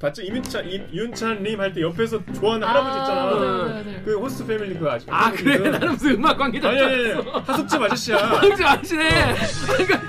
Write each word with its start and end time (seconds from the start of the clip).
봤죠? 0.00 0.22
이윤찬 0.22 0.64
이윤찬 0.66 1.42
님 1.42 1.60
할 1.60 1.72
때 1.74 1.82
옆에서 1.82 2.18
좋아하는 2.32 2.66
할아버지 2.66 2.98
있잖아. 3.00 3.24
맞아요, 3.26 3.40
맞아요, 3.40 3.84
맞아요. 3.84 4.02
그 4.04 4.18
호스트 4.18 4.46
패밀리 4.46 4.74
그 4.78 4.90
아직 4.90 5.06
아 5.12 5.30
그래 5.30 5.58
나는 5.70 5.88
무슨 5.92 6.12
음악 6.14 6.38
관계자 6.38 6.70
아니 6.70 6.80
아니 6.80 6.94
아니 7.12 7.28
하숙집 7.44 7.82
아저씨야. 7.82 8.16
황지 8.40 8.64
아시네. 8.64 9.34
그러니까 9.66 10.00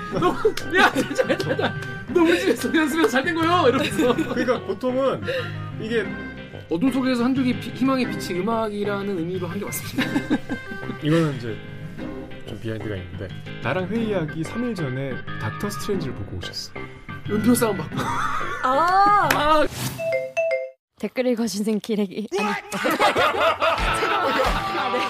너야 0.70 0.92
진짜 0.92 1.36
잘다. 1.36 1.74
너 2.08 2.22
우리 2.22 2.40
집에서 2.40 2.74
연습해서 2.74 3.08
잘 3.08 3.24
된 3.24 3.34
거요 3.34 3.68
이러면서. 3.68 4.14
그러니까 4.16 4.60
보통은 4.66 5.22
이게 5.80 6.06
어둠 6.70 6.90
속에서 6.90 7.24
한 7.24 7.34
줄기 7.34 7.52
비- 7.60 7.70
희망의 7.74 8.06
빛이 8.10 8.40
음악이라는 8.40 9.18
의미로 9.18 9.46
한 9.46 9.58
게 9.58 9.64
맞습니다. 9.66 10.10
이거는 11.02 11.36
이제 11.36 11.54
좀 12.46 12.58
비하인드가 12.60 12.96
있는데 12.96 13.28
나랑 13.62 13.88
회의하기 13.88 14.42
3일 14.42 14.74
전에 14.74 15.12
닥터 15.38 15.68
스트레인지를 15.68 16.14
보고 16.14 16.38
오셨어. 16.38 16.72
음표 17.30 17.54
싸움 17.54 17.76
받고. 17.76 17.96
아 18.64 19.28
아 19.34 19.66
댓글 21.02 21.26
읽어주는 21.26 21.80
기레기 21.80 22.28
아니 22.38 22.48
아, 22.48 22.54
네. 24.92 25.00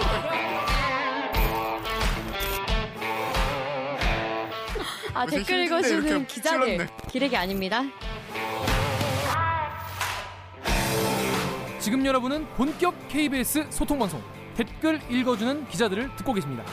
아 5.13 5.27
댓글 5.27 5.41
힘든데 5.41 5.65
읽어주는 5.67 6.07
이렇게 6.09 6.27
기자들. 6.27 6.89
기레기 7.11 7.37
아닙니다 7.37 7.83
지금 11.79 12.07
여러분은 12.07 12.47
본격 12.55 12.95
KBS 13.09 13.67
소통 13.69 13.99
방송 13.99 14.23
댓글 14.55 14.99
읽어주는 15.11 15.69
기자들을 15.69 16.17
듣고 16.17 16.33
계십니다. 16.33 16.65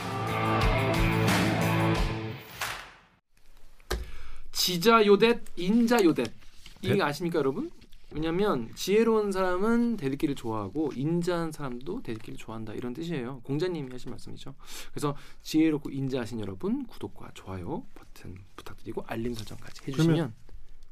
지자 4.54 5.06
요댓 5.06 5.42
인자 5.58 6.04
요댓 6.06 6.32
이게 6.82 6.94
네. 6.94 7.02
아십니까 7.02 7.40
여러분? 7.40 7.70
왜냐면 8.12 8.72
지혜로운 8.76 9.32
사람은 9.32 9.98
대들기를 9.98 10.36
좋아하고 10.36 10.92
인자한 10.96 11.52
사람도 11.52 12.02
대들기를 12.02 12.38
좋아한다 12.38 12.74
이런 12.74 12.94
뜻이에요. 12.94 13.42
공자님이 13.44 13.92
하신 13.92 14.10
말씀이죠. 14.12 14.56
그래서 14.92 15.16
지혜롭고 15.44 15.92
인자하신 15.92 16.40
여러분 16.40 16.86
구독과 16.88 17.32
좋아요 17.36 17.84
버튼 17.94 18.36
부탁드리고 18.56 19.04
알림 19.08 19.34
설정까지 19.34 19.84
해주시면 19.88 20.34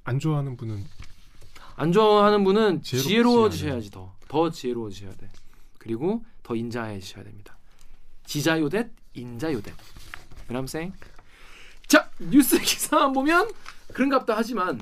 안 0.04 0.20
좋아하는 0.20 0.56
분은 0.58 0.86
안 1.76 1.92
좋아하는 1.92 2.44
분은 2.44 2.82
지혜로워지셔야지 2.82 3.92
더. 3.92 4.16
더 4.28 4.50
지혜로워지셔야 4.50 5.14
돼. 5.16 5.30
그리고 5.78 6.24
더 6.44 6.56
인자해지셔야 6.56 7.24
됩니다. 7.24 7.58
지자요댓, 8.26 8.90
인자요댓. 9.14 9.74
그람생. 10.48 10.94
자 11.88 12.10
뉴스 12.20 12.60
기사만 12.60 13.14
보면 13.14 13.50
그런갑다 13.94 14.36
하지만 14.36 14.80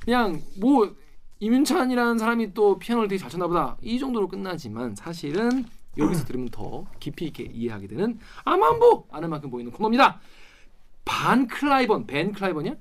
그냥 0.00 0.42
뭐 0.56 0.94
임윤찬이라는 1.40 2.18
사람이 2.18 2.54
또 2.54 2.78
피아노를 2.78 3.08
되게 3.08 3.18
잘 3.18 3.30
쳤나 3.30 3.46
보다. 3.46 3.76
이 3.82 3.98
정도로 3.98 4.28
끝나지만 4.28 4.94
사실은 4.94 5.64
여기서 5.96 6.24
들으면 6.24 6.48
더 6.50 6.86
깊이 7.00 7.26
있게 7.26 7.44
이해하게 7.52 7.88
되는 7.88 8.18
아만보! 8.44 9.08
아는 9.10 9.30
만큼 9.30 9.50
보이는 9.50 9.72
코너입니다. 9.72 10.20
반 11.04 11.46
클라이번 11.48 12.06
밴 12.06 12.32
클라이번이야? 12.32 12.74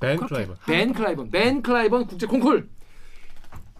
밴 0.00 0.16
그렇게 0.16 0.26
클라이번. 0.34 0.56
밴 0.66 0.92
클라이번 0.92 1.30
밴 1.30 1.62
클라이번 1.62 2.06
국제 2.06 2.26
콩쿨. 2.26 2.68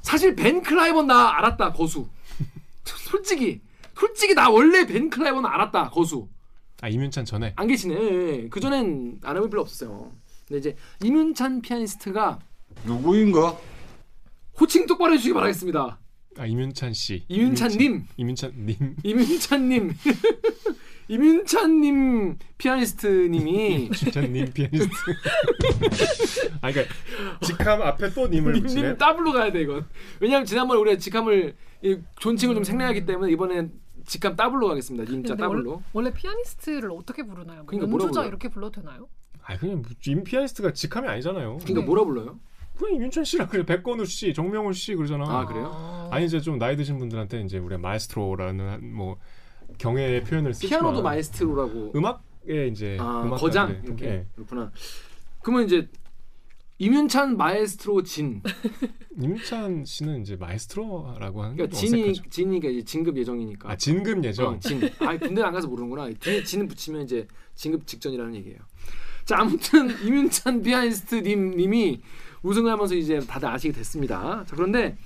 사실 0.03 0.37
밴 0.37 0.63
클라이번 0.63 1.07
나 1.07 1.37
알았다 1.39 1.73
거수. 1.73 2.09
솔직히. 2.85 3.61
솔직히 3.97 4.35
나 4.35 4.49
원래 4.49 4.87
밴 4.87 5.11
클라이번 5.11 5.45
알았다 5.47 5.91
거수. 5.91 6.29
아 6.81 6.89
임윤찬 6.89 7.25
전에? 7.25 7.55
안 7.57 7.67
계시네. 7.67 8.49
그 8.51 8.61
전엔 8.61 9.21
아는 9.25 9.41
분 9.41 9.51
별로 9.51 9.63
없었어요. 9.63 10.13
근데 10.47 10.59
이제 10.61 10.77
임윤찬 11.03 11.61
피아니스트가 11.63 12.39
누구인가? 12.85 13.57
호칭 14.61 14.87
똑바로 14.87 15.13
해주시기 15.15 15.35
바라겠습니다 15.35 15.99
아 16.39 16.47
임윤찬 16.47 16.93
씨. 16.93 17.25
임윤찬님 17.29 18.05
임윤찬 18.17 18.53
님. 18.67 18.97
임윤찬님 19.03 19.93
임윤찬님 21.09 22.39
피아니스트님 22.59 23.91
임윤찬님 24.03 24.53
피아니스트. 24.53 24.91
아 26.61 26.71
그러니까 26.71 26.95
직함 27.43 27.83
앞에 27.83 28.11
또 28.13 28.29
님을 28.29 28.53
붙이네. 28.61 28.83
님 28.91 28.99
더블로 28.99 29.33
가야 29.33 29.51
돼 29.51 29.63
이건. 29.63 29.87
왜냐하면 30.21 30.47
지난번에 30.47 30.79
우리가 30.81 30.99
직함을 30.99 31.57
이 31.83 31.99
존칭을 32.21 32.55
좀 32.55 32.63
생략하기 32.65 33.07
때문에 33.07 33.33
이번엔 33.33 33.73
직함 34.07 34.37
더블로 34.37 34.69
가겠습니다. 34.69 35.11
님자 35.11 35.35
더블로. 35.37 35.71
원- 35.71 35.83
원래 35.93 36.13
피아니스트를 36.13 36.91
어떻게 36.93 37.25
부르나요? 37.25 37.59
뭐 37.63 37.67
그러니까 37.67 37.91
연주자? 37.91 38.25
이렇게 38.27 38.49
불러도 38.49 38.81
되나요? 38.83 39.09
아 39.43 39.57
그냥 39.57 39.83
임 40.07 40.23
피아니스트가 40.25 40.73
직함이 40.73 41.09
아니잖아요. 41.09 41.59
그러니까 41.63 41.81
네. 41.81 41.87
뭐라 41.87 42.05
불러요? 42.05 42.39
그냥 42.79 42.97
임윤찬 43.01 43.25
씨라 43.25 43.49
그래. 43.49 43.65
백건우 43.67 44.07
씨, 44.07 44.33
정명훈 44.33 44.73
씨 44.73 44.95
그러잖아. 44.95 45.25
아, 45.27 45.45
그래요? 45.47 45.71
아, 45.75 46.09
아니 46.13 46.27
이제 46.27 46.41
좀 46.41 46.59
나이 46.59 46.77
드신 46.77 46.99
분들한테 46.99 47.41
이제 47.43 47.59
우리가 47.59 47.79
마에스트로라는 47.81 48.69
한뭐 48.69 49.19
경애의 49.79 50.25
표현을 50.25 50.55
쓰지만 50.55 50.81
피아노도 50.81 51.03
마에스트로라고. 51.03 51.93
음악에 51.95 52.69
이제 52.69 52.97
아 53.01 53.25
음악가들의- 53.27 53.39
거장 53.41 53.81
이렇게 53.85 54.05
예. 54.07 54.27
그렇구나. 54.35 54.71
그러면 55.43 55.67
이제 55.67 55.89
이윤찬 56.79 57.37
마에스트로 57.37 58.03
진. 58.05 58.41
임찬 59.21 59.85
씨는 59.85 60.23
이제 60.23 60.37
마에스트로라고 60.37 61.43
하는 61.43 61.57
게 61.57 61.67
그러니까 61.67 61.77
진이. 61.77 62.13
진이가 62.31 62.69
이제 62.69 62.85
진급 62.85 63.17
예정이니까. 63.17 63.71
아 63.73 63.77
진급 63.77 64.23
예정. 64.25 64.55
어, 64.55 64.59
진. 64.61 64.81
아 65.01 65.19
군대 65.19 65.43
안 65.43 65.53
가서 65.53 65.67
모르는구나. 65.67 66.09
뒤에 66.21 66.45
진 66.45 66.69
붙이면 66.69 67.03
이제 67.03 67.27
진급 67.57 67.85
직전이라는 67.87 68.35
얘기예요. 68.37 68.59
자 69.25 69.39
아무튼 69.41 69.91
이윤찬 70.07 70.63
피아니스트 70.63 71.17
님 71.17 71.51
님이 71.57 72.01
우승을 72.43 72.71
하면서 72.71 72.95
이제 72.95 73.19
다들 73.21 73.49
아시게 73.49 73.73
됐습니다. 73.73 74.45
자 74.47 74.57
그런데 74.57 74.97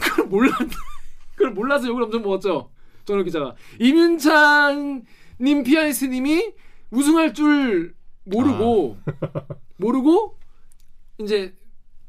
그걸 0.00 0.26
몰랐 0.26 0.52
그걸 1.34 1.52
몰라서 1.52 1.86
욕을 1.88 2.02
엄청 2.02 2.22
먹었죠. 2.22 2.70
정혁 3.04 3.24
기자가 3.24 3.54
이윤찬 3.80 5.04
님 5.40 5.62
피아니스트 5.62 6.06
님이 6.06 6.52
우승할 6.90 7.32
줄 7.34 7.94
모르고 8.24 8.98
모르고 9.78 10.36
이제 11.18 11.54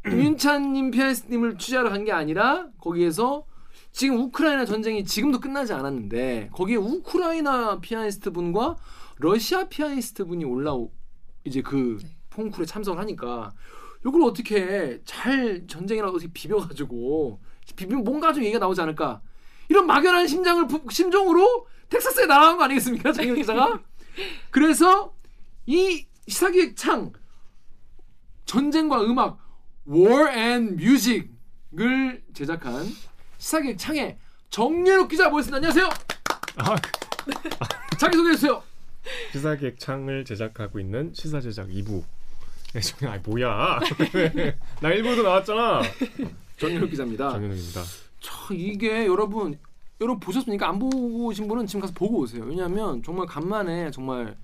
이윤찬 0.08 0.74
님 0.74 0.92
피아니스트님을 0.92 1.58
취재하러 1.58 1.90
간 1.90 2.04
게 2.06 2.12
아니라 2.12 2.68
거기에서 2.80 3.46
지금 3.92 4.18
우크라이나 4.20 4.66
전쟁이 4.66 5.04
지금도 5.04 5.40
끝나지 5.40 5.74
않았는데 5.74 6.50
거기에 6.54 6.76
우크라이나 6.78 7.80
피아니스트 7.80 8.31
분과 8.31 8.78
러시아 9.18 9.68
피아니스트 9.68 10.26
분이 10.26 10.46
올라오 10.46 10.92
이제 11.44 11.62
그 11.62 11.98
콩쿨에 12.36 12.66
참석을 12.66 13.00
하니까 13.00 13.52
이걸 14.06 14.22
어떻게 14.24 15.02
잘 15.06 15.66
전쟁이라도 15.68 16.16
어떻게 16.16 16.32
비벼가지고 16.32 17.40
비비면 17.76 18.04
뭔가 18.04 18.34
좀 18.34 18.44
얘기가 18.44 18.60
나오지 18.60 18.82
않을까 18.82 19.22
이런 19.68 19.86
막연한 19.88 20.28
심장을 20.28 20.66
부- 20.68 20.82
심정으로 20.90 21.68
텍사스에 21.90 22.26
날아간 22.26 22.58
거 22.58 22.64
아니겠습니까 22.64 23.12
장현 23.12 23.36
기자가 23.36 23.82
그래서 24.52 25.14
이 25.66 26.06
시사기획 26.28 26.76
창 26.76 27.12
전쟁과 28.46 29.04
음악 29.04 29.40
War 29.88 30.30
and 30.30 30.84
Music을 30.84 32.24
제작한 32.34 32.86
시사기획 33.38 33.78
창의 33.78 34.18
정예록 34.50 35.08
기자 35.10 35.30
모셨습니다. 35.30 35.58
안녕하세요. 35.58 35.90
아, 36.58 36.76
자기 38.00 38.18
소개해 38.18 38.36
주세요. 38.36 38.64
시사기획 39.31 39.80
창을 39.80 40.26
제작하고 40.26 40.80
있는 40.80 41.12
시사 41.14 41.40
제작 41.40 41.68
2부. 41.68 42.04
예, 42.75 42.80
저- 42.80 43.07
아 43.09 43.18
뭐야? 43.25 43.80
나 44.81 44.90
1부도 44.90 45.24
나왔잖아. 45.24 45.81
정예록 46.57 46.90
기자입니다. 46.90 47.31
정현욱입니다. 47.31 47.81
저 48.19 48.53
이게 48.53 49.06
여러분 49.07 49.57
여러분 50.02 50.19
보셨습니까? 50.19 50.69
안 50.69 50.78
보고 50.80 51.25
오신 51.28 51.47
분은 51.47 51.66
지금 51.68 51.81
가서 51.81 51.94
보고 51.94 52.19
오세요. 52.19 52.44
왜냐하면 52.46 53.02
정말 53.03 53.25
간만에 53.25 53.91
정말 53.91 54.35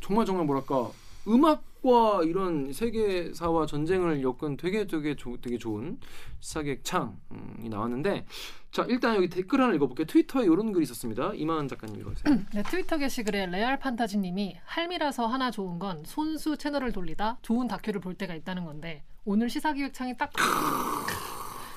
정말 0.00 0.26
정말 0.26 0.44
뭐랄까 0.46 0.90
음악과 1.26 2.24
이런 2.24 2.72
세계사와 2.72 3.66
전쟁을 3.66 4.22
엮은 4.22 4.56
되게 4.56 4.86
되게 4.86 5.16
조, 5.16 5.36
되게 5.40 5.58
좋은 5.58 5.98
시사객 6.40 6.84
창이 6.84 7.68
나왔는데 7.70 8.26
자 8.70 8.84
일단 8.88 9.16
여기 9.16 9.28
댓글 9.28 9.60
하나 9.60 9.74
읽어볼게요. 9.74 10.06
트위터에 10.06 10.44
이런 10.44 10.72
글이 10.72 10.82
있었습니다. 10.82 11.32
이만 11.34 11.68
작가님 11.68 12.00
읽어주세요. 12.00 12.38
네, 12.54 12.62
트위터 12.64 12.98
게시글에 12.98 13.46
레알 13.46 13.78
판타지님이 13.78 14.58
할미라서 14.64 15.26
하나 15.26 15.50
좋은 15.50 15.78
건 15.78 16.02
손수 16.04 16.56
채널을 16.56 16.92
돌리다 16.92 17.38
좋은 17.42 17.68
다큐를 17.68 18.00
볼 18.00 18.14
때가 18.14 18.34
있다는 18.34 18.64
건데 18.64 19.04
오늘 19.24 19.48
시사기획창이 19.48 20.16
딱 20.16 20.30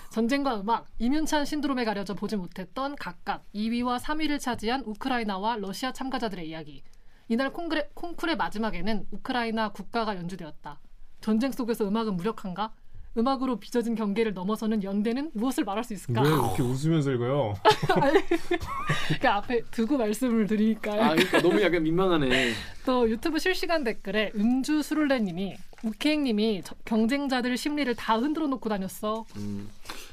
전쟁과 0.09 0.61
음악, 0.61 0.87
이면찬 0.97 1.45
신드롬에 1.45 1.85
가려져 1.85 2.15
보지 2.15 2.37
못했던 2.37 2.95
각각 2.95 3.45
2위와 3.53 3.99
3위를 3.99 4.39
차지한 4.39 4.81
우크라이나와 4.85 5.57
러시아 5.57 5.93
참가자들의 5.93 6.49
이야기. 6.49 6.83
이날 7.29 7.51
콩그레, 7.51 7.89
콩쿨의 7.93 8.37
마지막에는 8.37 9.05
우크라이나 9.11 9.69
국가가 9.69 10.15
연주되었다. 10.15 10.79
전쟁 11.21 11.51
속에서 11.51 11.85
음악은 11.87 12.15
무력한가? 12.15 12.71
음악으로 13.17 13.59
빚어진 13.59 13.95
경계를 13.95 14.33
넘어서는 14.35 14.83
연대는 14.83 15.31
무엇을 15.33 15.63
말할 15.63 15.83
수 15.83 15.93
있을까? 15.93 16.21
왜 16.21 16.29
이렇게 16.29 16.61
웃으면서 16.61 17.11
읽어요? 17.13 17.55
그 19.19 19.27
앞에 19.27 19.61
두고 19.71 19.97
말씀을 19.97 20.45
드리니까요. 20.45 21.01
아 21.01 21.09
그러니까 21.15 21.41
너무 21.41 21.59
약간 21.63 21.81
민망하네. 21.81 22.53
또 22.85 23.09
유튜브 23.09 23.39
실시간 23.39 23.83
댓글에 23.83 24.31
음주 24.35 24.83
수룰레님이 24.83 25.55
우케행님이 25.83 26.61
저- 26.63 26.75
경쟁자들 26.85 27.57
심리를 27.57 27.93
다 27.95 28.17
흔들어 28.17 28.45
놓고 28.45 28.69
다녔어. 28.69 29.25
음. 29.37 29.67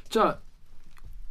자 0.08 0.40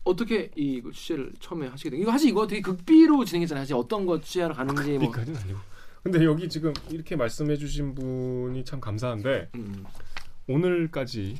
어떻게 0.03 0.51
이 0.55 0.79
취재를 0.93 1.31
처음에 1.39 1.67
하시게 1.67 1.89
된? 1.89 1.99
이거 2.01 2.11
사실 2.11 2.29
이거 2.29 2.45
되게 2.45 2.61
극비로 2.61 3.25
진행했잖아요. 3.25 3.63
사실 3.63 3.75
어떤 3.75 4.05
거 4.05 4.21
취재하러 4.21 4.53
가는지 4.53 4.91
뭐. 4.99 5.05
여기까지는 5.07 5.39
아니고. 5.41 5.59
근데 6.03 6.23
여기 6.25 6.49
지금 6.49 6.73
이렇게 6.89 7.15
말씀해주신 7.15 7.95
분이 7.95 8.65
참 8.65 8.79
감사한데 8.81 9.49
음. 9.55 9.85
오늘까지 10.47 11.37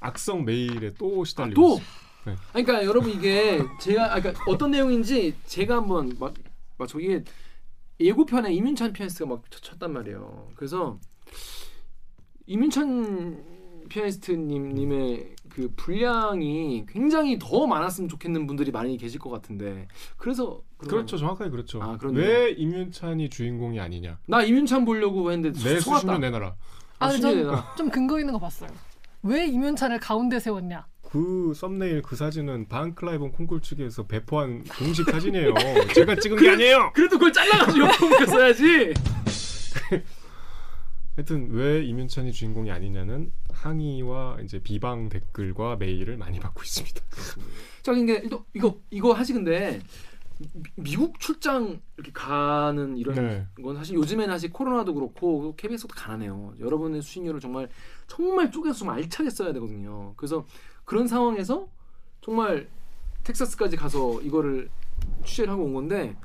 악성 0.00 0.44
메일에 0.44 0.92
또 0.96 1.22
아, 1.22 1.24
시달리고 1.24 1.60
또. 1.60 1.74
있어요. 1.74 1.86
네. 2.26 2.36
아니, 2.52 2.64
그러니까 2.64 2.86
여러분 2.86 3.10
이게 3.10 3.60
제가 3.80 4.14
아까 4.14 4.32
어떤 4.46 4.70
내용인지 4.70 5.34
제가 5.46 5.76
한번 5.76 6.16
막, 6.18 6.32
막 6.78 6.88
저기 6.88 7.20
예고편에 8.00 8.52
이민찬 8.52 8.92
피아니스트가 8.92 9.28
막 9.28 9.50
쳤- 9.50 9.62
쳤단 9.62 9.92
말이에요. 9.92 10.50
그래서 10.54 10.98
이민찬 12.46 13.44
피아니스트님 13.88 14.74
님의 14.74 15.34
그 15.54 15.70
분량이 15.76 16.84
굉장히 16.88 17.38
더 17.38 17.64
많았으면 17.66 18.08
좋겠는 18.08 18.48
분들이 18.48 18.72
많이 18.72 18.96
계실 18.96 19.20
것 19.20 19.30
같은데 19.30 19.86
그래서 20.16 20.60
그렇죠, 20.78 21.16
정확하게 21.16 21.50
그렇죠. 21.50 21.80
아. 21.80 21.96
왜 22.10 22.50
임윤찬이 22.50 23.30
주인공이 23.30 23.78
아니냐? 23.78 24.18
나 24.26 24.42
이민찬 24.42 24.84
보려고 24.84 25.30
했는데 25.30 25.56
내 25.60 25.78
속았다. 25.78 26.00
수십년 26.00 26.20
내놔라. 26.22 26.46
아, 26.48 26.54
아, 26.98 27.08
근데 27.08 27.14
수준이 27.22 27.34
전 27.34 27.42
내놔. 27.52 27.74
좀 27.76 27.88
근거 27.88 28.18
있는 28.18 28.32
거 28.32 28.40
봤어요. 28.40 28.68
왜 29.22 29.46
이면찬을 29.46 30.00
가운데 30.00 30.40
세웠냐? 30.40 30.86
그 31.08 31.52
썸네일 31.54 32.02
그 32.02 32.16
사진은 32.16 32.66
반 32.66 32.92
클라이번 32.96 33.30
콩쿨 33.30 33.60
측에서 33.62 34.06
배포한 34.08 34.64
공식 34.64 35.08
사진이에요. 35.08 35.54
제가 35.94 36.16
찍은 36.16 36.36
게 36.36 36.50
아니에요. 36.50 36.90
그래도 36.92 37.16
그걸 37.16 37.32
잘라가지고 37.32 37.86
써야지. 38.26 38.92
하여튼 41.16 41.50
왜 41.52 41.84
임윤찬이 41.84 42.32
주인공이 42.32 42.70
아니냐는 42.70 43.30
항의와 43.52 44.38
이제 44.42 44.58
비방 44.58 45.08
댓글과 45.08 45.76
메일을 45.76 46.16
많이 46.16 46.40
받고 46.40 46.62
있습니다. 46.62 47.00
자, 47.82 47.92
그러니까 47.92 48.20
이거 48.24 48.44
이거 48.52 48.80
이거 48.90 49.12
하시 49.12 49.32
근데 49.32 49.80
미- 50.38 50.62
미국 50.74 51.20
출장 51.20 51.80
이렇게 51.96 52.10
가는 52.12 52.96
이런 52.98 53.14
네. 53.14 53.46
건 53.62 53.76
사실 53.76 53.94
요즘에는 53.94 54.34
사실 54.34 54.50
코로나도 54.52 54.92
그렇고 54.94 55.54
KBS도 55.56 55.88
가난해요. 55.94 56.54
여러분의 56.58 57.00
수신료를 57.02 57.38
정말 57.38 57.68
정말 58.08 58.50
쪼개서 58.50 58.76
좀 58.80 58.90
알차게 58.90 59.30
써야 59.30 59.52
되거든요. 59.52 60.14
그래서 60.16 60.44
그런 60.84 61.06
상황에서 61.06 61.68
정말 62.22 62.68
텍사스까지 63.22 63.76
가서 63.76 64.20
이거를 64.22 64.68
취재를 65.24 65.52
하고 65.52 65.62
온 65.64 65.74
건데 65.74 66.16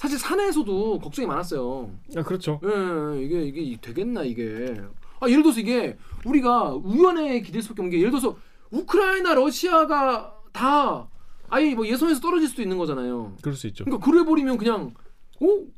사실 0.00 0.18
산에서도 0.18 0.98
걱정이 0.98 1.28
많았어요. 1.28 1.90
아 2.16 2.22
그렇죠. 2.22 2.58
예, 2.64 3.22
이게 3.22 3.42
이게 3.42 3.76
되겠나 3.82 4.22
이게. 4.22 4.74
아 5.20 5.28
예를 5.28 5.42
들어서 5.42 5.60
이게 5.60 5.98
우리가 6.24 6.72
우연에 6.72 7.42
기댈 7.42 7.60
수밖에 7.60 7.82
없는 7.82 7.90
게 7.90 7.98
예를 7.98 8.10
들어서 8.10 8.34
우크라이나 8.70 9.34
러시아가 9.34 10.40
다 10.54 11.06
아예 11.50 11.74
뭐 11.74 11.86
예선에서 11.86 12.18
떨어질 12.18 12.48
수도 12.48 12.62
있는 12.62 12.78
거잖아요. 12.78 13.36
그럴 13.42 13.54
수 13.54 13.66
있죠. 13.66 13.84
그러니까 13.84 14.10
그래 14.10 14.24
버리면 14.24 14.56
그냥 14.56 14.94
어? 15.38 15.44
오, 15.44 15.68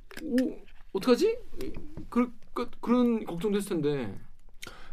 어떡하지? 0.92 1.38
그, 2.08 2.32
그 2.54 2.70
그런 2.80 3.24
걱정도 3.24 3.58
했을 3.58 3.70
텐데. 3.70 4.16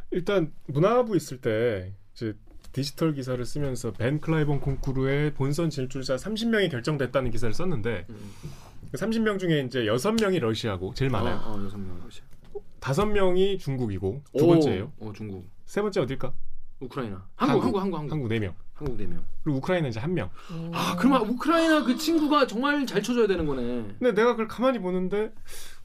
일단 0.10 0.52
문화부 0.66 1.16
있을 1.16 1.40
때 1.40 1.94
이제 2.16 2.34
디지털 2.72 3.14
기사를 3.14 3.46
쓰면서 3.46 3.92
벤 3.92 4.20
클라이번 4.22 4.60
콩쿠르의 4.60 5.36
본선 5.36 5.70
진출자 5.70 6.16
30명이 6.16 6.72
결정됐다는 6.72 7.30
기사를 7.30 7.54
썼는데 7.54 8.08
음. 8.10 8.32
그 8.92 8.98
30명 8.98 9.40
중에 9.40 9.62
이제 9.62 9.84
6명이 9.84 10.40
러시아고 10.40 10.94
제일 10.94 11.12
많아요. 11.12 11.36
어, 11.46 11.58
어, 11.58 11.64
여섯 11.64 11.78
명 11.78 12.00
러시아. 12.04 12.24
다섯 12.80 13.06
명이 13.06 13.58
중국이고 13.60 14.24
두 14.38 14.48
번째예요. 14.48 14.92
어, 15.00 15.12
중국. 15.14 15.48
세 15.66 15.82
번째 15.82 16.02
어딜까? 16.02 16.34
우크라이나. 16.80 17.28
한국, 17.36 17.64
한국, 17.64 17.82
한국, 17.82 17.98
한국. 17.98 18.12
한국 18.14 18.28
네 18.30 18.40
명. 18.40 18.56
한국 18.74 18.98
네 18.98 19.06
명. 19.06 19.24
그리고 19.44 19.58
우크라이나 19.60 19.90
이제 19.90 20.00
한 20.00 20.14
명. 20.14 20.30
아, 20.72 20.96
그러면 20.98 21.28
우크라이나 21.30 21.84
그 21.84 21.98
친구가 21.98 22.48
정말 22.48 22.86
잘 22.88 23.04
쳐줘야 23.04 23.28
되는 23.28 23.46
거네. 23.46 23.62
근데 24.00 24.14
내가 24.14 24.32
그걸 24.32 24.48
가만히 24.48 24.80
보는데 24.80 25.34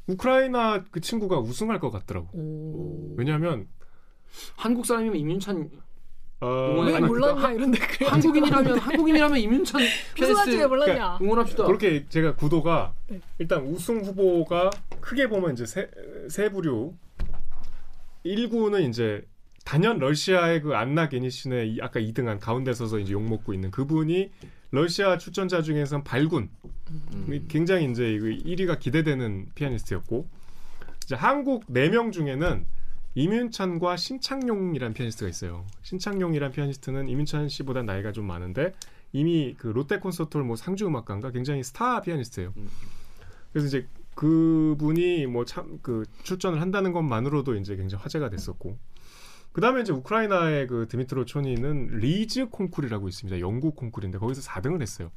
우크라이나 0.07 0.85
그 0.91 1.01
친구가 1.01 1.41
우승할 1.41 1.81
것 1.81 1.91
같더라고. 1.91 3.15
왜냐하면 3.17 3.67
한국 4.57 4.87
사람이면 4.87 5.17
이민찬 5.17 5.71
어, 6.41 6.83
왜 6.85 7.01
몰랐냐 7.01 7.53
이런 7.53 7.71
댓글. 7.73 8.07
한국인이라면 8.11 8.79
한국인이라면 8.79 9.39
이민찬 9.39 9.81
피아니스트 10.15 10.51
왜 10.57 10.67
몰랐냐? 10.67 11.19
응원합시다. 11.23 11.65
그렇게 11.67 12.05
제가 12.09 12.35
구도가 12.35 12.93
네. 13.09 13.21
일단 13.39 13.63
우승 13.67 14.01
후보가 14.05 14.71
크게 15.01 15.29
보면 15.29 15.53
이제 15.55 15.65
세, 15.65 15.89
세 16.29 16.51
부류 16.51 16.93
1구는 18.27 18.89
이제 18.89 19.25
단연 19.65 19.99
러시아의 19.99 20.61
그 20.63 20.75
안나 20.75 21.09
게니신의 21.09 21.71
이- 21.75 21.79
아까 21.81 22.01
2등한 22.01 22.39
가운데 22.41 22.73
서서 22.75 22.99
이제 22.99 23.13
욕 23.13 23.23
먹고 23.23 23.55
있는 23.55 23.71
그분이 23.71 24.31
러시아 24.71 25.17
출전자 25.17 25.63
중에선 25.63 26.05
발군 26.05 26.51
음. 27.15 27.45
굉장히 27.49 27.91
이제 27.91 28.13
이거 28.13 28.27
1위가 28.27 28.79
기대되는 28.79 29.47
피아니스트였고 29.55 30.29
이제 31.05 31.15
한국 31.15 31.67
4명 31.69 32.13
중에는 32.13 32.67
임윤찬과 33.15 33.97
신창용이라는 33.97 34.93
피아니스트가 34.95 35.29
있어요. 35.29 35.65
신창용이라는 35.83 36.53
피아니스트는 36.53 37.09
임윤찬 37.09 37.49
씨보다 37.49 37.83
나이가 37.83 38.13
좀 38.13 38.27
많은데 38.27 38.75
이미 39.13 39.55
그 39.57 39.69
롯데 39.69 39.99
콘서트홀 40.01 40.45
뭐 40.45 40.57
상주 40.57 40.87
음악가인가 40.87 41.31
굉장히 41.31 41.63
스타 41.63 42.01
피아니스트예요. 42.01 42.53
음. 42.57 42.69
그래서 43.53 43.69
이제 43.69 43.87
그분이 44.17 45.27
뭐 45.27 45.45
참 45.45 45.79
그 45.83 46.05
출전을 46.25 46.61
한다는 46.61 46.93
것만으로도 46.93 47.55
이제 47.57 47.77
굉장히 47.77 48.03
화제가 48.03 48.31
됐었고 48.31 48.77
그다음에 49.53 49.83
이제 49.83 49.93
우크라이나의 49.93 50.67
그 50.67 50.89
드미트로 50.89 51.25
쵸니는 51.27 51.99
리즈 52.01 52.47
콩쿨이라고 52.49 53.09
있습니다. 53.09 53.39
영국 53.39 53.77
콩쿨인데 53.77 54.19
거기서 54.19 54.41
4등을 54.43 54.83
했어요. 54.83 55.13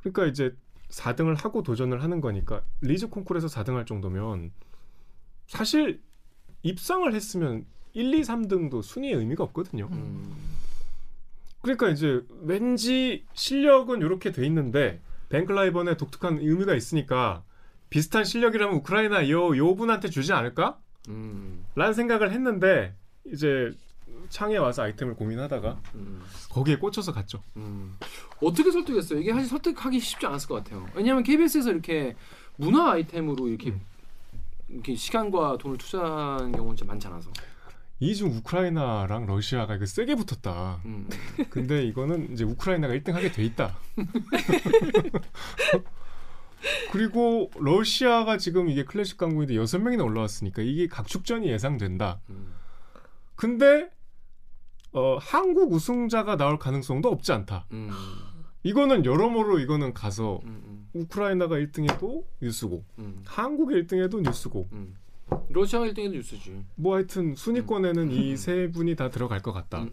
그러니까 0.00 0.26
이제 0.26 0.54
4등을 0.90 1.36
하고 1.42 1.64
도전을 1.64 2.02
하는 2.02 2.20
거니까 2.20 2.62
리즈 2.80 3.08
콩쿨에서 3.08 3.48
4등할 3.48 3.86
정도면 3.86 4.52
사실 5.48 6.00
입상을 6.62 7.12
했으면 7.12 7.64
1, 7.94 8.14
2, 8.14 8.22
3등도 8.22 8.82
순위의 8.82 9.14
의미가 9.14 9.44
없거든요. 9.44 9.88
음. 9.92 10.34
그러니까 11.60 11.88
이제 11.90 12.22
왠지 12.42 13.24
실력은 13.34 14.00
이렇게 14.00 14.32
돼 14.32 14.44
있는데 14.46 15.00
벤클라이번의 15.28 15.96
독특한 15.96 16.38
의미가 16.40 16.74
있으니까 16.74 17.42
비슷한 17.90 18.24
실력이라면 18.24 18.76
우크라이나 18.76 19.28
요 19.28 19.56
요 19.56 19.74
분한테 19.74 20.08
주지 20.10 20.32
않을까? 20.32 20.78
음. 21.08 21.64
라는 21.74 21.92
생각을 21.94 22.32
했는데 22.32 22.94
이제 23.26 23.70
창에 24.30 24.56
와서 24.56 24.82
아이템을 24.82 25.14
고민하다가 25.14 25.80
음. 25.94 26.22
거기에 26.50 26.76
꽂혀서 26.76 27.12
갔죠. 27.12 27.42
음. 27.56 27.96
어떻게 28.40 28.70
설득했어요? 28.70 29.20
이게 29.20 29.32
사실 29.32 29.48
설득하기 29.48 30.00
쉽지 30.00 30.26
않았을 30.26 30.48
것 30.48 30.56
같아요. 30.56 30.86
왜냐하면 30.94 31.22
KBS에서 31.22 31.70
이렇게 31.70 32.16
문화 32.56 32.92
아이템으로 32.92 33.48
이렇게 33.48 33.70
음. 33.70 33.80
이렇게 34.72 34.94
시간과 34.94 35.58
돈을 35.58 35.78
투자하는 35.78 36.52
경우는 36.52 36.76
진짜 36.76 36.90
많지 36.92 37.06
않아서. 37.08 37.30
이 38.00 38.14
중 38.16 38.30
우크라이나랑 38.32 39.26
러시아가 39.26 39.76
이거 39.76 39.86
세게 39.86 40.16
붙었다. 40.16 40.80
음. 40.86 41.08
근데 41.50 41.84
이거는 41.84 42.32
이제 42.32 42.42
우크라이나가 42.42 42.94
1등 42.94 43.12
하게 43.12 43.30
돼 43.30 43.44
있다. 43.44 43.78
그리고 46.90 47.50
러시아가 47.56 48.38
지금 48.38 48.68
이게 48.68 48.84
클래식 48.84 49.18
강국인데 49.18 49.54
6명이나 49.54 50.04
올라왔으니까 50.04 50.62
이게 50.62 50.86
각축전이 50.88 51.48
예상된다. 51.48 52.20
음. 52.30 52.54
근데 53.36 53.88
어, 54.92 55.16
한국 55.20 55.72
우승자가 55.72 56.36
나올 56.36 56.58
가능성도 56.58 57.08
없지 57.08 57.32
않다. 57.32 57.66
음. 57.72 57.90
이거는 58.62 59.04
여러모로 59.04 59.58
이거는 59.58 59.94
가서 59.94 60.40
음. 60.44 60.71
음. 60.94 61.00
우크라이나가 61.02 61.56
1등해도 61.56 62.24
뉴스고 62.40 62.84
음. 62.98 63.22
한국이 63.24 63.74
1등해도 63.82 64.20
뉴스고 64.22 64.68
음. 64.72 64.94
러시아가 65.48 65.86
1등에도 65.86 66.10
뉴스지. 66.12 66.62
뭐 66.74 66.96
하여튼 66.96 67.34
순위권에는 67.34 68.10
이 68.10 68.36
세 68.36 68.70
분이 68.70 68.96
다 68.96 69.10
들어갈 69.10 69.40
것 69.40 69.52
같다. 69.52 69.86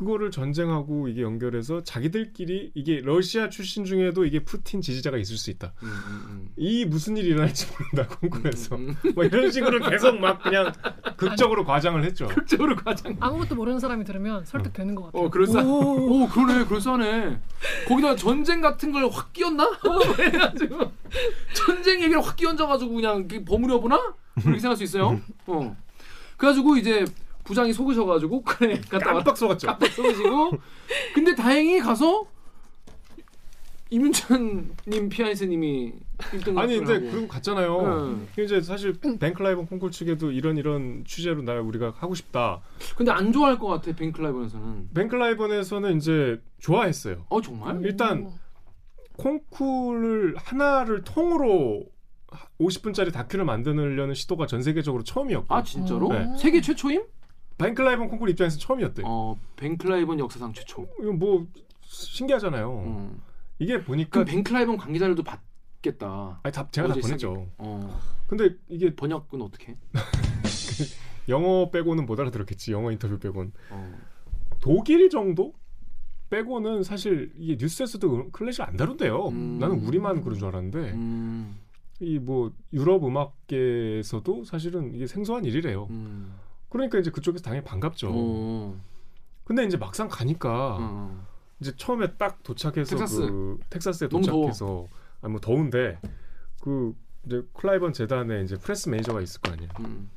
음, 0.00 0.04
음, 0.04 0.04
음. 0.04 0.06
그거를 0.08 0.30
전쟁하고 0.30 1.08
이게 1.08 1.22
연결해서 1.22 1.82
자기들끼리 1.82 2.72
이게 2.74 3.00
러시아 3.02 3.48
출신 3.48 3.84
중에도 3.84 4.24
이게 4.24 4.40
푸틴 4.40 4.80
지지자가 4.80 5.16
있을 5.18 5.36
수 5.36 5.50
있다. 5.50 5.72
음, 5.82 5.88
음, 5.88 6.48
이 6.56 6.84
무슨 6.84 7.16
일이 7.16 7.28
일어날지 7.28 7.66
모른다 7.72 8.08
음. 8.22 8.30
콩쿠르에서 8.30 8.76
음, 8.76 8.94
뭐 9.14 9.24
이런 9.24 9.50
식으로 9.50 9.88
계속 9.88 10.18
막 10.18 10.42
그냥 10.42 10.72
극적으로 11.16 11.64
과장을 11.64 12.02
했죠. 12.04 12.28
극적으로 12.28 12.76
과장. 12.76 13.16
아무것도 13.20 13.54
모르는 13.56 13.80
사람이 13.80 14.04
들으면 14.04 14.44
설득되는 14.44 14.94
것 14.94 15.06
같아요. 15.06 15.22
어, 15.22 15.30
그럴싸. 15.30 15.62
오, 15.64 16.28
그러네, 16.28 16.64
그럴싸하네. 16.66 17.40
거기다 17.88 18.16
전쟁 18.16 18.60
같은 18.60 18.92
걸 18.92 19.08
확 19.08 19.32
끼얹나? 19.32 19.78
그래가지고 20.16 20.92
전쟁 21.54 22.02
얘기를 22.02 22.20
확 22.24 22.36
끼얹어가지고 22.36 22.94
그냥 22.94 23.26
버무려 23.46 23.80
보나? 23.80 23.96
그렇게 24.34 24.58
생각할 24.60 24.76
수 24.76 24.84
있어요. 24.84 25.20
어. 25.46 25.76
그래가지고 26.36 26.76
이제 26.76 27.04
부장이 27.48 27.72
속으셔가지고 27.72 28.42
그래 28.44 28.78
갔다 28.90 29.14
깜빡 29.14 29.36
속았죠. 29.36 29.66
깜빡 29.68 29.90
속으시고 29.90 30.52
근데 31.14 31.34
다행히 31.34 31.80
가서 31.80 32.26
이문찬님 33.90 35.08
피아니스님이 35.08 35.94
1등 36.18 36.58
아니 36.58 36.78
근데 36.78 37.10
그리고 37.10 37.26
갔잖아요. 37.26 37.80
응. 37.80 38.28
이제 38.38 38.60
사실 38.60 38.92
뱅클라이븐 39.00 39.64
콩쿨 39.64 39.90
측에도 39.90 40.30
이런 40.30 40.58
이런 40.58 41.04
취재로 41.06 41.40
나 41.40 41.54
우리가 41.54 41.94
하고 41.96 42.14
싶다. 42.14 42.60
근데 42.96 43.10
안 43.10 43.32
좋아할 43.32 43.58
것 43.58 43.66
같아 43.68 43.96
뱅클라이브에서는 43.96 44.90
뱅클라이븐에서는 44.94 45.96
이제 45.96 46.38
좋아했어요. 46.58 47.24
어 47.30 47.40
정말? 47.40 47.80
일단 47.82 48.30
콩쿨을 49.16 50.34
하나를 50.36 51.02
통으로 51.04 51.86
50분짜리 52.60 53.10
다큐를 53.10 53.46
만드려는 53.46 54.12
시도가 54.12 54.46
전 54.46 54.62
세계적으로 54.62 55.02
처음이었고 55.02 55.54
아 55.54 55.62
진짜로? 55.62 56.08
네. 56.10 56.28
세계 56.36 56.60
최초임? 56.60 57.04
뱅클라이븐 57.58 58.08
콩쿨 58.08 58.30
입장에서 58.30 58.58
처음이었대. 58.58 59.02
어 59.04 59.36
뱅클라이븐 59.56 60.18
역사상 60.20 60.52
최초. 60.52 60.88
이거 61.00 61.12
뭐 61.12 61.46
신기하잖아요. 61.82 62.72
음. 62.86 63.20
이게 63.58 63.82
보니까 63.82 64.10
그럼 64.10 64.24
뱅클라이븐 64.26 64.76
관계자들도 64.76 65.22
받겠다. 65.24 66.40
아니 66.42 66.52
다 66.52 66.68
제가 66.70 66.88
다 66.88 66.94
보냈죠. 66.94 67.46
어 67.58 68.00
근데 68.28 68.50
이게 68.68 68.94
번역은 68.94 69.42
어떻게? 69.42 69.76
영어 71.28 71.70
빼고는 71.70 72.06
못 72.06 72.18
알아들었겠지. 72.20 72.72
영어 72.72 72.90
인터뷰 72.92 73.18
빼고는 73.18 73.52
어. 73.70 73.98
독일 74.60 75.10
정도 75.10 75.52
빼고는 76.30 76.82
사실 76.82 77.32
이게 77.36 77.56
뉴스에서도 77.58 78.14
음- 78.14 78.30
클래식 78.30 78.62
안 78.62 78.76
다룬대요. 78.76 79.28
음. 79.28 79.58
나는 79.58 79.80
우리만 79.80 80.22
그런 80.22 80.38
줄 80.38 80.48
알았는데 80.48 80.92
음, 80.92 81.56
이뭐 82.00 82.52
유럽 82.72 83.04
음악계에서도 83.04 84.44
사실은 84.44 84.94
이게 84.94 85.06
생소한 85.06 85.44
일이래요. 85.44 85.86
음. 85.90 86.32
그러니까 86.68 86.98
이제 86.98 87.10
그쪽에서 87.10 87.42
당연히 87.42 87.64
반갑죠. 87.64 88.10
어. 88.12 88.80
근데 89.44 89.64
이제 89.64 89.76
막상 89.76 90.08
가니까 90.08 90.76
어. 90.80 91.26
이제 91.60 91.74
처음에 91.76 92.14
딱 92.16 92.42
도착해서 92.42 92.96
텍사스. 92.96 93.20
그 93.20 93.58
텍사스에. 93.70 94.08
도착해서 94.08 94.86
아니 95.22 95.32
뭐 95.32 95.40
더운데 95.40 95.98
그 96.60 96.94
이제 97.26 97.42
클라이번 97.54 97.92
재단에 97.92 98.42
이제 98.42 98.56
press 98.56 98.88
manager가 98.88 99.20
있을 99.20 99.40
거 99.40 99.52
아니에요. 99.52 99.70
음. 99.80 100.10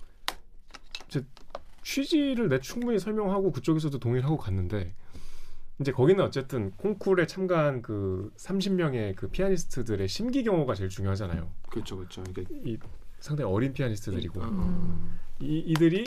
취지를 1.84 2.48
내 2.50 2.60
충분히 2.60 3.00
설명하고 3.00 3.52
그쪽에서도 3.52 3.98
동의를 3.98 4.26
하고 4.26 4.38
갔는데 4.38 4.94
이제 5.80 5.92
거기는 5.92 6.24
어쨌든 6.24 6.72
콩쿨에 6.72 7.26
참가한 7.26 7.82
그 7.82 8.32
30명의 8.38 9.16
그 9.16 9.28
피아니스트들의 9.30 10.08
심기 10.08 10.44
경호가 10.44 10.76
제일 10.76 10.90
중요하잖아요. 10.90 11.50
그렇죠, 11.70 11.98
그렇죠. 11.98 12.24
이게 12.30 12.46
이 12.64 12.78
상당히 13.22 13.50
어린 13.50 13.72
피아니스트들이고 13.74 14.42
음. 14.42 15.20
이, 15.40 15.60
이들이 15.68 16.06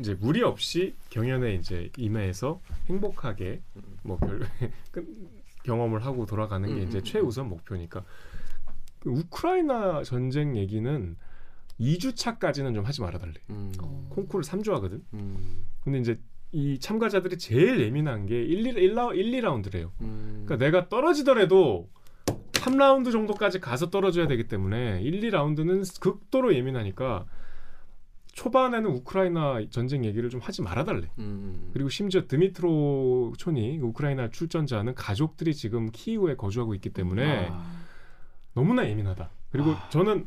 이제 0.00 0.14
무리 0.14 0.42
없이 0.42 0.94
경연에 1.10 1.54
이제 1.54 1.90
임해서 1.96 2.60
행복하게 2.88 3.62
뭐 4.02 4.16
별, 4.16 4.40
끝- 4.90 5.06
경험을 5.62 6.04
하고 6.04 6.26
돌아가는 6.26 6.68
게 6.68 6.82
음, 6.82 6.88
이제 6.88 6.98
음, 6.98 7.04
최우선 7.04 7.48
목표니까 7.48 8.04
그 9.00 9.10
우크라이나 9.10 10.02
전쟁 10.02 10.56
얘기는 10.56 11.16
2주차까지는 11.80 12.74
좀 12.74 12.84
하지 12.84 13.02
말아달래. 13.02 13.34
음. 13.50 13.72
콩쿠르 14.10 14.42
3주 14.42 14.70
하거든. 14.74 15.04
음. 15.12 15.64
근데 15.84 15.98
이제 15.98 16.18
이 16.52 16.78
참가자들이 16.78 17.36
제일 17.38 17.80
예민한 17.80 18.24
게 18.24 18.40
1, 18.42 18.66
1, 18.66 18.78
1, 18.78 18.94
2라운드래요. 18.94 19.90
음. 20.00 20.44
그러니까 20.46 20.56
내가 20.56 20.88
떨어지더라도 20.88 21.90
3라운드 22.66 23.12
정도까지 23.12 23.60
가서 23.60 23.90
떨어져야 23.90 24.26
되기 24.26 24.44
때문에 24.44 25.00
1, 25.02 25.20
2라운드는 25.20 26.00
극도로 26.00 26.54
예민하니까 26.54 27.24
초반에는 28.32 28.90
우크라이나 28.90 29.60
전쟁 29.70 30.04
얘기를 30.04 30.28
좀 30.28 30.40
하지 30.40 30.60
말아달래. 30.60 31.08
음. 31.18 31.70
그리고 31.72 31.88
심지어 31.88 32.26
드미트로 32.26 33.34
촌이 33.38 33.78
우크라이나 33.78 34.28
출전자는 34.30 34.94
가족들이 34.94 35.54
지금 35.54 35.90
키이우에 35.90 36.36
거주하고 36.36 36.74
있기 36.74 36.90
때문에 36.90 37.48
아. 37.50 37.64
너무나 38.52 38.86
예민하다. 38.86 39.30
그리고 39.50 39.70
아. 39.70 39.88
저는 39.88 40.26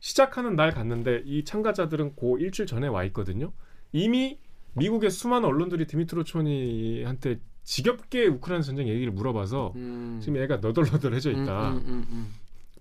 시작하는 0.00 0.54
날 0.54 0.72
갔는데 0.72 1.22
이 1.24 1.44
참가자들은 1.44 2.14
고 2.14 2.36
일주일 2.36 2.66
전에 2.66 2.88
와 2.88 3.04
있거든요. 3.04 3.52
이미 3.92 4.38
미국의 4.74 5.10
수많은 5.10 5.48
언론들이 5.48 5.86
드미트로 5.86 6.24
촌이한테 6.24 7.40
지겹게 7.66 8.26
우크라이나 8.28 8.62
전쟁 8.62 8.88
얘기를 8.88 9.12
물어봐서 9.12 9.72
음. 9.74 10.20
지금 10.22 10.40
애가 10.40 10.58
너덜너덜해져 10.58 11.32
있다. 11.32 11.70
음, 11.70 11.76
음, 11.76 11.82
음, 11.86 12.06
음. 12.10 12.34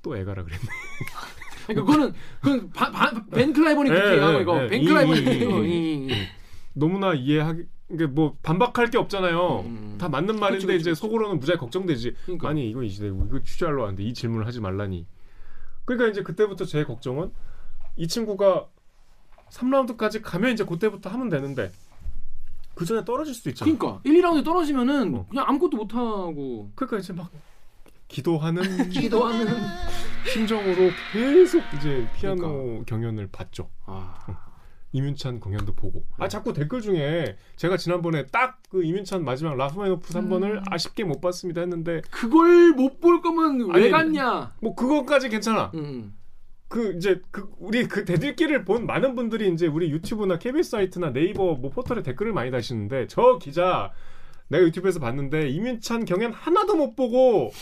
또 0.04 0.15
애가라 0.15 0.44
그랬네. 0.44 0.63
그러니까 1.65 1.86
그거는 1.92 2.13
그건 2.39 2.70
바, 2.70 2.92
바, 2.92 3.25
벤 3.32 3.51
클라이번이 3.51 3.89
네, 3.89 3.96
그렇게 3.96 4.22
하고 4.22 4.34
네, 4.34 4.42
이거 4.44 4.62
네. 4.62 4.68
벤 4.68 4.86
클라이번이 4.86 5.20
이거 5.22 5.63
이, 5.63 5.70
이, 5.70 6.08
이. 6.08 6.13
너무나 6.74 7.15
이해하기 7.15 7.63
이게 7.94 8.06
뭐 8.06 8.38
반박할 8.44 8.92
게 8.92 9.00
없잖아요. 9.00 9.62
음. 9.65 9.98
다 10.00 10.08
맞는 10.08 10.39
말인데 10.39 10.58
그쵸, 10.58 10.68
그쵸, 10.68 10.80
이제 10.80 10.89
그쵸. 10.92 11.01
속으로는 11.01 11.39
무지하게 11.39 11.60
걱정되지. 11.60 12.15
그러니까. 12.25 12.50
아니 12.50 12.70
이거 12.70 12.84
이제 12.84 13.08
이거 13.08 13.42
취재하러 13.42 13.82
왔는데 13.82 14.04
이 14.04 14.13
질문을 14.13 14.46
하지 14.46 14.62
말라니. 14.62 15.08
그러니까 15.86 16.12
이제 16.12 16.22
그때부터 16.22 16.65
제 16.65 16.84
걱정은 16.84 17.32
이 17.96 18.08
친구가 18.08 18.68
3라운드까지 19.50 20.22
가면 20.22 20.54
이제 20.54 20.63
그때부터 20.63 21.10
하면 21.10 21.30
되는데 21.30 21.72
그 22.75 22.86
전에 22.86 23.03
떨어질 23.05 23.34
수도 23.34 23.50
있잖아. 23.50 23.72
그러니까 23.72 24.01
1, 24.03 24.13
2라운드 24.22 24.44
떨어지면은 24.44 25.15
어. 25.15 25.25
그냥 25.29 25.46
아무것도 25.48 25.77
못 25.77 25.94
하고 25.96 26.72
그러니까 26.75 26.98
이제 27.00 27.13
막 27.13 27.29
기도하는 28.08 28.62
기도하는 28.89 29.48
심정으로 30.32 30.91
계속 31.12 31.63
이제 31.77 32.08
피아노 32.17 32.41
그러니까. 32.48 32.86
경연을 32.86 33.29
봤죠. 33.32 33.70
아. 33.86 34.15
이민찬 34.91 35.41
공연도 35.41 35.74
보고. 35.74 36.05
아 36.17 36.27
자꾸 36.29 36.53
댓글 36.53 36.79
중에 36.82 37.36
제가 37.58 37.75
지난번에 37.77 38.27
딱 38.27 38.60
그 38.70 38.84
이민찬 38.84 39.24
마지막 39.24 39.55
라흐마니노프 39.55 40.13
3번을 40.13 40.58
음. 40.58 40.63
아쉽게 40.70 41.03
못 41.05 41.22
봤습니다 41.22 41.62
했는데 41.62 42.01
그걸 42.12 42.72
못 42.74 43.00
볼 43.00 43.22
거면 43.22 43.70
왜 43.74 43.84
아니, 43.84 43.89
갔냐? 43.89 44.53
뭐 44.62 44.75
그거까지 44.75 45.29
괜찮아. 45.29 45.72
음. 45.75 46.13
그 46.75 46.91
이제 46.98 47.22
그 47.32 47.50
우리 47.58 47.88
그 47.88 48.03
대들기를 48.03 48.65
본 48.65 48.86
많은 48.86 49.15
분들이 49.15 49.50
이제 49.50 49.65
우리 49.65 49.89
유튜브나 49.91 50.38
KBS 50.38 50.72
사이트나 50.72 51.13
네이버 51.13 51.55
뭐 51.55 51.72
포털에 51.72 52.03
댓글을 52.03 52.34
많이 52.34 52.51
다시는데 52.51 53.08
저 53.08 53.39
기자 53.39 53.94
내가 54.50 54.65
유튜브에서 54.65 55.00
봤는데 55.00 55.48
이민찬 55.51 56.03
경연 56.03 56.34
하나도 56.34 56.75
못 56.75 56.98
보고 56.98 57.53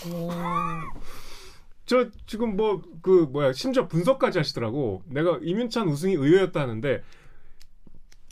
저 1.85 2.09
지금 2.25 2.57
뭐 2.57 2.81
그 3.03 3.27
뭐야 3.31 3.53
심지어 3.53 3.87
분석까지 3.87 4.39
하시더라고. 4.39 5.03
내가 5.05 5.37
이민찬 5.43 5.89
우승이 5.89 6.15
의외였다 6.15 6.59
하는데 6.59 7.03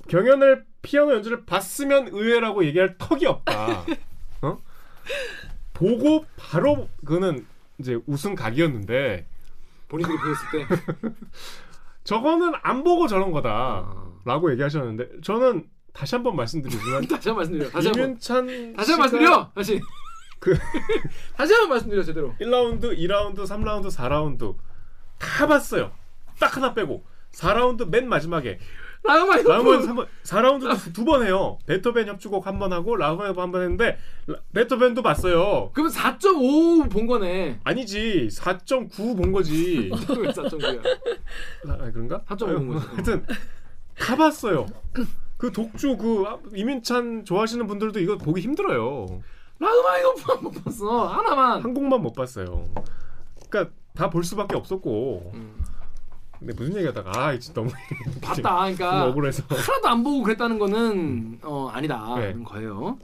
경연을 0.07 0.65
피아노 0.81 1.13
연주를 1.13 1.45
봤으면 1.45 2.07
의외라고 2.07 2.65
얘기할 2.65 2.97
턱이 2.97 3.27
없다. 3.27 3.85
어? 4.41 4.57
보고 5.75 6.25
바로 6.37 6.89
그거는 7.05 7.45
이제 7.77 7.99
우승 8.07 8.33
각이었는데 8.33 9.27
본인들이 9.91 10.17
보였을 10.17 10.47
때 10.51 10.65
저거는 12.03 12.53
안 12.63 12.83
보고 12.83 13.07
저런 13.07 13.31
거다. 13.31 13.49
아. 13.49 14.11
라고 14.25 14.51
얘기하셨는데 14.51 15.21
저는 15.23 15.67
다시 15.93 16.15
한번 16.15 16.35
말씀드리지만 16.35 17.05
다시 17.09 17.29
한번 17.29 17.35
말씀드려. 17.37 17.69
다시 17.69 17.87
한 17.87 17.93
번. 17.95 18.01
임윤찬 18.09 18.73
다시 18.75 18.91
한번 18.91 18.99
말씀드려. 18.99 19.51
다시. 19.53 19.81
그- 20.39 20.57
다시 21.37 21.53
한번 21.53 21.69
말씀드려 21.69 22.03
제대로. 22.03 22.33
1라운드, 22.39 22.97
2라운드, 22.97 23.39
3라운드, 23.45 23.91
4라운드 23.95 24.55
다 25.19 25.45
봤어요. 25.47 25.91
딱 26.39 26.55
하나 26.57 26.73
빼고 26.73 27.05
4라운드 27.33 27.87
맨 27.89 28.07
마지막에 28.09 28.57
라흐마니 29.03 29.41
라흐마니노프 29.43 29.87
3번 29.87 30.07
4라운드도 30.23 30.93
두 30.93 31.03
번 31.05 31.25
해요. 31.25 31.57
베토벤 31.65 32.07
협주곡 32.07 32.45
한 32.45 32.59
번 32.59 32.71
하고 32.71 32.95
라흐마니노프 32.95 33.39
한 33.41 33.51
번 33.51 33.61
했는데 33.63 33.97
라- 34.27 34.37
베토벤도 34.53 35.01
봤어요. 35.01 35.71
그러면 35.73 35.91
4.5 35.91 36.89
본 36.91 37.07
거네. 37.07 37.59
아니지 37.63 38.29
4.9 38.31 39.17
본 39.17 39.31
거지. 39.31 39.89
왜 39.91 40.27
4.9야? 40.29 40.85
아, 41.67 41.91
그런가? 41.91 42.21
4.5본 42.27 42.73
거지. 42.73 42.87
하여튼 42.87 43.25
다 43.97 44.15
봤어요. 44.15 44.65
그 45.37 45.51
독주 45.51 45.97
그 45.97 46.23
아, 46.27 46.37
임윤찬 46.53 47.25
좋아하시는 47.25 47.65
분들도 47.65 47.99
이거 47.99 48.17
보기 48.17 48.41
힘들어요. 48.41 49.07
라흐마니노프 49.59 50.21
한번 50.31 50.51
봤어. 50.63 51.07
하나만. 51.07 51.63
한 51.63 51.73
곡만 51.73 52.01
못 52.01 52.13
봤어요. 52.13 52.65
그러니까 53.49 53.73
다 53.95 54.09
볼 54.09 54.23
수밖에 54.23 54.55
없었고. 54.55 55.31
음. 55.33 55.63
근데 56.41 56.53
무슨 56.53 56.75
얘기하다가 56.77 57.11
아 57.15 57.37
진짜 57.37 57.61
너무 57.61 57.71
봤다. 58.19 58.41
너무 58.41 58.75
그러니까 58.75 59.05
억울해서 59.05 59.43
하나도 59.47 59.87
안 59.87 60.03
보고 60.03 60.23
그랬다는 60.23 60.57
거는 60.57 61.39
어 61.43 61.69
아니다는 61.71 62.37
네. 62.39 62.43
거예요. 62.43 62.97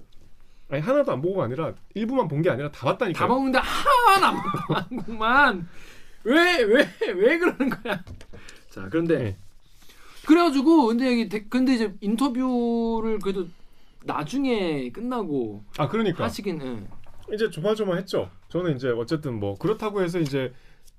아니 0.69 0.81
하나도 0.81 1.11
안 1.13 1.21
보고가 1.21 1.43
아니라 1.45 1.71
일부만 1.93 2.27
본 2.27 2.41
게 2.41 2.49
아니라 2.49 2.71
다 2.71 2.85
봤다니까. 2.87 3.19
다 3.19 3.27
먹는데 3.27 3.59
하나만 3.59 4.23
안 4.23 4.43
봤다. 4.43 4.87
한국만 4.89 5.67
왜 6.23 6.63
왜 6.63 6.87
왜 7.13 7.37
그러는 7.37 7.69
거야? 7.69 8.03
자 8.71 8.87
그런데 8.89 9.17
네. 9.19 9.37
그래가지고 10.25 10.87
근데 10.87 11.05
여기 11.11 11.29
데- 11.29 11.45
근데 11.47 11.75
이제 11.75 11.93
인터뷰를 12.01 13.19
그래도 13.19 13.47
나중에 14.03 14.89
끝나고 14.91 15.63
아 15.77 15.87
그러니까 15.87 16.23
하시긴 16.23 16.59
예. 17.29 17.33
이제 17.35 17.49
조마조마했죠. 17.51 18.29
저는 18.49 18.75
이제 18.77 18.89
어쨌든 18.89 19.39
뭐 19.39 19.55
그렇다고 19.59 20.01
해서 20.01 20.19
이제 20.19 20.53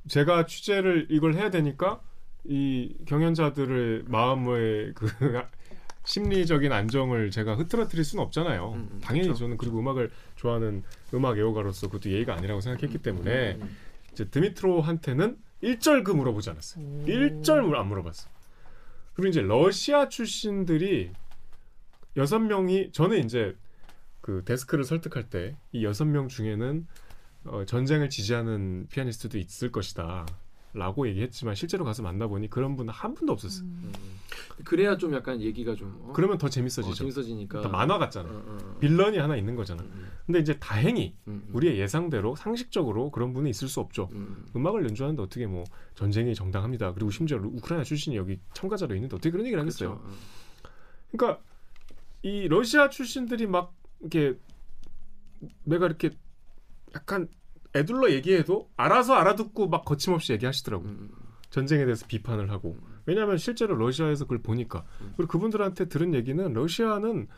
제가 0.06 0.46
취재를 0.46 1.08
이걸 1.10 1.34
해야 1.34 1.50
되니까 1.50 2.00
이 2.48 2.94
경연자들의 3.06 4.04
마음의 4.06 4.92
그 4.94 5.06
심리적인 6.04 6.72
안정을 6.72 7.30
제가 7.30 7.54
흐트러뜨릴 7.56 8.02
수는 8.04 8.24
없잖아요. 8.24 8.72
음, 8.72 8.88
음, 8.92 9.00
당연히 9.02 9.26
그렇죠. 9.28 9.40
저는 9.44 9.58
그리고 9.58 9.78
음악을 9.78 10.10
좋아하는 10.36 10.82
음악 11.12 11.36
애호가로서 11.36 11.88
그것도 11.88 12.10
예의가 12.10 12.34
아니라고 12.34 12.60
생각했기 12.62 12.98
때문에 12.98 13.56
음, 13.56 13.62
음. 13.62 13.76
이제 14.12 14.24
드미트로한테는 14.30 15.36
일절 15.60 16.04
그 16.04 16.12
물어보지 16.12 16.48
않았어요. 16.50 17.04
일절 17.06 17.62
물- 17.62 17.76
안 17.76 17.88
물어봤어. 17.88 18.30
그리고 19.12 19.28
이제 19.28 19.42
러시아 19.42 20.08
출신들이 20.08 21.10
여섯 22.16 22.38
명이 22.38 22.92
저는 22.92 23.18
이제 23.24 23.54
그 24.22 24.42
데스크를 24.46 24.84
설득할 24.84 25.28
때 25.28 25.56
이 25.72 25.84
여섯 25.84 26.04
명 26.06 26.28
중에는 26.28 26.86
어, 27.44 27.64
전쟁을 27.66 28.08
지지하는 28.08 28.86
피아니스트도 28.90 29.36
있을 29.38 29.70
것이다. 29.72 30.24
라고 30.74 31.08
얘기했지만 31.08 31.54
실제로 31.54 31.84
가서 31.84 32.02
만나보니 32.02 32.50
그런 32.50 32.76
분은 32.76 32.92
한 32.92 33.14
분도 33.14 33.32
없었어요. 33.32 33.66
음. 33.66 33.92
그래야 34.64 34.96
좀 34.96 35.14
약간 35.14 35.40
얘기가 35.40 35.74
좀 35.74 35.98
어? 36.02 36.12
그러면 36.12 36.36
더 36.36 36.46
어, 36.46 36.50
재밌어지죠. 36.50 36.94
재밌어지니까 36.94 37.62
다 37.62 37.68
만화 37.68 37.98
같잖아. 37.98 38.28
어, 38.28 38.32
요 38.32 38.38
어, 38.46 38.58
어. 38.60 38.78
빌런이 38.78 39.18
하나 39.18 39.36
있는 39.36 39.54
거잖아. 39.56 39.82
음, 39.82 40.10
근데 40.26 40.40
이제 40.40 40.58
다행히 40.58 41.16
음, 41.26 41.42
음, 41.48 41.54
우리의 41.54 41.78
예상대로 41.78 42.36
상식적으로 42.36 43.10
그런 43.10 43.32
분이 43.32 43.48
있을 43.50 43.68
수 43.68 43.80
없죠. 43.80 44.08
음, 44.12 44.46
음악을 44.54 44.84
연주하는데 44.84 45.22
어떻게 45.22 45.46
뭐 45.46 45.64
전쟁이 45.94 46.34
정당합니다. 46.34 46.92
그리고 46.92 47.10
심지어 47.10 47.38
우크라이나 47.38 47.84
출신이 47.84 48.16
여기 48.16 48.38
참가자로 48.52 48.94
있는데 48.94 49.16
어떻게 49.16 49.30
그런 49.30 49.46
얘기를 49.46 49.60
하겠어요? 49.60 49.98
그렇죠. 49.98 50.06
어. 50.06 50.70
그러니까 51.12 51.42
이 52.22 52.48
러시아 52.48 52.90
출신들이 52.90 53.46
막 53.46 53.74
이렇게 54.00 54.38
내가 55.64 55.86
이렇게 55.86 56.10
약간 56.94 57.28
애둘러 57.74 58.10
얘기해도 58.10 58.70
알아서 58.76 59.14
알아듣고 59.14 59.68
막 59.68 59.84
거침없이 59.84 60.32
얘기하시더라고. 60.32 60.84
요 60.84 60.88
음, 60.88 61.10
전쟁에 61.50 61.84
대해서 61.84 62.06
비판을 62.06 62.50
하고. 62.50 62.76
왜냐하면 63.06 63.38
실제로 63.38 63.74
러시아에서 63.76 64.24
그걸 64.24 64.42
보니까 64.42 64.84
음. 65.00 65.14
그리고 65.16 65.32
그분들한테 65.32 65.86
들은 65.86 66.14
얘기는 66.14 66.52
러시아는 66.52 67.28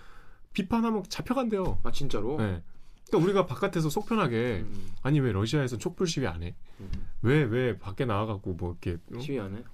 비판하면 0.53 1.05
잡혀간대요. 1.09 1.81
아 1.85 1.93
진짜로? 1.93 2.37
네. 2.39 2.63
그러니까 3.07 3.25
우리가 3.25 3.47
바깥에서 3.47 3.89
속편하게 3.89 4.65
음, 4.65 4.89
아니 5.03 5.21
왜 5.21 5.33
러시아에서 5.33 5.79
촛불 5.79 6.07
시위 6.07 6.27
안 6.27 6.43
해? 6.43 6.55
음, 6.81 6.91
왜왜 7.23 7.79
밖에 7.79 8.05
나와갖고 8.05 8.55
뭐 8.55 8.77
이렇게 8.83 9.01
어? 9.15 9.19
시위 9.21 9.39
안 9.39 9.57
해? 9.57 9.65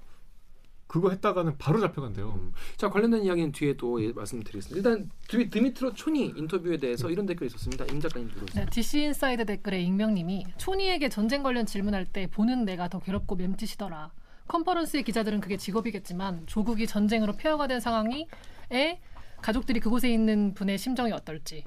그거 0.86 1.10
했다가는 1.10 1.58
바로 1.58 1.80
잡혀간대요. 1.80 2.28
음. 2.28 2.52
자 2.76 2.88
관련된 2.88 3.22
이야기는 3.24 3.52
뒤에 3.52 3.76
또 3.76 4.02
예, 4.02 4.12
말씀드리겠습니다. 4.12 4.76
일단 4.76 5.10
드, 5.28 5.50
드미트로 5.50 5.94
쵸니 5.94 6.34
인터뷰에 6.36 6.76
대해서 6.76 7.10
이런 7.10 7.26
댓글이 7.26 7.46
있었습니다. 7.48 7.84
임 7.86 8.00
작가님 8.00 8.30
들어오세요. 8.30 8.64
네, 8.64 8.70
DC 8.70 9.02
인사이드 9.02 9.44
댓글에 9.46 9.80
익명님이 9.82 10.44
쵸니에게 10.58 11.08
전쟁 11.08 11.42
관련 11.42 11.66
질문할 11.66 12.06
때 12.06 12.28
보는 12.28 12.64
내가 12.64 12.88
더 12.88 13.00
괴롭고 13.00 13.36
맴찢이더라. 13.36 14.10
컨퍼런스의 14.48 15.02
기자들은 15.02 15.40
그게 15.40 15.56
직업이겠지만 15.56 16.46
조국이 16.46 16.86
전쟁으로 16.86 17.32
폐허가 17.32 17.66
된 17.66 17.80
상황이 17.80 18.28
에 18.70 19.00
가족들이 19.42 19.80
그곳에 19.80 20.10
있는 20.12 20.54
분의 20.54 20.78
심정이 20.78 21.12
어떨지 21.12 21.62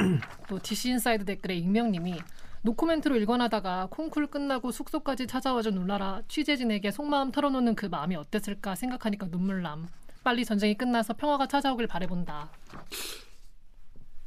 또 0.47 0.59
DC 0.59 0.89
인사이드 0.89 1.25
댓글에 1.25 1.55
익명님이 1.55 2.19
노코멘트로 2.61 3.15
일관하다가 3.15 3.87
콩쿨 3.89 4.27
끝나고 4.27 4.71
숙소까지 4.71 5.27
찾아와줘 5.27 5.71
놀라라 5.71 6.21
취재진에게 6.27 6.91
속마음 6.91 7.31
털어놓는 7.31 7.75
그 7.75 7.85
마음이 7.85 8.15
어땠을까 8.15 8.75
생각하니까 8.75 9.27
눈물남 9.27 9.87
빨리 10.23 10.43
전쟁이 10.43 10.75
끝나서 10.75 11.13
평화가 11.13 11.47
찾아오길 11.47 11.87
바래본다 11.87 12.51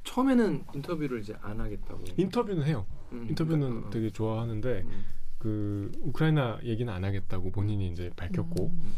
처음에는 0.04 0.64
인터뷰를 0.74 1.20
이제 1.20 1.34
안 1.40 1.60
하겠다고. 1.60 2.04
인터뷰는 2.16 2.64
해요. 2.64 2.86
음, 3.12 3.26
인터뷰는 3.28 3.60
그러니까, 3.60 3.88
어, 3.88 3.90
되게 3.90 4.10
좋아하는데 4.10 4.82
음, 4.84 5.04
그 5.38 5.92
우크라이나 6.00 6.58
얘기는 6.64 6.92
안 6.92 7.04
하겠다고 7.04 7.50
본인이 7.52 7.88
이제 7.88 8.10
밝혔고 8.16 8.66
음. 8.66 8.92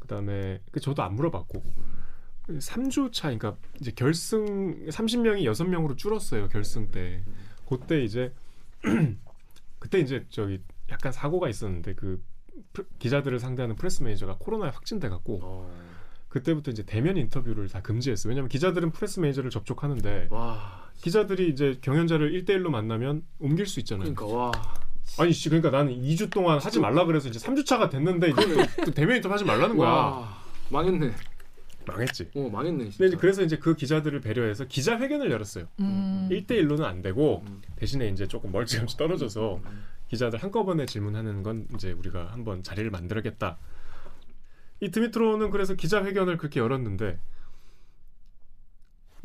그다음에 0.00 0.60
그 0.70 0.80
저도 0.80 1.02
안 1.02 1.14
물어봤고 1.14 1.62
3주 2.48 3.12
차 3.12 3.28
그러니까 3.28 3.56
이제 3.80 3.92
결승 3.92 4.86
30명이 4.86 5.44
6명으로 5.44 5.96
줄었어요. 5.96 6.48
결승 6.48 6.90
때. 6.90 7.22
그때 7.68 8.02
이제 8.02 8.32
그때 9.78 9.98
이제 10.00 10.26
저기 10.30 10.60
약간 10.90 11.12
사고가 11.12 11.48
있었는데 11.48 11.94
그 11.94 12.22
프레- 12.72 12.84
기자들을 12.98 13.38
상대하는 13.38 13.76
프레스 13.76 14.02
매니저가 14.02 14.36
코로나에 14.38 14.70
확진돼 14.70 15.08
갖고 15.08 15.40
어. 15.42 15.70
그때부터 16.28 16.70
이제 16.70 16.84
대면 16.84 17.16
인터뷰를 17.16 17.68
다 17.68 17.80
금지했어요. 17.82 18.30
왜냐면 18.30 18.48
기자들은 18.48 18.92
프레스 18.92 19.20
매니저를 19.20 19.50
접촉하는데 19.50 20.28
와 20.30 20.84
기자들이 20.98 21.48
이제 21.48 21.78
경연자를 21.80 22.32
1대1로 22.44 22.68
만나면 22.68 23.22
옮길 23.38 23.66
수 23.66 23.80
있잖아요. 23.80 24.14
그러니까 24.14 24.26
와 24.36 24.52
아니 25.18 25.32
씨 25.32 25.48
그러니까 25.48 25.70
나는 25.70 25.92
2주 26.00 26.30
동안 26.30 26.58
하지 26.58 26.78
말라 26.78 27.04
그래서 27.04 27.28
이제 27.28 27.38
3주 27.38 27.64
차가 27.66 27.88
됐는데 27.88 28.30
이제 28.30 28.42
또, 28.76 28.84
또 28.86 28.90
대면 28.92 29.16
인터뷰 29.16 29.32
하지 29.32 29.44
말라는 29.44 29.76
거야. 29.76 29.88
와, 29.88 30.38
망했네. 30.70 31.12
망했지. 31.90 32.30
어 32.34 32.48
망했네. 32.50 32.84
진짜. 32.84 32.96
근데 32.98 33.08
이제 33.08 33.16
그래서 33.16 33.42
이제 33.42 33.56
그 33.58 33.74
기자들을 33.74 34.20
배려해서 34.20 34.64
기자 34.66 34.98
회견을 34.98 35.30
열었어요. 35.30 35.66
음. 35.80 36.28
1대1로는 36.30 36.82
안 36.84 37.02
되고 37.02 37.42
음. 37.46 37.60
대신에 37.76 38.08
이제 38.08 38.26
조금 38.26 38.52
멀찌감치 38.52 38.96
떨어져서 38.96 39.60
음. 39.64 39.84
기자들 40.08 40.42
한꺼번에 40.42 40.86
질문하는 40.86 41.42
건 41.42 41.66
이제 41.74 41.92
우리가 41.92 42.32
한번 42.32 42.62
자리를 42.62 42.90
만들어야겠다. 42.90 43.58
이 44.80 44.90
드미트로는 44.90 45.50
그래서 45.50 45.74
기자 45.74 46.04
회견을 46.04 46.36
그렇게 46.38 46.58
열었는데 46.60 47.18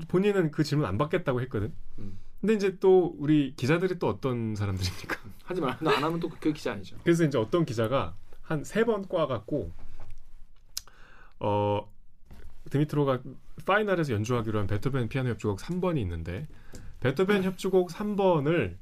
본인은 0.10 0.52
그 0.52 0.64
질문 0.64 0.86
안 0.88 0.98
받겠다고 0.98 1.42
했거든. 1.42 1.74
음. 2.00 2.18
근데 2.42 2.54
이제 2.54 2.78
또 2.80 3.16
우리 3.18 3.54
기자들이 3.56 3.98
또 3.98 4.08
어떤 4.10 4.56
사람들입니까? 4.56 5.18
하지 5.46 5.62
마. 5.62 5.78
나 5.80 5.92
안 5.98 6.04
하면 6.04 6.20
또 6.20 6.30
그 6.30 6.52
기자 6.54 6.74
아니죠. 6.74 6.98
그래서 7.04 7.24
이제 7.24 7.38
어떤 7.38 7.66
기자가 7.66 8.16
한 8.44 8.62
세 8.64 8.84
번 8.84 9.08
꽈갖고 9.08 9.72
어 11.40 11.92
드미트로가 12.70 13.22
파이널에서 13.66 14.14
연주하기로 14.14 14.60
한 14.60 14.68
베토벤 14.68 15.10
피아노 15.10 15.30
협주곡 15.30 15.60
3번이 15.60 16.00
있는데 16.00 16.48
베토벤 17.00 17.44
협주곡 17.44 17.90
3번을 17.90 18.76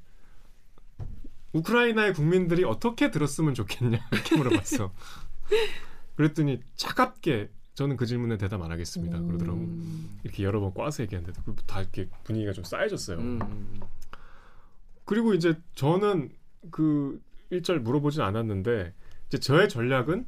우크라이나의 1.54 2.14
국민들이 2.14 2.64
어떻게 2.64 3.12
들었으면 3.12 3.54
좋겠냐 3.54 4.00
이렇게 4.12 4.36
물어봤어. 4.38 4.92
그랬더니 6.16 6.62
차갑게 6.76 7.50
저는 7.76 7.98
그 7.98 8.06
질문에 8.06 8.38
대답 8.38 8.62
안 8.62 8.72
하겠습니다. 8.72 9.20
그러더라고. 9.20 9.58
음. 9.60 10.20
이렇게 10.24 10.44
여러 10.44 10.60
번 10.60 10.74
꽈서 10.74 11.04
얘기했는데 11.04 11.40
그다 11.44 11.82
이렇게 11.82 12.08
분위기가 12.24 12.54
좀 12.54 12.64
쌓여졌어요. 12.64 13.18
음, 13.18 13.40
음, 13.42 13.82
그리고 15.06 15.34
이제 15.34 15.58
저는 15.76 16.32
그 16.72 17.22
일절 17.50 17.80
물어보진 17.80 18.22
않았는데 18.22 18.94
이제 19.28 19.40
저의 19.40 19.70
전략은 19.70 20.26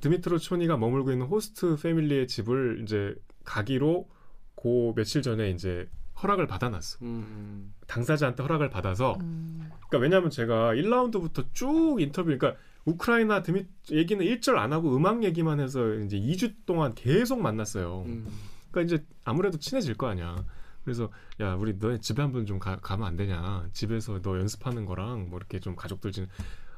드미트로 0.00 0.38
초니가 0.38 0.76
머물고 0.76 1.12
있는 1.12 1.26
호스트 1.26 1.76
패밀리의 1.76 2.28
집을 2.28 2.80
이제 2.82 3.14
가기로 3.44 4.08
고 4.54 4.94
며칠 4.94 5.22
전에 5.22 5.50
이제 5.50 5.88
허락을 6.22 6.46
받아놨어. 6.46 6.98
음, 7.02 7.74
당사자한테 7.86 8.42
허락을 8.42 8.70
받아서 8.70 9.16
음. 9.20 9.70
그러니까 9.88 9.98
왜냐하면 9.98 10.30
제가 10.30 10.74
1라운드부터 10.74 11.46
쭉 11.52 11.98
인터뷰 12.00 12.26
그러니까 12.26 12.60
우크라이나 12.84 13.42
드미 13.42 13.66
얘기는 13.90 14.24
일절 14.24 14.58
안 14.58 14.72
하고 14.72 14.96
음악 14.96 15.22
얘기만 15.22 15.60
해서 15.60 15.94
이제 15.94 16.18
2주 16.18 16.54
동안 16.66 16.94
계속 16.94 17.40
만났어요. 17.40 18.04
음, 18.06 18.26
그러니까 18.70 18.94
이제 18.94 19.04
아무래도 19.24 19.58
친해질 19.58 19.94
거 19.94 20.08
아니야. 20.08 20.44
그래서 20.84 21.10
야 21.40 21.54
우리 21.54 21.76
너네 21.78 22.00
집에 22.00 22.22
한번 22.22 22.46
좀 22.46 22.58
가, 22.58 22.78
가면 22.80 23.06
안 23.06 23.16
되냐? 23.16 23.68
집에서 23.72 24.20
너 24.22 24.38
연습하는 24.38 24.86
거랑 24.86 25.28
뭐 25.28 25.38
이렇게 25.38 25.60
좀 25.60 25.76
가족들 25.76 26.12
지내. 26.12 26.26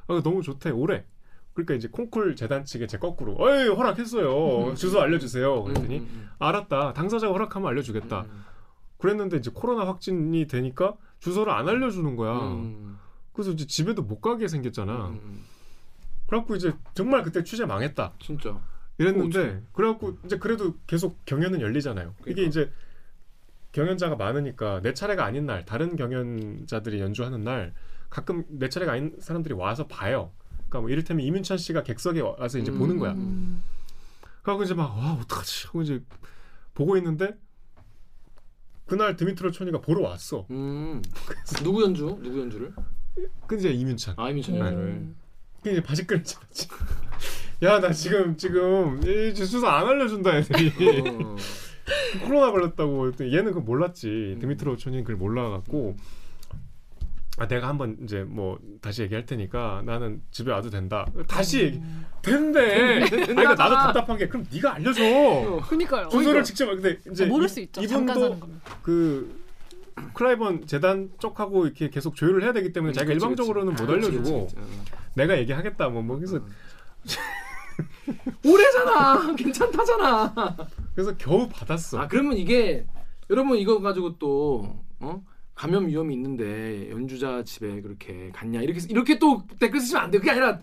아 0.07 0.21
너무 0.21 0.41
좋대 0.41 0.69
오래. 0.71 1.05
그러니까 1.53 1.73
이제 1.75 1.87
콩쿨 1.89 2.35
재단 2.35 2.65
측에 2.65 2.87
제 2.87 2.97
거꾸로 2.97 3.35
어이 3.37 3.67
허락했어요. 3.67 4.73
주소 4.75 4.99
알려주세요. 5.01 5.63
그랬더니 5.63 5.97
음, 5.99 6.09
음, 6.11 6.29
알았다. 6.39 6.93
당사자가 6.93 7.33
허락하면 7.33 7.69
알려주겠다. 7.69 8.21
음, 8.21 8.43
그랬는데 8.97 9.37
이제 9.37 9.51
코로나 9.53 9.85
확진이 9.87 10.47
되니까 10.47 10.95
주소를 11.19 11.51
안 11.51 11.67
알려주는 11.67 12.15
거야. 12.15 12.37
음, 12.37 12.97
그래서 13.33 13.51
이제 13.51 13.65
집에도 13.65 14.01
못 14.01 14.21
가게 14.21 14.47
생겼잖아. 14.47 15.09
음, 15.09 15.19
음. 15.23 15.43
그래갖고 16.27 16.55
이제 16.55 16.73
정말 16.93 17.23
그때 17.23 17.43
취재 17.43 17.65
망했다. 17.65 18.13
진짜. 18.19 18.59
이랬는데 18.97 19.63
그래갖고 19.73 20.17
이제 20.25 20.37
그래도 20.37 20.75
계속 20.87 21.25
경연은 21.25 21.59
열리잖아요. 21.59 22.13
이게 22.21 22.33
그러니까. 22.33 22.49
이제 22.49 22.71
경연자가 23.71 24.15
많으니까 24.15 24.81
내 24.81 24.93
차례가 24.93 25.25
아닌 25.25 25.45
날 25.45 25.65
다른 25.65 25.95
경연자들이 25.95 26.99
연주하는 27.01 27.43
날 27.43 27.73
가끔 28.09 28.43
내 28.49 28.69
차례가 28.69 28.93
아닌 28.93 29.15
사람들이 29.19 29.53
와서 29.55 29.87
봐요. 29.87 30.31
그러니까 30.71 30.79
뭐 30.81 30.89
이를테면 30.89 31.25
이민찬 31.25 31.57
씨가 31.57 31.83
객석에 31.83 32.21
와서 32.21 32.57
이제 32.57 32.71
음. 32.71 32.79
보는 32.79 32.97
거야. 32.97 33.11
음. 33.11 33.61
그래갖고 34.41 34.63
이제 34.63 34.73
막 34.73 34.95
와 34.97 35.13
어떡하지 35.21 35.67
하고 35.67 35.81
이제 35.81 36.01
보고 36.73 36.95
있는데 36.97 37.37
그날 38.87 39.15
드미트로 39.17 39.51
초니가 39.51 39.81
보러 39.81 40.01
왔어. 40.01 40.47
음. 40.49 41.01
누구 41.63 41.83
연주? 41.83 42.17
누구 42.23 42.39
연주를? 42.39 42.73
그 43.47 43.55
이제 43.57 43.69
이민찬. 43.71 44.15
아 44.17 44.29
이민찬 44.29 44.55
네. 44.55 44.59
연주를. 44.61 45.07
그 45.61 45.69
이제 45.71 45.83
바지 45.83 46.07
끈을 46.07 46.23
잡았지. 46.23 46.67
야 47.63 47.79
나 47.79 47.91
지금 47.91 48.35
지금 48.37 48.99
이 49.03 49.33
주소 49.35 49.67
안 49.67 49.85
알려준다 49.87 50.37
애들이. 50.37 50.71
어. 51.09 51.35
코로나 52.23 52.49
걸렸다고 52.51 53.11
얘는 53.19 53.45
그걸 53.47 53.63
몰랐지. 53.63 54.07
음. 54.35 54.39
드미트로 54.39 54.77
초니는 54.77 55.03
그걸 55.03 55.17
몰라갖고 55.17 55.97
아 57.37 57.47
내가 57.47 57.69
한번 57.69 57.97
이제 58.03 58.23
뭐 58.23 58.59
다시 58.81 59.03
얘기할 59.03 59.25
테니까 59.25 59.83
나는 59.85 60.21
집에 60.31 60.51
와도 60.51 60.69
된다. 60.69 61.05
다시 61.27 61.61
얘기 61.63 61.81
된대. 62.21 63.01
아니, 63.01 63.09
그러니까 63.09 63.55
나도 63.55 63.75
답답한 63.75 64.17
게 64.17 64.27
그럼 64.27 64.45
네가 64.51 64.75
알려줘. 64.75 65.61
그니까요. 65.67 66.09
주소를 66.09 66.43
직접 66.43 66.65
근데 66.67 66.97
이제 67.09 67.25
모를 67.25 67.45
이- 67.45 67.49
수 67.49 67.59
있죠. 67.61 67.81
이분도. 67.81 68.37
그 68.83 69.41
클라이번 70.13 70.67
재단 70.67 71.09
쪽하고 71.19 71.65
이렇게 71.65 71.89
계속 71.89 72.15
조율을 72.15 72.43
해야 72.43 72.53
되기 72.53 72.73
때문에 72.73 72.91
자기가 72.93 73.13
그치, 73.13 73.23
일방적으로는 73.23 73.73
그치. 73.73 73.83
못 73.83 73.91
알려주고 73.93 74.45
그치, 74.47 74.55
그치. 74.55 74.71
내가 75.15 75.37
얘기하겠다 75.37 75.89
뭐, 75.89 76.01
뭐 76.01 76.17
그래서 76.17 76.39
오래잖아. 78.45 79.35
괜찮다잖아. 79.35 80.33
그래서 80.95 81.15
겨우 81.17 81.47
받았어. 81.49 81.99
아 81.99 82.07
그러면 82.07 82.37
이게 82.37 82.85
여러분 83.29 83.57
이거 83.57 83.79
가지고 83.81 84.17
또 84.17 84.83
어? 84.99 85.23
감염 85.61 85.85
위험이 85.85 86.15
있는데 86.15 86.89
연주자 86.89 87.43
집에 87.43 87.81
그렇게 87.81 88.31
갔냐 88.33 88.61
이렇게 88.63 88.79
이렇게 88.89 89.19
또 89.19 89.45
댓글 89.59 89.79
쓰시면 89.79 90.05
안 90.05 90.09
돼. 90.09 90.17
그게 90.17 90.31
아니라 90.31 90.59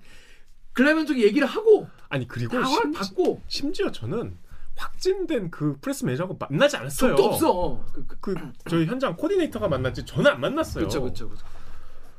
클라이번 0.72 1.06
쪽에 1.06 1.22
얘기를 1.22 1.46
하고 1.46 1.86
아니 2.08 2.26
그리고 2.26 2.60
다화를 2.60 2.90
심, 2.90 2.92
받고 2.92 3.40
심지어 3.46 3.92
저는 3.92 4.36
확진된 4.74 5.52
그 5.52 5.78
프레스 5.80 6.04
매니저하고 6.04 6.36
만나지 6.40 6.78
않았어요. 6.78 7.14
적도 7.14 7.24
없어. 7.26 7.84
그, 7.92 8.06
그, 8.08 8.34
그 8.34 8.34
저희 8.68 8.86
현장 8.86 9.14
코디네이터가 9.16 9.68
만났지 9.68 10.04
저는 10.04 10.32
안 10.32 10.40
만났어요. 10.40 10.82
그렇죠, 10.82 11.02
그렇죠, 11.02 11.28
그렇죠. 11.28 11.46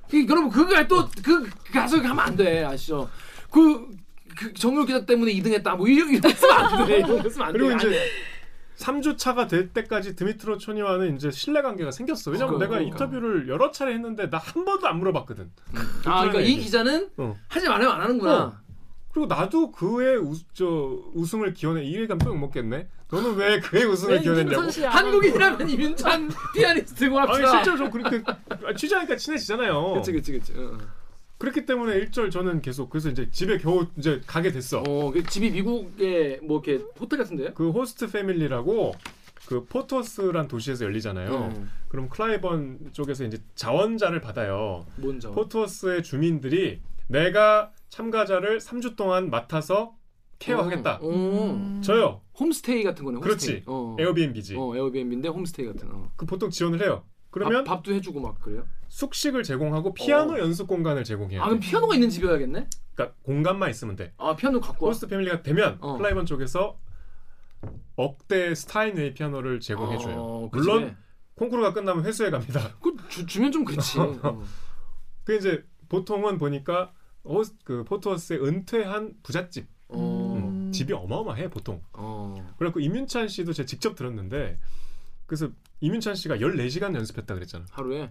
그, 0.10 0.26
여러분 0.26 0.50
그거 0.50 0.88
또그 0.88 1.50
가서 1.74 1.98
하면 1.98 2.20
안 2.20 2.38
돼, 2.38 2.64
아시죠? 2.64 3.10
그, 3.52 3.90
그 4.38 4.54
정유 4.54 4.86
기자 4.86 5.06
때문에 5.06 5.34
2등했다, 5.34 5.76
뭐 5.76 5.86
이런 5.86 6.10
이런 6.10 6.22
거 6.22 6.30
쓰면 6.30 6.58
안 6.58 6.88
돼, 6.88 6.98
이런 7.00 7.22
거 7.22 7.30
쓰면 7.30 7.48
안 7.48 7.54
돼. 7.54 7.60
그리고 7.60 7.74
안 7.74 7.78
이제 7.78 7.90
돼. 7.90 8.06
3주 8.80 9.18
차가 9.18 9.48
될 9.48 9.70
때까지 9.74 10.16
드미트로 10.16 10.58
초니와는 10.58 11.16
이제 11.16 11.32
신뢰 11.32 11.62
관계가 11.62 11.92
생겼어. 11.92 12.32
왜냐면 12.32 12.56
그러니까, 12.56 12.66
내가 12.78 12.80
그러니까. 12.80 13.06
인터뷰를 13.06 13.50
여러 13.50 13.72
차례 13.72 13.94
했는데 13.94 14.30
나 14.30 14.40
한 14.40 14.64
번도 14.66 14.88
안 14.88 14.98
물어봤거든. 15.00 15.52
아, 16.06 16.22
그러니까 16.22 16.40
이. 16.42 16.58
기자는 16.58 17.10
어. 17.18 17.38
하지 17.50 17.68
말아요, 17.68 17.90
안 17.90 18.02
하는구나. 18.02 18.44
어. 18.46 18.58
그리고 19.12 19.28
나도 19.28 19.72
그의 19.72 20.18
우, 20.18 20.34
저 20.54 20.66
우승을 21.14 21.54
기원해 21.54 21.84
이해감 21.84 22.20
또 22.20 22.34
먹겠네. 22.34 22.88
너는 23.12 23.36
왜 23.36 23.60
그의 23.60 23.86
우승을 23.86 24.16
왜 24.16 24.22
기원했냐고. 24.22 24.62
한국인이라면 24.88 25.70
이윤찬 25.70 26.30
피아니스트 26.56 27.04
아니 27.06 27.12
고합시다. 27.14 27.52
실제로 27.52 27.78
좀 27.78 27.90
그렇게 27.92 28.24
아, 28.66 28.74
취재하니까 28.76 29.16
친해지잖아요. 29.18 29.94
그치, 29.96 30.12
그치, 30.14 30.32
그치. 30.32 30.54
어. 30.56 30.78
그렇기 31.40 31.66
때문에 31.66 31.96
일절 31.96 32.30
저는 32.30 32.62
계속 32.62 32.90
그래서 32.90 33.10
이제 33.10 33.30
집에 33.32 33.58
겨우 33.58 33.88
이제 33.98 34.22
가게 34.28 34.52
됐어. 34.52 34.84
어, 34.86 35.10
그 35.12 35.24
집이 35.24 35.52
미국의 35.52 36.42
뭐 36.44 36.62
이렇게 36.64 36.84
호텔 37.00 37.20
같은데요? 37.20 37.54
그 37.54 37.72
호스트 37.72 38.12
패밀리라고 38.12 38.94
그 39.48 39.66
포토스란 39.66 40.50
도시에서 40.50 40.86
열리잖아요. 40.86 41.32
음. 41.56 41.72
그럼 41.88 42.10
클라이번 42.10 42.92
쪽에서 42.92 43.24
이제 43.24 43.40
자원자를 43.56 44.20
받아요. 44.22 44.86
뭔죠? 44.98 45.32
포토스의 45.32 46.04
주민들이 46.04 46.82
내가 47.08 47.72
참가자를 47.88 48.60
3주 48.60 48.96
동안 48.98 49.30
맡아서 49.30 49.96
케어하겠다. 50.40 51.00
어, 51.02 51.10
음. 51.10 51.82
저요. 51.82 52.22
홈스테이 52.38 52.84
같은 52.84 53.06
거네. 53.06 53.18
홈스테이. 53.18 53.24
그렇지. 53.24 53.64
어. 53.66 53.96
에어비앤비지. 53.98 54.56
어, 54.58 54.76
에어비앤비인데 54.76 55.30
홈스테이 55.30 55.66
같은. 55.68 55.90
어. 55.90 56.12
그 56.16 56.26
보통 56.26 56.50
지원을 56.50 56.82
해요. 56.82 57.04
그러면 57.32 57.64
밥, 57.64 57.84
도 57.84 57.94
해주고 57.94 58.20
막 58.20 58.40
그래요? 58.40 58.66
숙식을 58.88 59.44
제공하고 59.44 59.94
피아노 59.94 60.34
어. 60.34 60.40
연습 60.40 60.68
공간을 60.68 61.04
제공해요. 61.04 61.42
아 61.42 61.46
그럼 61.46 61.60
피아노가 61.60 61.94
있는 61.94 62.10
집이어야겠네? 62.10 62.68
그러니까 62.96 63.18
공간만 63.24 63.70
있으면 63.70 63.96
돼. 63.96 64.14
아 64.18 64.36
피아노 64.36 64.60
갖고 64.60 64.86
와. 64.86 64.90
host 64.90 65.08
family가 65.08 65.44
되면 65.44 65.78
어. 65.82 65.98
클라이번 65.98 66.26
쪽에서 66.26 66.80
억대 67.96 68.56
스타인웨이 68.56 69.14
피아노를 69.14 69.60
제공해줘요. 69.60 70.16
어, 70.18 70.50
그 70.52 70.60
물론. 70.60 70.98
콩쿠르가 71.36 71.74
끝나면 71.74 72.06
회수해 72.06 72.32
갑니다. 72.32 72.60
그 72.84 72.96
주, 73.08 73.26
주면 73.26 73.52
좀 73.52 73.64
그렇지. 73.64 74.00
어. 74.00 74.44
그 75.24 75.36
이제 75.36 75.64
보통은 75.88 76.38
보니까 76.38 76.92
호스 77.24 77.56
그 77.64 77.84
포트워스의 77.86 78.44
은퇴한 78.44 79.14
부잣집 79.24 79.68
어. 79.88 80.36
음, 80.38 80.72
집이 80.72 80.92
어마어마해 80.94 81.50
보통. 81.50 81.82
어. 81.94 82.36
그래갖고 82.58 82.80
임윤찬 82.82 83.28
씨도 83.30 83.54
제가 83.54 83.66
직접 83.66 83.96
들었는데 83.96 84.60
그래서 85.30 85.48
임윤찬 85.80 86.16
씨가 86.16 86.38
14시간 86.38 86.96
연습했다 86.96 87.36
그랬잖아. 87.36 87.66
하루에. 87.72 88.10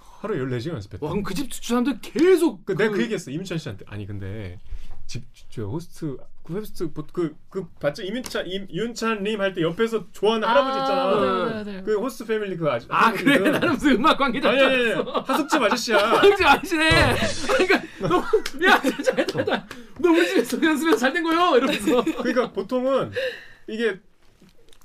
하루에 0.00 0.38
14시간 0.38 0.72
연습했다. 0.74 1.04
와 1.04 1.10
그럼 1.12 1.22
그 1.22 1.34
집 1.34 1.52
사람들 1.52 2.00
계속 2.00 2.64
그, 2.64 2.72
내가 2.74 2.90
그 2.94 3.02
얘기했어 3.02 3.30
임윤찬 3.30 3.58
씨한테 3.58 3.84
아니 3.86 4.06
근데 4.06 4.58
집저 5.06 5.66
호스트 5.66 6.16
그 6.42 6.54
호스트 6.54 6.90
그그 6.92 7.66
봤죠 7.78 8.02
임윤찬 8.02 8.46
임, 8.48 8.66
임윤찬 8.70 9.22
님 9.22 9.40
할 9.40 9.52
때 9.54 9.60
옆에서 9.62 10.06
좋아하는 10.12 10.48
할아버지 10.48 10.78
있잖아 10.80 11.20
네, 11.20 11.64
네, 11.64 11.72
네. 11.76 11.82
그 11.84 11.96
host 12.00 12.24
family 12.24 12.56
그 12.56 12.68
아저 12.68 12.86
아 12.88 13.12
그래 13.12 13.38
나는 13.50 13.74
무슨 13.74 13.92
음악 13.96 14.16
관계자 14.18 14.48
아니 14.48 14.60
아니 14.62 14.92
아니 14.92 15.02
하숙집 15.26 15.62
아저씨야 15.62 15.98
형제 16.24 16.44
아시네. 16.44 16.90
그러니까 17.46 17.82
너야 18.08 18.80
잘했다. 19.02 19.66
너 20.00 20.10
우리 20.10 20.26
집에서 20.26 20.60
연습해서 20.62 20.96
잘 20.96 21.12
된 21.12 21.22
거요. 21.22 21.56
이러면서. 21.56 22.02
그러니까 22.02 22.50
보통은 22.52 23.12
이게 23.68 24.00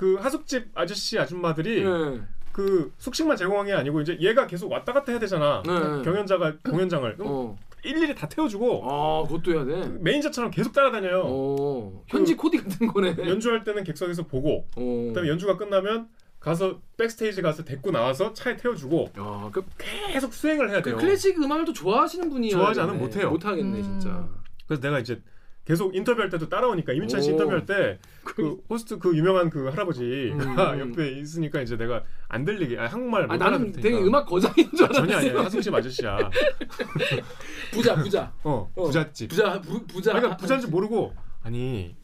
그 0.02 0.16
하숙집 0.16 0.70
아저씨 0.74 1.20
아줌마들이 1.20 1.84
네. 1.84 2.22
그 2.52 2.92
숙식만 2.98 3.38
제공한 3.38 3.68
게 3.68 3.74
아니고 3.74 4.02
이제 4.02 4.18
얘가 4.20 4.48
계속 4.48 4.72
왔다 4.72 4.94
갔다 4.94 5.12
해야 5.12 5.20
되잖아 5.20 5.62
네. 5.64 6.02
경연자가 6.04 6.56
공연장을 6.68 7.18
어. 7.20 7.56
일일이 7.84 8.16
다 8.16 8.28
태워주고 8.28 8.82
아 8.84 9.24
그것도 9.28 9.52
해야 9.54 9.64
돼. 9.64 9.88
매니저처럼 10.00 10.50
계속 10.50 10.74
따라다녀요 10.74 11.22
어. 11.24 12.04
현지 12.08 12.36
코디 12.36 12.58
같은 12.64 12.88
거네. 12.88 13.16
연주할 13.20 13.64
때는 13.64 13.84
객석에서 13.84 14.24
보고 14.24 14.66
어. 14.76 15.06
그다음에 15.10 15.30
연주가 15.30 15.56
끝나면 15.56 16.08
가서 16.40 16.80
백스테이지 16.98 17.44
가서 17.44 17.64
데리고 17.64 17.92
나와서 17.92 18.34
차에 18.34 18.58
태워주고 18.58 19.12
야, 19.20 19.50
그, 19.54 19.64
계속 19.78 20.34
수행을 20.34 20.72
해야 20.72 20.82
그 20.82 20.90
돼요. 20.90 20.98
클래식 20.98 21.40
음악을 21.40 21.66
또 21.66 21.74
좋아하시는 21.74 22.28
분이 22.28 22.50
좋아하지 22.50 22.80
않으면 22.82 23.00
못해요. 23.00 23.30
못 23.30 23.46
하겠네 23.46 23.78
음. 23.78 23.84
진짜. 23.84 24.28
그래서 24.66 24.82
내가 24.82 24.98
이제 24.98 25.22
계속 25.66 25.96
인터뷰할 25.96 26.30
때도 26.30 26.50
따라오니까 26.50 26.94
임윤찬 26.94 27.22
씨 27.22 27.30
오. 27.30 27.32
인터뷰할 27.34 27.66
때 27.66 28.00
그 28.24 28.62
호스트 28.70 29.00
그 29.00 29.16
유명한 29.16 29.50
그 29.50 29.68
할아버지가 29.70 30.74
음. 30.74 30.80
옆에 30.92 31.20
있으니까 31.20 31.62
이제 31.62 31.76
내가 31.76 32.04
안 32.28 32.46
들리게 32.46 32.80
아, 32.80 32.86
한국말 32.88 33.28
못 33.28 33.34
아, 33.34 33.38
나는 33.38 33.54
알아들 33.60 33.72
되게 33.74 33.90
테니까. 33.90 34.08
음악 34.08 34.26
거장인 34.26 34.70
줄 34.76 34.86
아, 34.86 34.90
전혀 34.90 35.18
알았어. 35.18 35.30
아니야 35.30 35.44
하숙집 35.46 35.74
아저씨야. 35.74 36.18
부자 37.74 37.96
부자. 37.96 38.34
어 38.44 38.72
어. 38.76 38.84
부잣집. 38.84 39.30
부자 39.30 39.60
부, 39.62 39.86
부자. 39.88 40.14
그러니까 40.14 40.38
부자인지 40.38 40.68
모르고 40.68 41.14
아니 41.44 41.96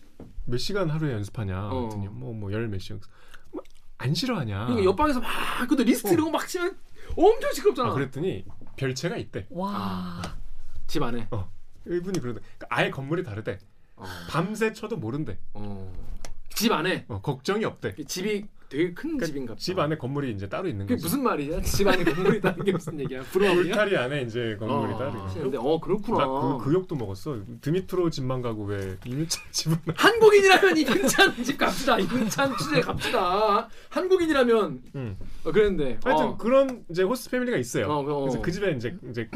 몇 0.45 0.57
시간 0.57 0.89
하루에 0.89 1.13
연습하냐 1.13 1.69
어. 1.69 1.79
그랬더니 1.89 2.07
뭐뭐 2.09 2.51
열몇 2.51 2.81
시간 2.81 2.99
뭐안 3.51 4.13
싫어하냐. 4.13 4.65
그러니까 4.65 4.83
옆방에서 4.89 5.19
막 5.21 5.29
그것도 5.61 5.83
리스트 5.83 6.11
이런 6.11 6.25
거막 6.25 6.47
치면 6.47 6.75
엄청 7.15 7.51
시끄럽잖아. 7.53 7.89
아, 7.89 7.93
그랬더니 7.93 8.45
별채가 8.75 9.17
있대. 9.17 9.47
와. 9.51 10.21
집 10.87 11.03
안에. 11.03 11.27
이분이 11.95 12.19
그러대. 12.19 12.39
그러니까 12.57 12.67
아예 12.69 12.89
건물이 12.91 13.23
다르대. 13.23 13.59
어. 13.95 14.05
밤새 14.29 14.73
쳐도 14.73 14.97
모른대. 14.97 15.37
어. 15.53 15.91
집 16.53 16.71
안에 16.71 17.05
어, 17.07 17.21
걱정이 17.21 17.65
없대. 17.65 17.95
집이 18.05 18.45
되게 18.69 18.93
큰 18.93 19.11
그러니까 19.11 19.25
집인가 19.27 19.53
보다. 19.53 19.59
집 19.61 19.79
안에 19.79 19.97
건물이 19.97 20.31
이제 20.33 20.49
따로 20.49 20.67
있는 20.67 20.87
거지. 20.87 21.01
무슨 21.01 21.23
말이야? 21.23 21.61
집 21.61 21.87
안에 21.87 22.03
건물이 22.03 22.39
있다는 22.39 22.65
게 22.65 22.71
무슨 22.73 22.99
얘기야? 22.99 23.21
부러움이야? 23.31 23.73
울타리 23.73 23.95
안에 23.95 24.23
이제 24.23 24.57
건물이 24.59 24.93
어, 24.93 24.97
따로. 24.97 25.25
근데 25.33 25.57
어 25.57 25.79
그렇구나. 25.79 26.17
나 26.17 26.27
그 26.27 26.57
그 26.65 26.73
욕도 26.73 26.95
먹었어. 26.95 27.37
드미트로 27.61 28.09
집만 28.09 28.41
가고 28.41 28.65
왜 28.65 28.97
이민찬 29.05 29.41
집은 29.53 29.77
한국인이라면 29.95 30.77
이근찬 30.77 31.43
집 31.45 31.57
갑시다. 31.57 31.97
이근찬 31.99 32.57
취재 32.57 32.81
갑시다. 32.81 33.69
한국인이라면 33.89 34.81
응. 34.95 35.17
어, 35.45 35.51
그랬는데. 35.53 35.99
하여튼 36.03 36.25
어. 36.25 36.37
그런 36.37 36.83
이제 36.89 37.03
호스트 37.03 37.29
패밀리가 37.29 37.57
있어요. 37.57 37.87
어, 37.87 37.99
어. 38.01 38.19
그래서 38.21 38.41
그 38.41 38.51
집에 38.51 38.71
이제 38.71 38.97
이제 39.09 39.29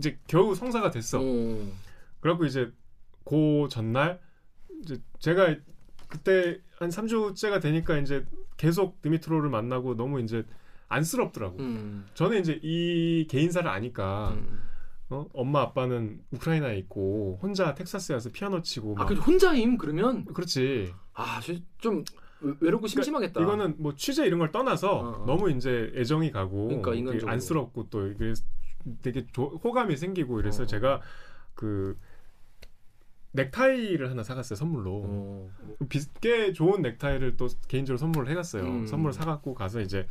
이제, 0.00 0.18
겨우 0.26 0.54
성사가 0.54 0.90
됐어. 0.90 1.20
어. 1.20 1.72
그래갖고 2.20 2.44
이제 2.46 2.72
그 3.24 3.68
전날 3.70 4.18
이제 4.82 5.00
제가 5.18 5.54
그때 6.08 6.58
한 6.78 6.88
3주째가 6.88 7.60
되니까 7.60 7.98
이제 7.98 8.24
계속 8.56 9.00
드미트로를 9.02 9.50
만나고 9.50 9.94
너무 9.96 10.20
이제 10.20 10.44
안쓰럽더라고. 10.88 11.58
음. 11.60 12.06
저는 12.14 12.40
이제 12.40 12.58
이 12.62 13.26
개인사를 13.30 13.68
아니까 13.68 14.30
음. 14.34 14.60
어? 15.10 15.26
엄마 15.32 15.60
아빠는 15.62 16.20
우크라이나에 16.32 16.78
있고 16.78 17.38
혼자 17.42 17.74
텍사스에 17.74 18.14
와서 18.14 18.30
피아노 18.32 18.62
치고 18.62 18.94
막 18.94 19.04
아, 19.04 19.06
그 19.06 19.14
혼자임 19.14 19.76
그러면 19.76 20.24
그렇지. 20.24 20.92
아, 21.14 21.40
저- 21.40 21.54
좀 21.78 22.04
외롭고 22.60 22.86
심심하겠다. 22.86 23.34
그러니까 23.34 23.54
이거는 23.54 23.76
뭐 23.82 23.94
취재 23.94 24.24
이런 24.26 24.38
걸 24.38 24.50
떠나서 24.50 24.92
어, 24.98 25.08
어. 25.22 25.26
너무 25.26 25.50
이제 25.50 25.92
애정이 25.94 26.30
가고 26.32 26.80
그러니까. 26.80 27.30
안쓰럽고 27.30 27.88
또 27.90 28.06
이게 28.08 28.32
되게 29.02 29.26
조- 29.32 29.60
호감이 29.62 29.96
생기고 29.96 30.40
이래서 30.40 30.62
어. 30.64 30.66
제가 30.66 31.00
그 31.54 31.98
넥타이를 33.32 34.10
하나 34.10 34.22
사갔어요 34.22 34.56
선물로 34.56 35.02
어. 35.04 35.50
비, 35.88 36.00
꽤 36.20 36.52
좋은 36.52 36.82
넥타이를 36.82 37.36
또 37.36 37.48
개인적으로 37.68 37.98
선물을 37.98 38.28
해갔어요 38.30 38.64
음. 38.64 38.86
선물 38.86 39.12
사갖고 39.12 39.54
가서 39.54 39.80
이제 39.80 40.06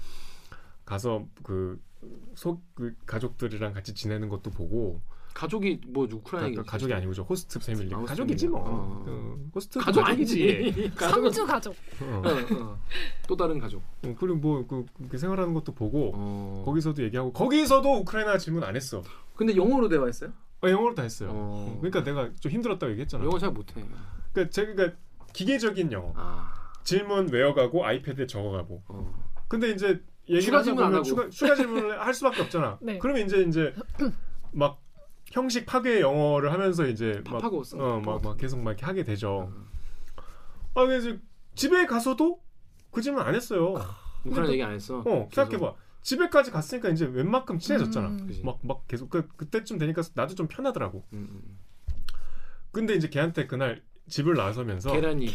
가서 0.85 1.27
그속그 1.43 2.95
가족들이랑 3.05 3.73
같이 3.73 3.93
지내는 3.93 4.29
것도 4.29 4.51
보고 4.51 5.01
가족이 5.39 5.79
뭐 5.87 6.03
우크라이나 6.03 6.49
그러니까 6.49 6.63
가족이 6.63 6.93
아니고 6.93 7.13
저 7.13 7.21
호스트 7.21 7.59
패밀리 7.59 7.95
아, 7.95 8.03
가족이지 8.03 8.49
뭐 8.49 8.61
패밀리. 8.61 8.77
어. 8.77 9.05
어, 9.07 9.49
호스트 9.55 9.79
가족. 9.79 10.05
아니지. 10.05 10.91
상주 10.99 11.45
가족. 11.45 11.73
어. 12.01 12.21
어, 12.25 12.55
어. 12.61 12.79
또 13.25 13.37
다른 13.37 13.57
가족. 13.57 13.81
어, 14.03 14.15
그리고 14.19 14.35
뭐 14.35 14.67
그, 14.67 14.85
그 15.07 15.17
생활하는 15.17 15.53
것도 15.53 15.73
보고 15.73 16.11
어. 16.13 16.63
거기서도 16.65 17.01
얘기하고 17.03 17.31
거기서도 17.31 17.99
우크라이나 17.99 18.37
질문 18.37 18.65
안 18.65 18.75
했어. 18.75 19.01
근데 19.33 19.55
영어로 19.55 19.87
대화했어요? 19.87 20.33
어, 20.61 20.69
영어로 20.69 20.93
다 20.93 21.03
했어요. 21.03 21.29
어. 21.31 21.77
그러니까 21.79 22.03
내가 22.03 22.29
좀 22.41 22.51
힘들었다고 22.51 22.91
얘기했잖아. 22.91 23.23
영어 23.23 23.39
잘 23.39 23.51
못해. 23.51 23.81
그러니까 24.33 24.51
제가 24.51 24.73
그러니까 24.73 24.97
기계적인 25.31 25.93
영어. 25.93 26.11
아. 26.17 26.51
질문 26.83 27.29
외워가고 27.31 27.85
아이패드에 27.85 28.27
적어가고. 28.27 28.83
어. 28.89 29.29
근데 29.47 29.69
이제 29.69 30.01
얘기를 30.23 30.41
추가 30.41 30.61
질문 30.63 30.83
안 30.83 30.95
하고. 30.95 31.03
추가, 31.03 31.29
추가 31.29 31.55
질문을 31.55 32.01
할 32.01 32.13
수밖에 32.13 32.41
없잖아. 32.41 32.77
네. 32.83 32.97
그러면 32.97 33.25
이제 33.25 33.41
이제 33.43 33.73
막 34.51 34.81
형식 35.31 35.65
파괴 35.65 36.01
영어를 36.01 36.51
하면서 36.51 36.87
이제 36.87 37.21
막. 37.29 37.41
어, 37.77 37.99
막, 37.99 38.21
막 38.21 38.37
계속 38.37 38.59
막 38.59 38.71
이렇게 38.71 38.85
하게 38.85 39.03
되죠. 39.03 39.51
음. 39.53 39.67
아, 40.75 40.85
그래서 40.85 41.15
집에 41.55 41.85
가서도 41.85 42.41
그 42.91 43.01
질문 43.01 43.21
안 43.21 43.35
했어요. 43.35 43.75
우크라이나 44.25 44.53
얘기 44.53 44.63
안 44.63 44.73
했어. 44.73 44.99
어, 44.99 45.29
생각해봐. 45.31 45.73
집에까지 46.01 46.51
갔으니까 46.51 46.89
이제 46.89 47.05
웬만큼 47.05 47.59
친해졌잖아. 47.59 48.07
음. 48.07 48.27
그지. 48.27 48.43
막, 48.43 48.59
막 48.63 48.87
계속, 48.87 49.09
그, 49.09 49.27
그때쯤 49.27 49.77
되니까 49.77 50.01
나도 50.13 50.35
좀 50.35 50.47
편하더라고. 50.47 51.03
음, 51.13 51.27
음. 51.31 51.57
근데 52.71 52.93
이제 52.95 53.09
걔한테 53.09 53.47
그날 53.47 53.83
집을 54.09 54.33
나서면서. 54.33 54.91
계란이. 54.91 55.27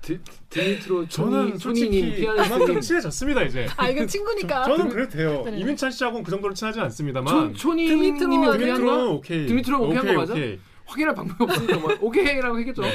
드, 0.00 0.20
드미트로 0.48 1.08
저는 1.08 1.58
솔직히 1.58 2.24
그만큼. 2.24 2.80
친해졌습니다, 2.80 3.42
이제. 3.42 3.66
아 3.76 3.88
이건 3.88 4.06
친구니까. 4.06 4.64
저 4.64 4.76
는 4.76 4.88
그래도 4.88 5.10
돼요. 5.10 5.42
네. 5.44 5.58
이민찬 5.58 5.90
씨하고는 5.90 6.22
그 6.24 6.30
정도로 6.30 6.54
친하지 6.54 6.78
초, 6.78 6.84
않습니다만. 6.84 7.54
초니님이 7.54 8.12
드미트로-? 8.12 8.58
드미트로는 8.58 9.06
오케이. 9.08 9.46
드미트로가 9.46 9.84
오케이 9.84 9.96
한거 9.98 10.12
맞아? 10.14 10.32
오케이. 10.32 10.58
확인할 10.86 11.14
방법이 11.14 11.42
없으니까 11.52 11.78
뭐 11.78 11.96
오케이라고 12.00 12.58
했겠죠. 12.60 12.82
네. 12.82 12.90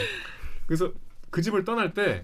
그래서 0.65 0.91
그 1.29 1.41
집을 1.41 1.63
떠날 1.65 1.93
때 1.93 2.23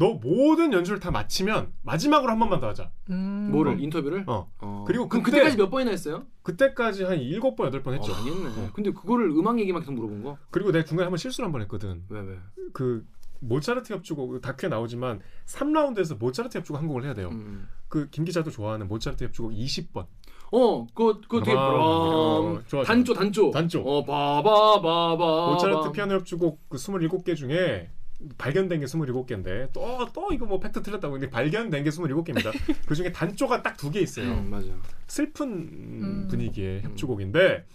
너 0.00 0.14
모든 0.14 0.72
연주를 0.72 0.98
다 0.98 1.10
마치면 1.10 1.72
마지막으로 1.82 2.32
한 2.32 2.38
번만 2.38 2.58
더 2.58 2.68
하자. 2.68 2.90
음. 3.10 3.50
뭐를 3.52 3.72
어. 3.72 3.76
인터뷰를? 3.78 4.24
어. 4.26 4.50
어. 4.60 4.84
그리고 4.86 5.10
그럼 5.10 5.22
그때- 5.22 5.36
그때까지 5.36 5.58
몇 5.58 5.68
번이나 5.68 5.90
했어요? 5.90 6.24
그때까지 6.42 7.04
한 7.04 7.18
일곱 7.18 7.54
번 7.54 7.66
여덟 7.66 7.82
번 7.82 7.92
했죠. 7.92 8.10
어, 8.10 8.16
많이 8.16 8.30
했네. 8.30 8.48
어. 8.66 8.70
근데 8.72 8.92
그거를 8.92 9.28
음악 9.28 9.60
얘기만 9.60 9.82
계속 9.82 9.92
물어본 9.92 10.22
거? 10.22 10.38
그리고 10.50 10.72
내가 10.72 10.86
중간에 10.86 11.04
한 11.04 11.10
번 11.10 11.18
실수를 11.18 11.44
한 11.44 11.52
번 11.52 11.60
했거든. 11.62 12.02
왜 12.08 12.20
왜? 12.22 12.38
그 12.72 13.04
모차르트 13.40 13.92
협주곡 13.92 14.40
다큐에 14.40 14.70
나오지만 14.70 15.20
3라운드에서 15.44 16.18
모차르트 16.18 16.56
협주곡 16.56 16.80
한 16.80 16.88
곡을 16.88 17.04
해야 17.04 17.12
돼요. 17.12 17.28
음. 17.32 17.68
그김 17.88 18.24
기자도 18.24 18.50
좋아하는 18.50 18.88
모차르트 18.88 19.24
협주곡 19.24 19.52
20번. 19.52 20.06
어, 20.52 20.86
그거 20.94 21.20
그거 21.20 21.40
되게 21.40 21.52
브람, 21.52 21.68
브람 21.68 21.80
어, 21.82 22.60
좋아, 22.66 22.82
단조 22.84 23.12
단조 23.12 23.50
단조. 23.50 23.82
어, 23.82 24.02
바바바바. 24.04 25.50
모차르트 25.52 25.92
피아노 25.92 26.14
협주곡 26.14 26.70
그 26.70 26.78
27개 26.78 27.36
중에 27.36 27.90
발견된 28.38 28.80
게 28.80 28.86
27개인데 28.86 29.72
또 29.72 30.06
또 30.12 30.32
이거 30.32 30.46
뭐 30.46 30.60
팩트 30.60 30.82
틀렸다고 30.82 31.12
근데 31.14 31.30
발견된 31.30 31.84
게 31.84 31.90
27개입니다. 31.90 32.52
그 32.86 32.94
중에 32.94 33.12
단조가 33.12 33.62
딱 33.62 33.76
두 33.76 33.90
개 33.90 34.00
있어요. 34.00 34.32
음, 34.32 34.50
맞아. 34.50 34.68
슬픈 35.06 35.48
음. 35.52 36.28
분위기의 36.28 36.82
협주곡인데 36.82 37.66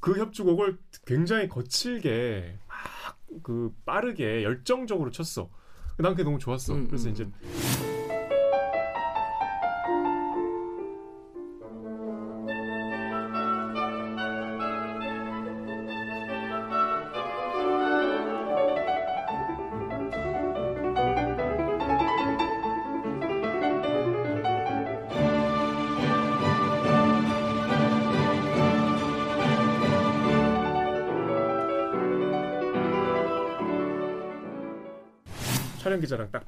그 0.00 0.18
협주곡을 0.18 0.78
굉장히 1.06 1.48
거칠게 1.48 2.58
막 2.68 2.78
그 3.42 3.70
빠르게 3.84 4.42
열정적으로 4.42 5.10
쳤어. 5.10 5.50
난 5.98 6.12
그게 6.12 6.24
너무 6.24 6.38
좋았어. 6.38 6.74
음, 6.74 6.86
그래서 6.86 7.08
음, 7.08 7.12
이제 7.12 7.28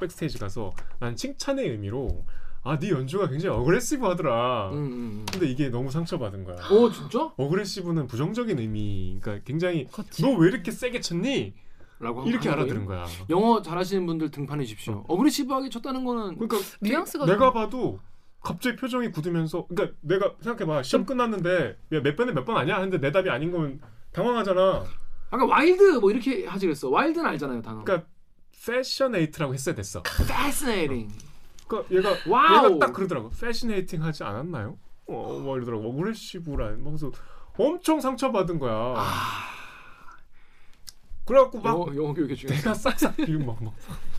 backstage 0.00 0.38
가서 0.38 0.72
난 0.98 1.14
칭찬의 1.14 1.68
의미로 1.68 2.24
아네 2.62 2.90
연주가 2.90 3.28
굉장히 3.28 3.56
aggressive 3.56 4.04
하더라. 4.06 4.70
음, 4.70 4.74
음, 4.76 4.82
음. 4.92 5.26
근데 5.30 5.46
이게 5.46 5.68
너무 5.70 5.90
상처받은 5.90 6.44
거야. 6.44 6.56
오 6.70 6.90
진짜? 6.90 7.32
aggressive는 7.36 8.06
부정적인 8.06 8.58
의미. 8.58 9.18
그러니까 9.20 9.44
굉장히. 9.46 9.86
너 10.20 10.36
왜 10.38 10.48
이렇게 10.48 10.70
세게 10.70 11.00
쳤니? 11.00 11.54
라고 12.00 12.24
이렇게 12.24 12.48
알아들은 12.48 12.86
거예요? 12.86 13.04
거야. 13.04 13.12
영어 13.30 13.62
잘하시는 13.62 14.04
분들 14.06 14.30
등판해 14.30 14.64
주십시오. 14.64 15.04
aggressive하게 15.08 15.68
쳤다는 15.68 16.04
거는 16.04 16.36
그러니까 16.38 16.56
뉘앙스가 16.80 17.26
내가 17.26 17.46
좀- 17.46 17.54
봐도 17.54 17.98
갑자기 18.42 18.76
표정이 18.76 19.10
굳으면서 19.10 19.66
그러니까 19.68 19.96
내가 20.00 20.34
생각해봐 20.40 20.82
시험 20.82 21.04
끝났는데 21.04 21.76
야, 21.92 22.00
몇 22.02 22.16
번에 22.16 22.32
몇 22.32 22.44
번 22.46 22.56
아니야 22.56 22.76
하는데 22.76 22.98
내 22.98 23.12
답이 23.12 23.28
아닌 23.28 23.52
거면 23.52 23.80
당황하잖아. 24.12 24.82
아까 25.30 25.44
wild 25.46 25.98
뭐 25.98 26.10
이렇게 26.10 26.46
하지 26.46 26.66
그랬어. 26.66 26.88
wild는 26.88 27.24
알잖아요 27.26 27.60
단어. 27.62 27.84
그러니까 27.84 28.08
passionate라고 28.66 29.54
했어야 29.54 29.74
됐어. 29.74 30.02
fascinating. 30.22 31.12
그러니까 31.66 31.94
얘가 31.94 32.16
wow. 32.28 32.74
얘가 32.74 32.86
딱 32.86 32.92
그러더라고. 32.92 33.30
fascinating 33.30 34.02
하지 34.02 34.24
않았나요? 34.24 34.76
어, 35.06 35.40
뭐 35.42 35.56
이러더라고. 35.56 35.88
aggressive란. 35.90 36.82
뭐 36.82 36.92
그래서 36.92 37.12
엄청 37.56 38.00
상처받은 38.00 38.58
거야. 38.58 38.72
아. 38.96 39.50
그래갖고 41.24 41.60
막 41.60 41.70
영어, 41.74 41.96
영어 41.96 42.14
교육에 42.14 42.34
중요. 42.34 42.52
내가 42.54 42.74
싹싹 42.74 43.16
비고 43.16 43.44
막 43.44 43.62
막. 43.62 43.72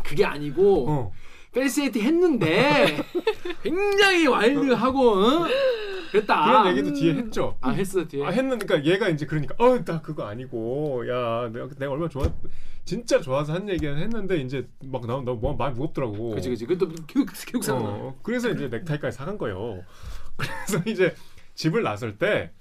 그게 0.03 0.23
아니고 0.23 0.89
어. 0.89 1.11
passionate 1.51 1.99
했는데 1.99 3.03
굉장히 3.61 4.27
wild하고 4.27 5.11
어? 5.11 5.47
그랬다. 6.11 6.45
그런 6.45 6.67
얘기도 6.67 6.93
뒤에 6.93 7.13
했죠. 7.15 7.57
아 7.59 7.71
했어 7.71 8.07
뒤에. 8.07 8.25
아 8.25 8.29
했는데 8.29 8.65
그러니까 8.65 8.89
얘가 8.89 9.09
이제 9.09 9.25
그러니까 9.25 9.55
어나 9.57 10.01
그거 10.01 10.23
아니고 10.23 11.05
야 11.09 11.49
내가 11.51 11.67
내가 11.77 11.91
얼마나 11.91 12.07
좋아 12.09 12.23
진짜 12.85 13.21
좋아서 13.21 13.53
한 13.53 13.69
얘기는 13.69 13.95
했는데 13.97 14.37
이제 14.37 14.67
막 14.83 15.05
나온 15.05 15.23
너무 15.23 15.55
많이 15.55 15.73
무겁더라고. 15.75 16.31
그치 16.31 16.49
그치. 16.49 16.65
그것도 16.65 16.93
교육 17.07 17.29
교육 17.47 17.63
상황. 17.63 17.85
어, 17.85 18.15
그래서 18.23 18.49
이제 18.49 18.67
넥타이까지 18.67 19.15
사간 19.15 19.37
거예요. 19.37 19.83
그래서 20.35 20.83
이제 20.89 21.15
집을 21.55 21.83
나설 21.83 22.17
때 22.17 22.51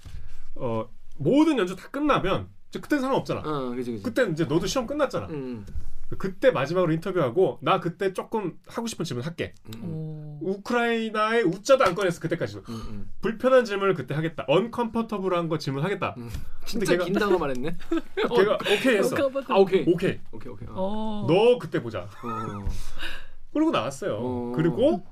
어, 0.55 0.87
모든 1.17 1.57
연주 1.57 1.75
다 1.75 1.87
끝나면 1.89 2.49
이제 2.69 2.79
그때는 2.79 3.01
상관없잖아. 3.01 3.41
어 3.41 3.69
그치 3.75 3.91
그치. 3.91 4.03
그때 4.03 4.23
이제 4.31 4.45
너도 4.45 4.67
시험 4.67 4.87
끝났잖아. 4.87 5.27
음, 5.27 5.65
그때 6.17 6.51
마지막으로 6.51 6.91
인터뷰하고 6.93 7.59
나 7.61 7.79
그때 7.79 8.13
조금 8.13 8.57
하고 8.67 8.87
싶은 8.87 9.05
질문 9.05 9.23
할게. 9.25 9.53
음, 9.67 9.71
음, 9.75 9.89
오. 9.89 10.39
우크라이나의 10.41 11.43
우자도 11.43 11.83
안 11.85 11.95
꺼냈어 11.95 12.19
그때까지도. 12.19 12.61
음, 12.69 12.73
음. 12.73 13.09
불편한 13.21 13.63
질문을 13.63 13.93
그때 13.93 14.13
하겠다. 14.13 14.43
언컴포터블한 14.47 15.47
거 15.47 15.57
질문하겠다. 15.57 16.15
음. 16.17 16.29
근데 16.69 16.85
진짜 16.85 16.91
걔가 16.93 17.05
긴 17.05 17.13
단어 17.13 17.37
말했네. 17.37 17.77
걔가 18.35 18.55
오케이 18.55 18.97
했어. 18.97 19.15
아 19.47 19.55
오케이. 19.55 19.85
오케이. 19.87 20.19
오케이 20.31 20.51
오케이. 20.51 20.67
어. 20.69 20.73
어. 20.73 21.27
너 21.27 21.57
그때 21.57 21.81
보자. 21.81 22.01
어. 22.01 22.67
그러고 23.53 23.71
나왔어요. 23.71 24.17
어. 24.19 24.53
그리고 24.55 25.05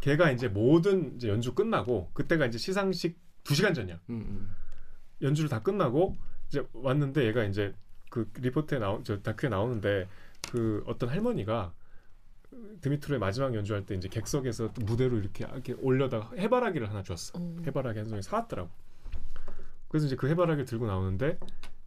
걔가 0.00 0.30
이제 0.30 0.48
모든 0.48 1.16
이제 1.16 1.28
연주 1.28 1.54
끝나고 1.54 2.10
그때가 2.14 2.46
이제 2.46 2.56
시상식 2.56 3.18
2 3.48 3.54
시간 3.54 3.74
전이야. 3.74 3.98
음, 4.10 4.14
음. 4.14 4.50
연주를 5.22 5.50
다 5.50 5.62
끝나고 5.62 6.16
이제 6.48 6.64
왔는데 6.72 7.26
얘가 7.26 7.44
이제 7.44 7.74
그 8.10 8.30
리포트에 8.38 8.78
나오 8.78 9.02
저 9.02 9.20
다큐에 9.20 9.50
나오는데 9.50 10.08
그 10.50 10.82
어떤 10.86 11.08
할머니가 11.08 11.72
드미트로의 12.80 13.20
마지막 13.20 13.54
연주할 13.54 13.86
때 13.86 13.94
이제 13.94 14.08
객석에서 14.08 14.72
무대로 14.80 15.16
이렇게 15.18 15.44
이렇게 15.44 15.74
올려다가 15.74 16.30
해바라기를 16.36 16.88
하나 16.88 17.02
줬어. 17.02 17.38
음. 17.38 17.62
해바라기 17.66 17.98
한 17.98 18.08
송이 18.08 18.22
사왔더라고. 18.22 18.70
그래서 19.88 20.06
이제 20.06 20.16
그 20.16 20.28
해바라기를 20.28 20.64
들고 20.66 20.86
나오는데 20.86 21.38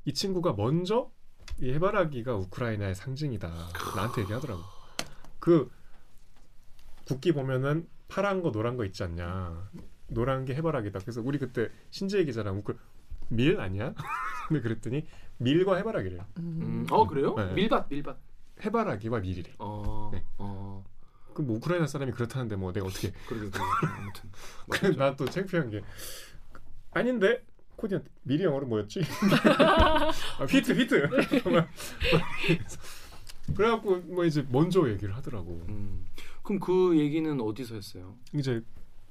이 0.05 0.13
친구가 0.13 0.53
먼저 0.53 1.11
이 1.59 1.71
해바라기가 1.71 2.35
우크라이나의 2.35 2.95
상징이다. 2.95 3.49
나한테 3.95 4.21
얘기하더라고. 4.21 4.61
그 5.39 5.69
국기 7.07 7.33
보면은 7.33 7.87
파란 8.07 8.41
거 8.41 8.51
노란 8.51 8.77
거 8.77 8.85
있지 8.85 9.03
않냐. 9.03 9.69
노란 10.07 10.45
게 10.45 10.55
해바라기다. 10.55 10.99
그래서 10.99 11.21
우리 11.23 11.37
그때 11.37 11.69
신재희 11.89 12.25
기자랑 12.25 12.57
우크 12.59 12.77
밀 13.29 13.59
아니야? 13.59 13.93
근데 14.47 14.61
그랬더니 14.61 15.05
밀과 15.37 15.75
해바라기래요. 15.77 16.25
음. 16.39 16.85
어 16.89 17.07
그래요? 17.07 17.35
네. 17.35 17.53
밀밭 17.53 17.87
밀밭. 17.89 18.17
해바라기와 18.61 19.19
밀이래. 19.19 19.53
어. 19.59 20.09
네. 20.13 20.23
어. 20.37 20.83
그럼 21.33 21.47
뭐 21.47 21.57
우크라이나 21.57 21.87
사람이 21.87 22.11
그렇다는데 22.11 22.55
뭐 22.55 22.71
내가 22.71 22.85
어떻게? 22.85 23.11
그러게. 23.27 23.57
아무튼. 23.97 24.29
그래 24.69 24.95
나또 24.95 25.25
창피한 25.25 25.71
게 25.71 25.81
아닌데 26.91 27.43
코디한테 27.75 28.09
미리 28.23 28.43
영어로 28.43 28.67
뭐였지? 28.67 29.01
아, 30.39 30.45
휘트 30.45 30.73
휘트. 30.73 31.09
그래갖고 33.55 33.97
뭐 34.01 34.25
이제 34.25 34.45
먼저 34.49 34.87
얘기를 34.89 35.15
하더라고. 35.17 35.65
음. 35.67 36.05
그럼 36.43 36.59
그 36.59 36.97
얘기는 36.97 37.39
어디서 37.41 37.75
했어요? 37.75 38.15
이제 38.33 38.61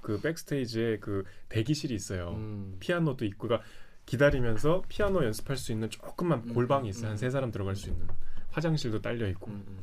그 0.01 0.21
백스테이지에 0.21 0.99
그 0.99 1.25
대기실이 1.49 1.95
있어요. 1.95 2.31
음. 2.31 2.77
피아노도 2.81 3.25
있고, 3.27 3.49
그러니까 3.49 3.69
기다리면서 4.07 4.83
피아노 4.89 5.25
연습할 5.25 5.57
수 5.57 5.73
있는 5.73 5.89
조그만 5.91 6.43
음, 6.47 6.55
골방이 6.55 6.89
음, 6.89 6.91
있어요. 6.91 7.07
음. 7.07 7.11
한세 7.11 7.31
사람 7.31 7.51
들어갈 7.53 7.77
수 7.77 7.89
있는 7.89 8.07
화장실도 8.53 9.01
딸려 9.03 9.29
있고 9.31 9.51
음, 9.51 9.65
음. 9.67 9.79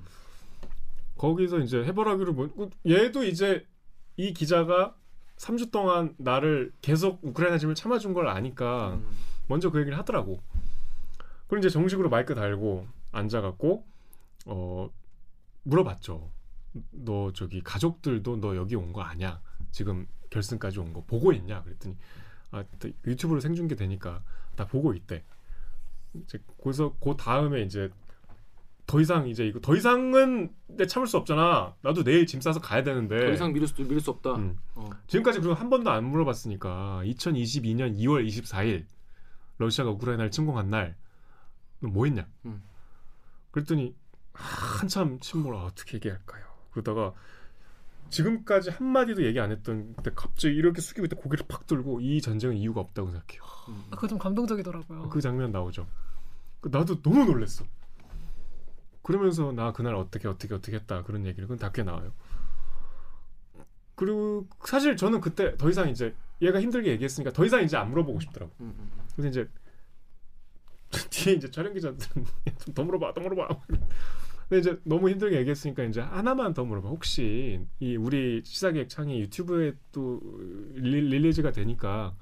거기서 1.17 1.59
이제 1.59 1.83
해바라기를 1.83 2.33
뭐그 2.33 2.69
얘도 2.87 3.23
이제 3.25 3.65
이 4.15 4.33
기자가 4.33 4.95
3주 5.37 5.71
동안 5.71 6.13
나를 6.17 6.71
계속 6.81 7.19
우크라이나 7.23 7.57
짐을 7.57 7.75
참아준 7.75 8.13
걸 8.13 8.27
아니까 8.27 8.93
음. 8.95 9.09
먼저 9.47 9.69
그 9.71 9.79
얘기를 9.79 9.97
하더라고. 9.97 10.41
그리고 11.47 11.59
이제 11.59 11.69
정식으로 11.69 12.09
마이크 12.09 12.35
달고 12.35 12.87
앉아갖고 13.11 13.85
어 14.45 14.89
물어봤죠. 15.63 16.31
너 16.91 17.31
저기 17.33 17.61
가족들도 17.61 18.39
너 18.39 18.55
여기 18.55 18.75
온 18.75 18.93
거 18.93 19.01
아냐? 19.01 19.41
지금 19.71 20.07
결승까지 20.29 20.79
온 20.79 20.93
거 20.93 21.03
보고 21.05 21.31
있냐? 21.33 21.63
그랬더니 21.63 21.97
아또 22.51 22.89
유튜브로 23.07 23.39
생중계 23.39 23.75
되니까 23.75 24.21
다 24.55 24.65
보고 24.67 24.93
있대. 24.93 25.23
이제 26.13 26.37
거기서 26.61 26.95
그 26.99 27.15
다음에 27.17 27.61
이제 27.61 27.89
더 28.89 28.99
이상 28.99 29.27
이제 29.27 29.45
이거 29.45 29.59
더 29.59 29.75
이상은 29.75 30.51
내 30.65 30.87
참을 30.87 31.05
수 31.05 31.17
없잖아. 31.17 31.75
나도 31.83 32.03
내일 32.03 32.25
짐 32.25 32.41
싸서 32.41 32.59
가야 32.59 32.81
되는데. 32.81 33.19
더 33.19 33.31
이상 33.31 33.53
미룰 33.53 33.67
수 33.67 33.75
미룰 33.83 34.01
수 34.01 34.09
없다. 34.09 34.33
음. 34.33 34.57
어. 34.73 34.89
지금까지 35.05 35.39
그리고 35.41 35.53
한 35.53 35.69
번도 35.69 35.91
안 35.91 36.05
물어봤으니까 36.05 37.03
2022년 37.05 37.95
2월 37.99 38.27
24일 38.27 38.85
러시아가 39.59 39.91
우크라이나를 39.91 40.31
침공한 40.31 40.71
날너뭐 40.71 42.05
했냐? 42.05 42.27
음. 42.45 42.63
그랬더니 43.51 43.93
한참 44.33 45.19
침묵을 45.19 45.55
아, 45.55 45.65
어떻게 45.65 45.97
얘기할까요? 45.97 46.43
그러다가 46.71 47.13
지금까지 48.09 48.71
한 48.71 48.87
마디도 48.87 49.23
얘기 49.23 49.39
안 49.39 49.51
했던 49.51 49.93
그때 49.97 50.09
갑자기 50.15 50.55
이렇게 50.55 50.81
숙이고 50.81 51.05
있다 51.05 51.15
고개를 51.17 51.45
팍 51.47 51.67
들고 51.67 52.01
이 52.01 52.21
전쟁은 52.21 52.55
이유가 52.55 52.81
없다고 52.81 53.11
생각해요. 53.11 53.43
음. 53.67 53.83
그거 53.91 54.07
좀 54.07 54.17
감동적이더라고요. 54.17 55.09
그 55.09 55.21
장면 55.21 55.51
나오죠. 55.51 55.85
그 56.59 56.69
나도 56.69 57.03
너무 57.03 57.25
놀랬어. 57.25 57.65
그러면서 59.09 59.51
나 59.51 59.71
그날 59.71 59.95
어떻게 59.95 60.27
어떻게 60.27 60.53
어떻게 60.53 60.75
했다 60.77 61.01
그런 61.01 61.25
얘기를 61.25 61.47
그건 61.47 61.57
다큐에 61.57 61.83
나와요. 61.83 62.13
그리고 63.95 64.47
사실 64.63 64.95
저는 64.95 65.19
그때 65.19 65.57
더 65.57 65.67
이상 65.67 65.89
이제 65.89 66.13
얘가 66.43 66.61
힘들게 66.61 66.91
얘기했으니까 66.91 67.33
더 67.33 67.43
이상 67.43 67.63
이제 67.63 67.75
안 67.75 67.89
물어보고 67.89 68.19
싶더라고. 68.19 68.53
음, 68.59 68.71
음. 68.77 68.91
그래서 69.15 69.29
이제 69.29 69.49
뒤에 71.09 71.33
이제 71.33 71.49
촬영 71.49 71.73
기자들은 71.73 72.23
좀더 72.65 72.83
물어봐, 72.83 73.13
더 73.15 73.21
물어봐. 73.21 73.59
근데 74.47 74.59
이제 74.59 74.79
너무 74.83 75.09
힘들게 75.09 75.37
얘기했으니까 75.37 75.85
이제 75.85 76.01
하나만 76.01 76.53
더 76.53 76.63
물어봐. 76.63 76.87
혹시 76.89 77.65
이 77.79 77.95
우리 77.95 78.43
시사기획 78.45 78.89
창이 78.89 79.19
유튜브에 79.21 79.73
또 79.91 80.21
리, 80.75 81.01
릴리 81.01 81.33
즈가 81.33 81.51
되니까 81.51 82.15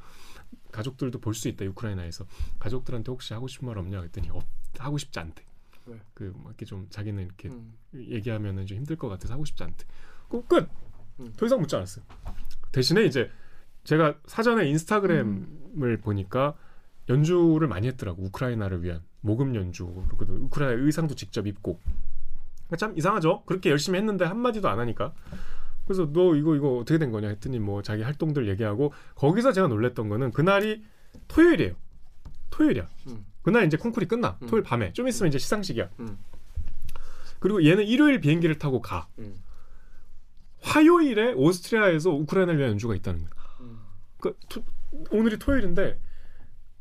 가족들도 0.71 1.19
볼 1.19 1.33
수 1.33 1.49
있다 1.49 1.65
우크라이나에서 1.65 2.25
가족들한테 2.59 3.11
혹시 3.11 3.33
하고 3.33 3.49
싶은 3.49 3.67
말 3.67 3.77
없냐 3.77 3.99
그랬더니 3.99 4.29
없 4.29 4.45
하고 4.79 4.97
싶지 4.97 5.19
않대. 5.19 5.43
왜? 5.87 5.99
그뭐 6.13 6.43
이렇게 6.47 6.65
좀 6.65 6.87
자기는 6.89 7.23
이렇게 7.23 7.49
음. 7.49 7.73
얘기하면은 7.95 8.65
좀 8.65 8.77
힘들 8.77 8.95
것 8.95 9.09
같아서 9.09 9.33
하고 9.33 9.45
싶지 9.45 9.63
않대. 9.63 9.85
그 10.29 10.45
끝. 10.45 10.69
음. 11.19 11.33
더 11.35 11.45
이상 11.45 11.59
묻지 11.59 11.75
않았어요. 11.75 12.05
대신에 12.71 13.05
이제 13.05 13.29
제가 13.83 14.19
사전에 14.25 14.67
인스타그램을 14.67 15.97
보니까 16.01 16.55
연주를 17.09 17.67
많이 17.67 17.87
했더라고 17.87 18.21
우크라이나를 18.23 18.83
위한 18.83 19.01
모금 19.21 19.55
연주 19.55 19.85
그리고 20.17 20.33
우크라이나 20.33 20.81
의상도 20.83 21.15
직접 21.15 21.47
입고 21.47 21.79
그러니까 22.67 22.75
참 22.77 22.97
이상하죠 22.97 23.43
그렇게 23.45 23.69
열심히 23.69 23.97
했는데 23.97 24.25
한 24.25 24.37
마디도 24.39 24.67
안 24.67 24.79
하니까 24.79 25.13
그래서 25.85 26.11
너 26.11 26.35
이거 26.35 26.55
이거 26.55 26.77
어떻게 26.77 26.97
된 26.97 27.11
거냐 27.11 27.29
했더니 27.29 27.59
뭐 27.59 27.81
자기 27.81 28.03
활동들 28.03 28.49
얘기하고 28.49 28.91
거기서 29.15 29.53
제가 29.53 29.67
놀랬던 29.67 30.09
거는 30.09 30.31
그날이 30.31 30.83
토요일이에요 31.29 31.73
토요일이야 32.49 32.87
음. 33.07 33.25
그날 33.47 33.65
이제 33.65 33.77
콩쿨이 33.77 34.07
끝나 34.09 34.37
음. 34.41 34.47
토요일 34.47 34.61
밤에 34.65 34.91
좀 34.91 35.07
있으면 35.07 35.29
이제 35.29 35.37
시상식이야 35.37 35.87
음. 36.01 36.17
그리고 37.39 37.63
얘는 37.63 37.85
일요일 37.85 38.19
비행기를 38.19 38.59
타고 38.59 38.81
가 38.81 39.07
음. 39.19 39.37
화요일에 40.59 41.31
오스트리아에서 41.31 42.09
우크라이나를 42.09 42.59
위한 42.59 42.71
연주가 42.71 42.93
있다는 42.93 43.21
거야 43.21 43.29
음. 43.61 43.79
그 44.19 44.37
토- 44.49 44.65
오늘이 45.11 45.39
토요일인데 45.39 45.97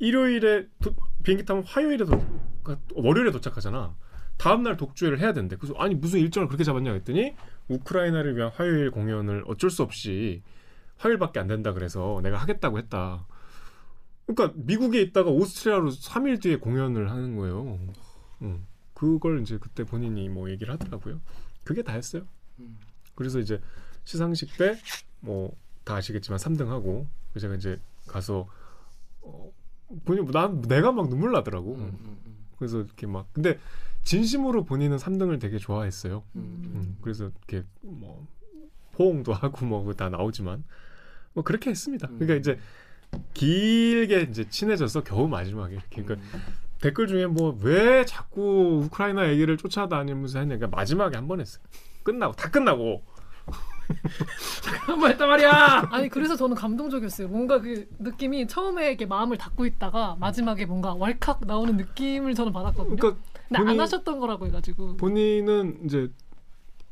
일요일에 0.01 0.67
도- 0.83 0.97
비행기 1.23 1.45
타면 1.45 1.63
화요일에 1.63 2.05
도, 2.05 2.19
그러니까 2.65 2.85
월요일에 2.97 3.31
도착하잖아. 3.31 3.95
다음 4.37 4.65
날 4.65 4.77
독주회를 4.77 5.21
해야 5.21 5.33
된대. 5.33 5.55
그래서 5.57 5.73
아니 5.79 5.95
무슨 5.95 6.19
일정을 6.19 6.49
그렇게 6.49 6.65
잡았냐 6.65 6.93
했더니 6.95 7.37
우크라이나를 7.69 8.37
위한 8.37 8.51
화요일 8.57 8.91
공연을 8.91 9.45
어쩔 9.47 9.71
수 9.71 9.85
없이 9.85 10.43
화요일밖에 10.99 11.39
안 11.39 11.47
된다 11.47 11.73
그래서 11.73 12.19
내가 12.25 12.39
하겠다고 12.39 12.77
했다. 12.79 13.25
그러니까 14.27 14.59
미국에 14.61 15.01
있다가 15.03 15.31
오스트리아로 15.31 15.91
3일 15.91 16.43
뒤에 16.43 16.57
공연을 16.57 17.11
하는 17.11 17.37
거예요. 17.37 17.79
응. 18.43 18.65
그걸 18.95 19.41
이제 19.43 19.59
그때 19.59 19.85
본인이 19.85 20.29
뭐 20.29 20.51
얘기를 20.51 20.73
하더라고요. 20.75 21.21
그게 21.65 21.83
다였어요. 21.83 22.23
음. 22.59 22.79
그래서 23.15 23.39
이제 23.39 23.61
시상식 24.05 24.57
때 24.57 24.79
뭐 25.21 25.51
다 25.85 25.95
아시겠지만 25.95 26.39
3등하고 26.41 27.07
제가 27.41 27.55
이제 27.55 27.79
가서 28.09 28.49
어, 29.23 29.53
본인 30.05 30.27
난 30.33 30.61
내가 30.63 30.91
막 30.91 31.09
눈물 31.09 31.31
나더라고. 31.31 31.77
음, 31.77 31.81
음, 31.81 32.19
음. 32.27 32.37
그래서 32.59 32.81
이렇게 32.81 33.07
막 33.07 33.29
근데 33.33 33.61
진심으로 34.03 34.65
본인은 34.65 34.97
3등을 34.97 35.41
되게 35.41 35.59
좋아했어요. 35.59 36.25
음. 36.35 36.41
음, 36.75 36.99
그래서 37.03 37.27
이렇게 37.27 37.65
뭐 37.83 38.27
포옹도 38.95 39.33
하고 39.33 39.65
뭐 39.65 39.93
다 39.93 40.09
나오지만 40.09 40.65
뭐 41.35 41.45
그렇게 41.45 41.71
했습니다. 41.71 42.09
그러니까 42.09 42.35
음. 42.35 42.39
이제 42.41 42.59
길게 43.35 44.29
이제 44.31 44.49
친해져서 44.49 45.03
겨우 45.05 45.29
마지막에 45.29 45.75
이렇게 45.75 46.03
그러니까 46.03 46.27
음. 46.35 46.43
댓글 46.81 47.07
중에 47.07 47.27
뭐 47.27 47.57
왜 47.61 48.05
자꾸 48.05 48.83
우크라이나 48.85 49.29
얘기를 49.31 49.57
쫓아다니면서 49.57 50.39
했냐 50.41 50.57
그러니까 50.57 50.77
마지막에 50.77 51.17
한 51.17 51.27
번 51.29 51.41
했어요. 51.41 51.63
끝나고 52.03 52.35
다 52.35 52.51
끝나고 52.51 53.03
한번 54.87 55.11
했단 55.11 55.29
말이야. 55.29 55.89
아니 55.91 56.09
그래서 56.09 56.37
저는 56.37 56.57
감동적이었어요. 56.57 57.29
뭔가 57.29 57.61
그 57.61 57.89
느낌이 57.99 58.47
처음에 58.49 58.89
이렇게 58.89 59.07
마음을 59.07 59.37
닫고 59.39 59.65
있다가 59.67 60.17
마지막에 60.19 60.67
뭔가 60.67 60.95
왈칵 60.95 61.41
나오는 61.47 61.77
느낌을 61.77 62.35
저는 62.35 62.53
받았거든요. 62.53 62.97
그러니까 62.97 63.21
근데 63.49 63.59
안 63.59 63.65
본인- 63.67 63.81
하셨던 63.81 64.19
거라고 64.19 64.47
해가지고 64.47 64.97
본인은 64.97 65.85
이제 65.85 66.11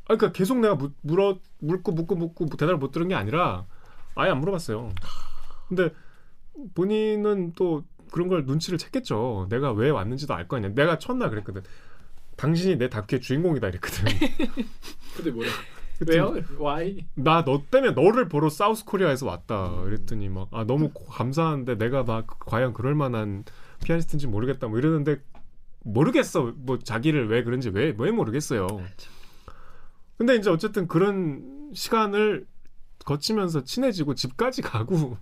아 0.07 0.15
그러니까 0.15 0.31
계속 0.31 0.59
내가 0.59 0.75
묻, 0.75 0.93
물어 1.01 1.37
묻고 1.59 1.91
묻고 1.91 2.15
묻고 2.15 2.45
대답을 2.47 2.77
못 2.77 2.91
들은 2.91 3.07
게 3.07 3.15
아니라 3.15 3.65
아예 4.15 4.29
안 4.31 4.39
물어봤어요. 4.39 4.91
근데 5.67 5.89
본인은 6.73 7.53
또 7.55 7.83
그런 8.11 8.27
걸 8.27 8.45
눈치를 8.45 8.77
챘겠죠. 8.79 9.49
내가 9.49 9.71
왜 9.73 9.89
왔는지도 9.89 10.33
알 10.33 10.47
거 10.47 10.57
아니야. 10.57 10.71
내가 10.73 10.97
첫날 10.99 11.29
그랬거든. 11.29 11.61
당신이 12.37 12.77
내 12.77 12.89
다큐의 12.89 13.21
주인공이다 13.21 13.67
이랬거든. 13.69 14.05
근데 15.15 15.31
뭐야? 15.31 15.49
왜요? 16.07 16.33
Why? 16.59 17.05
나 17.15 17.43
너 17.45 17.63
때문에 17.71 17.93
너를 17.93 18.27
보러 18.27 18.49
사우스 18.49 18.83
코리아에서 18.85 19.25
왔다. 19.25 19.69
그랬더니 19.83 20.27
막 20.29 20.49
아 20.51 20.65
너무 20.65 20.89
고- 20.91 21.05
감사한데 21.05 21.77
내가 21.77 22.03
막 22.03 22.27
과연 22.39 22.73
그럴 22.73 22.95
만한 22.95 23.43
피아니스트인지 23.83 24.27
모르겠다. 24.27 24.67
뭐 24.67 24.77
이러는데 24.77 25.21
모르겠어. 25.83 26.53
뭐 26.57 26.79
자기를 26.79 27.29
왜 27.29 27.43
그런지 27.43 27.69
왜왜 27.69 28.11
모르겠어요. 28.11 28.67
근데 30.17 30.35
이제 30.35 30.49
어쨌든 30.49 30.87
그런 30.87 31.71
시간을 31.73 32.45
거치면서 33.05 33.63
친해지고 33.63 34.15
집까지 34.15 34.61
가고 34.61 35.17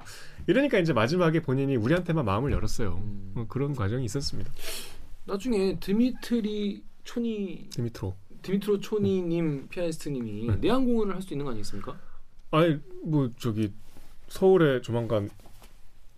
이러니까 0.47 0.79
이제 0.79 0.93
마지막에 0.93 1.41
본인이 1.41 1.75
우리한테만 1.75 2.25
마음을 2.25 2.51
열었어요. 2.51 2.95
음. 3.01 3.33
어, 3.35 3.45
그런 3.47 3.75
과정이 3.75 4.05
있었습니다. 4.05 4.51
나중에 5.25 5.79
드미트리 5.79 6.83
초니 7.03 7.69
드미트로. 7.71 8.15
드미트로 8.41 8.79
초니님 8.81 9.67
피아니스트님이 9.69 10.47
네. 10.47 10.55
내한 10.57 10.85
공연을 10.85 11.15
할 11.15 11.21
수 11.21 11.33
있는 11.33 11.45
거 11.45 11.51
아니겠습니까? 11.51 11.97
아니 12.51 12.77
뭐 13.05 13.29
저기 13.39 13.71
서울에 14.27 14.81
조만간 14.81 15.29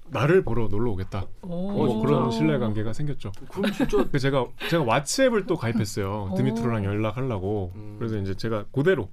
나를 0.08 0.44
보러 0.44 0.68
놀러 0.68 0.92
오겠다. 0.92 1.26
오, 1.42 1.48
뭐? 1.72 2.02
그런 2.02 2.32
신뢰 2.32 2.58
관계가 2.60 2.94
생겼죠. 2.94 3.32
그럼 3.52 3.72
진짜 3.72 4.04
그 4.12 4.18
제가 4.20 4.46
제가 4.70 4.84
왓츠앱을 4.86 5.48
또 5.48 5.56
가입했어요. 5.56 6.30
오. 6.32 6.36
드미트로랑 6.36 6.84
연락하려고. 6.86 7.72
음. 7.76 7.96
그래서 8.00 8.18
이제 8.18 8.36
제가 8.36 8.66
그대로 8.72 9.10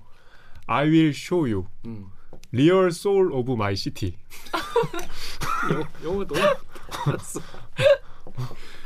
I 0.66 0.86
will 0.88 1.08
show 1.10 1.50
you 1.50 1.66
음. 1.86 2.06
real 2.52 2.86
soul 2.88 3.32
of 3.32 3.50
my 3.52 3.74
city. 3.74 4.16
영어, 5.70 5.84
영어 6.04 6.26
너무 6.26 6.40
알았어. 7.06 7.40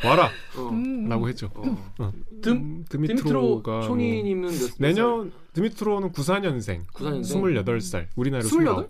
와라 0.04 0.30
어. 0.56 0.68
음. 0.70 1.08
라고 1.08 1.28
했죠. 1.28 1.50
어. 1.54 1.62
어. 1.98 2.12
드- 2.42 2.50
음, 2.50 2.84
드미트로 2.88 3.62
뭐몇 3.62 4.76
내년 4.78 5.32
드미트로는 5.52 6.12
94년생 6.12 6.86
94년생? 6.86 7.64
28살 7.64 8.06
우리나라 8.16 8.42
28? 8.44 8.60
29 8.86 8.88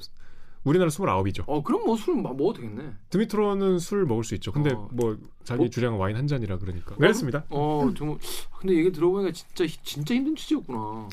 우리나라 0.64 0.90
29이죠. 0.90 1.44
어 1.46 1.62
그럼 1.62 1.84
뭐 1.84 1.96
술 1.96 2.16
먹어도 2.16 2.54
되겠네. 2.54 2.90
드미트로는 3.10 3.78
술 3.78 4.04
먹을 4.04 4.24
수 4.24 4.34
있죠. 4.34 4.50
근데 4.50 4.72
어. 4.72 4.88
뭐 4.92 5.16
자기 5.44 5.58
뭐? 5.60 5.68
주량은 5.70 5.98
와인 5.98 6.16
한 6.16 6.26
잔이라 6.26 6.58
그러니까. 6.58 6.96
그렇습니다. 6.96 7.44
어 7.50 7.88
정말 7.96 8.18
근데 8.58 8.74
얘기 8.76 8.90
들어보니까 8.90 9.32
진짜 9.32 9.64
히- 9.64 9.78
진짜 9.84 10.14
힘든 10.14 10.34
취지였구나. 10.34 11.08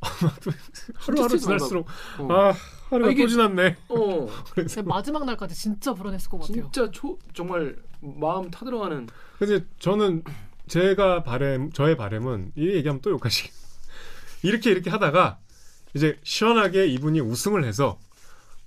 하루하루 0.94 1.28
진짜 1.30 1.56
지날수록 1.56 1.86
어. 2.18 2.28
아 2.32 2.54
하루가 2.90 3.08
아, 3.08 3.12
이게- 3.12 3.22
또 3.24 3.28
지났네. 3.28 3.76
어. 3.88 4.28
그래서 4.54 4.82
마지막 4.82 5.24
날까지 5.24 5.54
진짜 5.54 5.92
불안했을 5.92 6.30
것 6.30 6.40
같아요. 6.40 6.54
진짜 6.70 6.90
초 6.90 7.18
정말 7.34 7.76
마음 8.00 8.50
타들어가는 8.50 9.08
근데 9.38 9.64
저는 9.78 10.22
제가 10.68 11.22
바램 11.22 11.70
저의 11.72 11.96
바램은 11.96 12.52
이 12.56 12.68
얘기하면 12.68 13.00
또 13.02 13.10
욕하시. 13.10 13.50
이렇게 14.42 14.70
이렇게 14.70 14.90
하다가 14.90 15.38
이제 15.94 16.18
시원하게 16.22 16.86
이분이 16.86 17.20
우승을 17.20 17.64
해서 17.64 17.98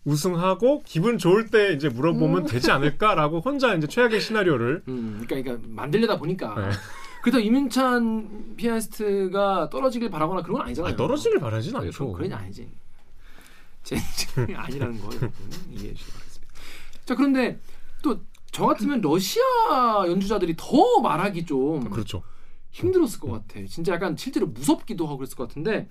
우승하고 0.04 0.82
기분 0.84 1.18
좋을 1.18 1.48
때 1.48 1.74
이제 1.74 1.88
물어보면 1.88 2.48
되지 2.48 2.72
않을까라고 2.72 3.40
혼자 3.40 3.74
이제 3.76 3.86
최악의 3.88 4.20
시나리오를 4.20 4.84
음, 4.88 5.24
그러니까, 5.28 5.52
그러니까 5.52 5.68
만들려다 5.70 6.18
보니까 6.18 6.56
네. 6.56 6.70
그렇다고 7.22 7.44
이민찬 7.44 8.56
피아니스트가 8.58 9.70
떨어지길 9.70 10.10
바라거나 10.10 10.42
그런 10.42 10.58
건 10.58 10.66
아니잖아요. 10.68 10.94
아, 10.94 10.96
떨어지길 10.96 11.40
바라진 11.40 11.76
않죠. 11.76 12.12
그건 12.14 12.34
아니지. 12.34 12.70
제 13.84 13.96
생각이 13.98 14.56
아니라는 14.56 15.00
거 15.00 15.08
여러분 15.08 15.32
이해해 15.72 15.94
주시기 15.94 16.12
바라겠습니다. 16.12 16.54
자 17.06 17.16
그런데 17.16 17.60
또 18.04 18.20
저 18.52 18.66
같으면 18.66 19.00
러시아 19.02 20.04
연주자들이 20.08 20.56
더 20.58 21.00
말하기 21.02 21.46
좀 21.46 21.90
그렇죠. 21.90 22.22
힘들었을 22.72 23.20
것 23.20 23.32
같아. 23.32 23.66
진짜 23.66 23.94
약간 23.94 24.16
실제로 24.18 24.48
무섭기도 24.48 25.06
하고 25.08 25.18
그랬을 25.18 25.36
것 25.38 25.48
같은데 25.48 25.88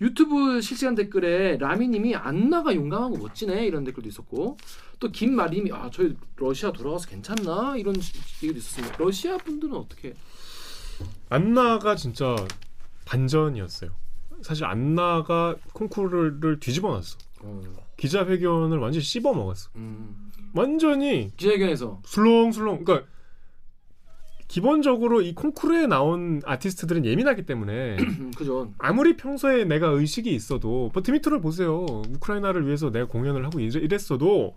유튜브 0.00 0.60
실시간 0.60 0.94
댓글에 0.94 1.56
라미님이 1.58 2.14
안나가 2.14 2.74
용감하고 2.74 3.16
멋지네 3.18 3.66
이런 3.66 3.84
댓글도 3.84 4.08
있었고 4.08 4.56
또 4.98 5.10
김마림이 5.10 5.72
아 5.72 5.90
저희 5.90 6.14
러시아 6.36 6.72
돌아가서 6.72 7.08
괜찮나 7.08 7.76
이런 7.76 7.94
얘기도 8.42 8.58
있었습니다. 8.58 8.96
러시아 8.98 9.36
분들은 9.38 9.74
어떻게? 9.74 10.14
안나가 11.32 11.96
진짜 11.96 12.36
반전이었어요. 13.06 13.90
사실 14.42 14.64
안나가 14.64 15.56
콩쿠르를 15.72 16.60
뒤집어 16.60 16.90
놨어. 16.90 17.16
어, 17.40 17.60
기자회견을 17.96 18.78
완전히 18.78 19.02
씹어 19.02 19.32
먹었어. 19.32 19.70
음, 19.76 20.30
완전히 20.54 21.30
기자회견에서 21.36 22.02
술렁술렁. 22.04 22.84
그러니까 22.84 23.08
기본적으로 24.48 25.22
이 25.22 25.34
콩쿠르에 25.34 25.86
나온 25.86 26.42
아티스트들은 26.44 27.06
예민하기 27.06 27.46
때문에 27.46 27.96
음, 27.98 28.30
그죠. 28.36 28.70
아무리 28.76 29.16
평소에 29.16 29.64
내가 29.64 29.88
의식이 29.88 30.30
있어도 30.34 30.90
뭐 30.92 31.02
드미트를 31.02 31.40
보세요. 31.40 31.86
우크라이나를 31.86 32.66
위해서 32.66 32.90
내가 32.90 33.06
공연을 33.06 33.46
하고 33.46 33.60
이랬어도 33.60 34.54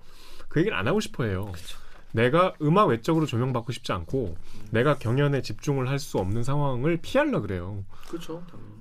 그 0.50 0.60
얘기를 0.60 0.78
안 0.78 0.88
하고 0.88 1.00
싶어해요. 1.00 1.54
내가 2.16 2.54
음악 2.62 2.88
외적으로 2.88 3.26
조명받고 3.26 3.72
싶지 3.74 3.92
않고 3.92 4.36
내가 4.72 4.98
경연에 4.98 5.42
집중을 5.42 5.90
할 5.90 6.00
수 6.00 6.18
없는 6.18 6.44
상황을 6.44 6.98
피하려 7.02 7.42
그래요. 7.42 7.84
그렇죠. 8.08 8.42
당연히. 8.50 8.76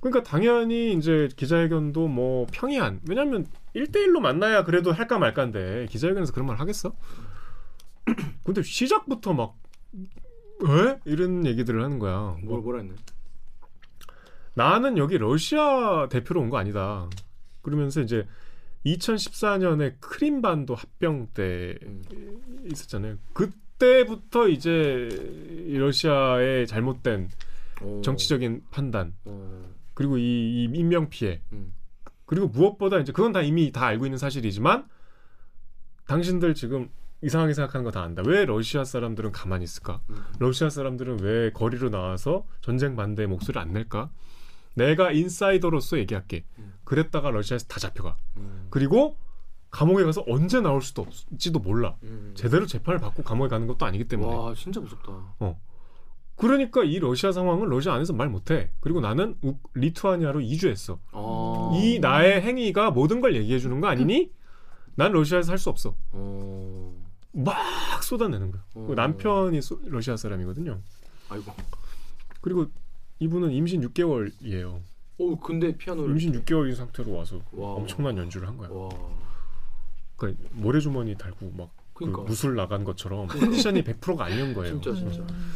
그러니까 0.00 0.22
당연히 0.22 0.92
이제 0.92 1.28
기자회견도 1.36 2.06
뭐 2.08 2.46
평이한 2.52 3.00
왜냐면 3.08 3.46
1대1로 3.74 4.20
만나야 4.20 4.64
그래도 4.64 4.92
할까 4.92 5.18
말까인데 5.18 5.86
기자회견에서 5.90 6.32
그런 6.32 6.46
말 6.46 6.60
하겠어? 6.60 6.92
근데 8.44 8.62
시작부터 8.62 9.32
막 9.32 9.56
왜? 10.60 10.98
이런 11.04 11.44
얘기들을 11.46 11.82
하는 11.82 11.98
거야. 11.98 12.36
뭘 12.42 12.60
뭐라 12.62 12.78
했네. 12.80 12.94
나는 14.54 14.96
여기 14.98 15.18
러시아 15.18 16.08
대표로 16.08 16.40
온 16.40 16.50
거 16.50 16.58
아니다. 16.58 17.08
그러면서 17.62 18.00
이제 18.00 18.26
2014년에 18.86 19.94
크림반도 20.00 20.74
합병 20.74 21.26
때 21.34 21.76
음. 21.82 22.02
있었잖아요. 22.70 23.16
그때부터 23.32 24.48
이제 24.48 25.08
이 25.66 25.76
러시아의 25.76 26.66
잘못된 26.66 27.28
어, 27.82 28.00
정치적인 28.04 28.62
판단 28.70 29.12
어, 29.24 29.62
그리고 29.94 30.16
이, 30.18 30.22
이 30.22 30.64
인명 30.72 31.08
피해 31.10 31.42
음. 31.52 31.74
그리고 32.24 32.48
무엇보다 32.48 32.98
이제 32.98 33.12
그건 33.12 33.32
다 33.32 33.42
이미 33.42 33.70
다 33.72 33.86
알고 33.86 34.06
있는 34.06 34.18
사실이지만 34.18 34.86
당신들 36.06 36.54
지금 36.54 36.88
이상하게 37.22 37.54
생각하는 37.54 37.84
거 37.84 37.90
다 37.90 38.02
안다. 38.02 38.22
왜 38.24 38.44
러시아 38.44 38.84
사람들은 38.84 39.32
가만히 39.32 39.64
있을까? 39.64 40.00
음. 40.10 40.22
러시아 40.38 40.68
사람들은 40.70 41.20
왜 41.20 41.50
거리로 41.50 41.90
나와서 41.90 42.46
전쟁 42.60 42.94
반대의 42.94 43.26
목소리를 43.26 43.60
안 43.60 43.72
낼까? 43.72 44.10
내가 44.76 45.10
인사이더로서 45.10 45.98
얘기할게. 45.98 46.44
음. 46.58 46.74
그랬다가 46.84 47.30
러시아에서 47.30 47.66
다 47.66 47.80
잡혀가. 47.80 48.16
음. 48.36 48.66
그리고 48.70 49.16
감옥에 49.70 50.04
가서 50.04 50.22
언제 50.28 50.60
나올 50.60 50.82
수도 50.82 51.02
없지도 51.02 51.58
몰라. 51.58 51.96
음. 52.02 52.32
제대로 52.36 52.66
재판을 52.66 53.00
받고 53.00 53.22
감옥에 53.22 53.48
가는 53.48 53.66
것도 53.66 53.84
아니기 53.86 54.06
때문에. 54.06 54.32
와 54.34 54.54
진짜 54.54 54.80
무섭다. 54.80 55.34
그러니까 56.36 56.84
이 56.84 56.98
러시아 56.98 57.32
상황은 57.32 57.68
러시아 57.70 57.94
안에서 57.94 58.12
말 58.12 58.28
못해. 58.28 58.70
그리고 58.80 59.00
나는 59.00 59.36
우- 59.42 59.56
리투아니아로 59.74 60.42
이주했어. 60.42 61.00
어. 61.12 61.72
이 61.74 61.98
나의 61.98 62.42
행위가 62.42 62.90
모든 62.90 63.22
걸 63.22 63.34
얘기해 63.34 63.58
주는 63.58 63.80
거 63.80 63.86
아니니? 63.86 64.30
난 64.96 65.12
러시아에서 65.12 65.46
살수 65.48 65.70
없어. 65.70 65.96
어. 66.10 66.94
막 67.32 68.02
쏟아내는 68.04 68.50
거야. 68.50 68.62
어. 68.74 68.84
그 68.86 68.92
남편이 68.92 69.62
소- 69.62 69.80
러시아 69.86 70.18
사람이거든요. 70.18 70.78
아이고. 71.30 71.52
그리고 72.42 72.66
이분은 73.18 73.52
임신 73.52 73.80
6개월이에요. 73.88 74.80
오 75.18 75.36
근데 75.38 75.76
피아노를 75.76 76.10
임신 76.10 76.32
6개월인 76.32 76.74
상태로 76.74 77.12
와서 77.14 77.40
와. 77.52 77.72
엄청난 77.72 78.16
연주를 78.18 78.48
한 78.48 78.56
거야. 78.56 78.68
와. 78.70 78.90
그러니까 80.16 80.42
모래주머니 80.52 81.16
달고 81.16 81.52
막그 81.56 81.70
그러니까. 81.94 82.22
무술 82.22 82.54
나간 82.54 82.84
것처럼 82.84 83.26
컨디션이 83.26 83.82
100%가 83.82 84.24
아니었던 84.24 84.54
거예요. 84.54 84.80
진짜 84.80 84.98
진짜. 84.98 85.20
음. 85.20 85.52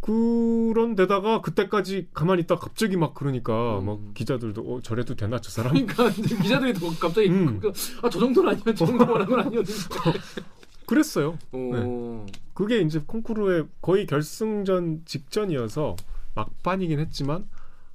그런 0.00 0.96
데다가 0.96 1.42
그때까지 1.42 2.08
가만히 2.14 2.42
있다 2.42 2.56
갑자기 2.56 2.96
막 2.96 3.14
그러니까 3.14 3.78
음. 3.78 3.86
막 3.86 3.98
기자들도 4.14 4.62
어 4.62 4.80
저래도 4.82 5.14
되나 5.14 5.40
저 5.40 5.50
사람 5.50 5.74
그러니까 5.74 6.08
기자들이 6.10 6.72
더 6.74 6.88
갑자기 6.98 7.28
음. 7.28 7.60
아저 8.02 8.18
정도는 8.18 8.50
아니야 8.50 8.64
저 8.74 8.86
정도는 8.86 9.26
건 9.26 9.40
아니었는데. 9.40 9.72
그랬어요. 10.86 11.38
어. 11.52 12.26
그게 12.54 12.80
이제 12.80 13.00
콩쿠르의 13.06 13.66
거의 13.80 14.06
결승전 14.06 15.02
직전이어서 15.04 15.94
막판이긴 16.34 16.98
했지만 17.00 17.48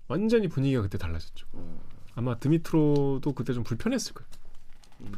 완전히 0.07 0.47
분위기가 0.47 0.81
그때 0.81 0.97
달라졌죠. 0.97 1.47
어. 1.53 1.81
아마 2.15 2.37
드미트로도 2.37 3.33
그때 3.33 3.53
좀 3.53 3.63
불편했을 3.63 4.13
거예요. 4.13 4.29
음. 5.01 5.11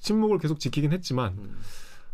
침묵을 0.00 0.38
계속 0.38 0.58
지키긴 0.58 0.92
했지만 0.92 1.34
음. 1.38 1.58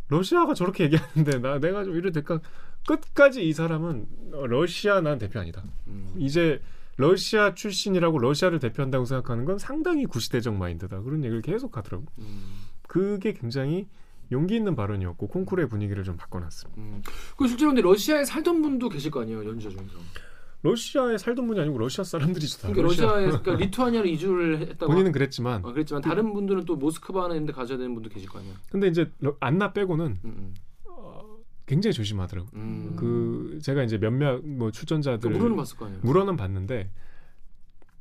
러시아가 0.09 0.55
저렇게 0.55 0.85
얘기하는데 0.85 1.39
나 1.39 1.59
내가 1.59 1.85
좀 1.85 1.97
이래 1.97 2.11
될까 2.11 2.41
끝까지 2.87 3.47
이 3.47 3.53
사람은 3.53 4.07
러시아 4.47 5.01
난 5.01 5.19
대표 5.19 5.41
아니다. 5.41 5.63
음. 5.89 6.15
이제 6.17 6.63
러시아 6.97 7.55
출신이라고 7.55 8.19
러시아를 8.19 8.59
대표한다고 8.59 9.05
생각하는 9.05 9.45
건 9.45 9.59
상당히 9.59 10.07
구시대적 10.07 10.55
마인드다. 10.55 11.01
그런 11.03 11.25
얘기를 11.25 11.43
계속 11.43 11.77
하더라고. 11.77 12.07
음. 12.19 12.63
그게 12.87 13.33
굉장히 13.33 13.87
용기 14.33 14.57
있는 14.57 14.75
발언이었고 14.77 15.29
콩쿠르의 15.29 15.69
분위기를 15.69 16.05
좀 16.05 16.17
바꿔놨습니다. 16.17 16.81
음. 16.81 17.03
그 17.37 17.49
실제로 17.49 17.71
근데 17.71 17.83
러시아에 17.83 18.25
살던 18.25 18.61
분도 18.63 18.89
계실 18.89 19.11
거 19.11 19.23
아니에요 19.23 19.45
연주자 19.47 19.71
중에서. 19.77 19.99
러시아에 20.63 21.17
살던 21.19 21.47
분이 21.47 21.61
아니고 21.61 21.79
러시아 21.79 22.03
사람들이죠. 22.05 22.59
다. 22.59 22.69
그러니까 22.73 22.83
러시아 22.89 23.21
에 23.21 23.27
그러니까 23.27 23.55
리투아니아로 23.55 24.07
이주를 24.09 24.61
했다고. 24.61 24.87
본인은 24.93 25.13
그랬지만 25.13 25.65
어, 25.65 25.73
그랬지만 25.73 26.03
다른 26.03 26.33
분들은 26.35 26.65
또 26.65 26.75
모스크바나 26.77 27.35
이런 27.35 27.47
데 27.47 27.53
가셔야 27.53 27.79
되는 27.79 27.95
분도 27.95 28.11
계실 28.11 28.29
거 28.29 28.41
아니에요. 28.41 28.55
근데 28.71 28.89
이제 28.89 29.11
러- 29.21 29.37
안나 29.39 29.73
빼고는 29.73 30.19
음, 30.25 30.55
어, 30.87 31.23
굉장히 31.65 31.95
조심하더라고. 31.95 32.49
음. 32.55 32.59
음. 32.91 32.97
그 32.97 33.61
제가 33.63 33.85
이제 33.85 33.99
몇몇 33.99 34.45
뭐 34.45 34.73
출전자들 34.73 35.31
그 35.31 35.37
물어는 35.37 35.57
봤을 35.57 35.77
거 35.77 35.87
아니에요. 35.87 36.01
물어는 36.03 36.37
봤는데 36.37 36.91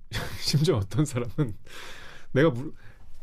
심지어 0.41 0.77
어떤 0.77 1.05
사람은 1.05 1.53
내가 2.31 2.49
물, 2.49 2.73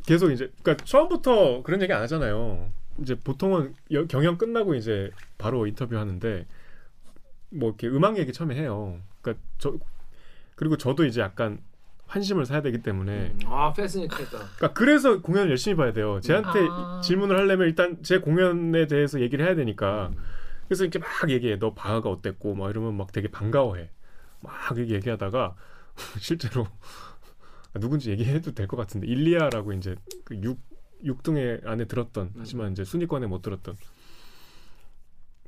계속 0.07 0.31
이제 0.31 0.53
그러니까 0.63 0.85
처음부터 0.85 1.63
그런 1.65 1.83
얘기 1.83 1.93
안 1.93 2.03
하잖아요. 2.03 2.71
이제 3.01 3.15
보통은 3.17 3.75
여- 3.93 4.07
경연 4.07 4.39
끝나고 4.39 4.75
이제 4.75 5.11
바로 5.39 5.67
인터뷰 5.67 5.97
하는데 5.97 6.47
뭐 7.51 7.71
이렇게 7.71 7.89
음악 7.89 8.19
얘기 8.19 8.33
처음에 8.33 8.55
해요. 8.57 8.99
그러니까 9.21 9.43
저 9.59 9.75
그리고 10.57 10.77
저도 10.77 11.05
이제 11.05 11.21
약간 11.21 11.59
환심을 12.07 12.45
사야 12.47 12.61
되기 12.63 12.83
때문에 12.83 13.33
음. 13.35 13.41
아 13.47 13.73
패스니트했다. 13.73 14.31
그러니까 14.31 14.73
그래서 14.75 15.21
공연을 15.21 15.51
열심히 15.51 15.77
봐야 15.77 15.93
돼요. 15.93 16.21
쟤한테 16.21 16.61
아. 16.71 17.01
질문을 17.03 17.37
하려면 17.39 17.67
일단 17.69 18.03
제 18.03 18.19
공연에 18.19 18.87
대해서 18.87 19.21
얘기를 19.21 19.45
해야 19.45 19.55
되니까 19.55 20.09
음. 20.13 20.17
그래서 20.69 20.85
이렇게 20.85 20.99
막 20.99 21.09
얘기해. 21.31 21.59
너 21.59 21.75
바하가 21.75 22.09
어땠고 22.11 22.55
막 22.55 22.71
이러면 22.71 22.97
막 22.97 23.11
되게 23.13 23.29
반가워해. 23.29 23.91
막 24.41 24.53
이렇게 24.77 24.95
얘기하다가 24.95 25.57
실제로 26.21 26.67
아, 27.75 27.79
누군지 27.81 28.11
얘기해도 28.11 28.53
될 28.53 28.67
것 28.69 28.77
같은데 28.77 29.07
일리아라고 29.09 29.73
이제 29.73 29.97
그 30.25 30.37
6, 30.43 30.59
6등에 31.05 31.67
안에 31.67 31.85
들었던 31.87 32.33
하지만 32.39 32.73
이제 32.73 32.85
순위권에 32.85 33.27
못 33.27 33.43
들었던 33.43 33.77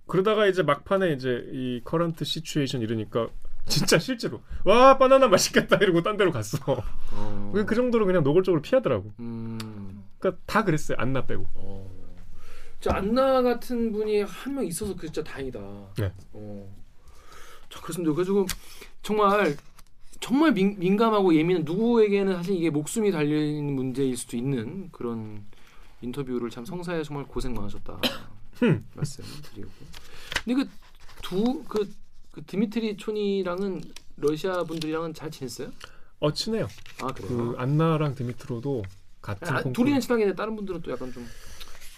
그러다가 0.07 0.46
이제 0.46 0.62
막판에 0.62 1.12
이제 1.12 1.48
이 1.52 1.80
current 1.84 2.24
situation 2.24 2.80
이러니까 2.82 3.28
진짜 3.66 3.98
실제로 3.98 4.40
와 4.64 4.96
바나나 4.98 5.26
맛있겠다 5.28 5.76
이러고 5.78 6.02
딴 6.02 6.16
데로 6.16 6.30
갔어. 6.30 6.59
어. 7.12 7.52
그 7.66 7.74
정도로 7.74 8.07
그냥 8.07 8.22
노골적으로 8.22 8.62
피하더라고. 8.62 9.12
음. 9.18 10.04
그러니까 10.18 10.40
다 10.46 10.62
그랬어요. 10.64 10.96
안나 11.00 11.26
빼고. 11.26 11.44
어. 11.54 11.90
저 12.78 12.90
안나 12.90 13.42
같은 13.42 13.90
분이 13.90 14.22
한 14.22 14.54
명 14.54 14.64
있어서 14.66 14.94
그 14.94 15.07
진짜 15.11 15.24
다행이다. 15.24 15.59
네. 15.98 16.12
어. 16.32 16.76
자 17.68 17.80
그렇습니다. 17.80 18.12
그래가지고 18.12 18.46
정말 19.02 19.57
정말 20.21 20.53
민, 20.53 20.79
민감하고 20.79 21.35
예민한 21.35 21.64
누구에게는 21.64 22.37
사실 22.37 22.57
이게 22.57 22.71
목숨이 22.71 23.09
있는 23.09 23.75
문제일 23.75 24.17
수도 24.17 24.37
있는 24.37 24.89
그런 24.91 25.45
인터뷰를 26.01 26.51
참 26.51 26.64
성사에 26.64 27.03
정말 27.03 27.27
고생 27.27 27.55
많으셨다 27.55 27.99
말씀드리고. 28.95 29.71
근데 30.45 30.62
그 30.64 30.69
두그그 31.23 31.93
드미트리 32.47 32.97
촌이랑은 32.97 33.83
러시아 34.17 34.64
분들이랑은 34.64 35.14
잘 35.14 35.31
지냈어요? 35.31 35.71
어 36.21 36.33
친해요. 36.33 36.69
아그 37.03 37.27
그래요. 37.27 37.55
안나랑 37.59 38.14
디미트로도 38.14 38.85
같은 39.21 39.49
아. 39.49 39.62
둘이는 39.62 40.01
친하게 40.01 40.35
다른 40.35 40.57
분들은 40.57 40.83
또 40.83 40.91
약간 40.93 41.12
좀 41.12 41.27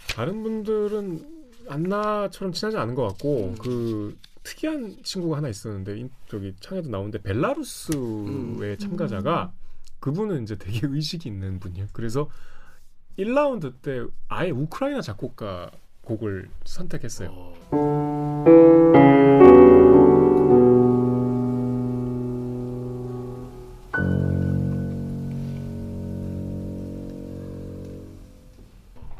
다른 0.09 0.43
분들은 0.43 1.39
안나처럼 1.69 2.53
친하지 2.53 2.77
않은 2.79 2.95
것 2.95 3.07
같고 3.09 3.49
음. 3.49 3.55
그 3.61 4.16
특이한 4.49 5.03
친구가 5.03 5.36
하나 5.36 5.49
있었는데 5.49 5.99
인- 5.99 6.11
저기 6.26 6.55
창에도 6.61 6.88
나오는데 6.88 7.20
벨라루스의 7.22 7.99
음. 7.99 8.76
참가자가 8.78 9.53
그분은 10.01 10.42
이제 10.42 10.57
되게 10.57 10.80
의식이 10.88 11.28
있는 11.28 11.61
분이에요. 11.61 11.88
그래서 11.92 12.30
1라운드 13.18 13.74
때 13.82 14.05
아예 14.28 14.51
우크라이나 14.51 15.03
작곡가 15.03 15.70
곡을 16.03 16.49
선택했어요. 16.64 17.28
어. 17.32 18.49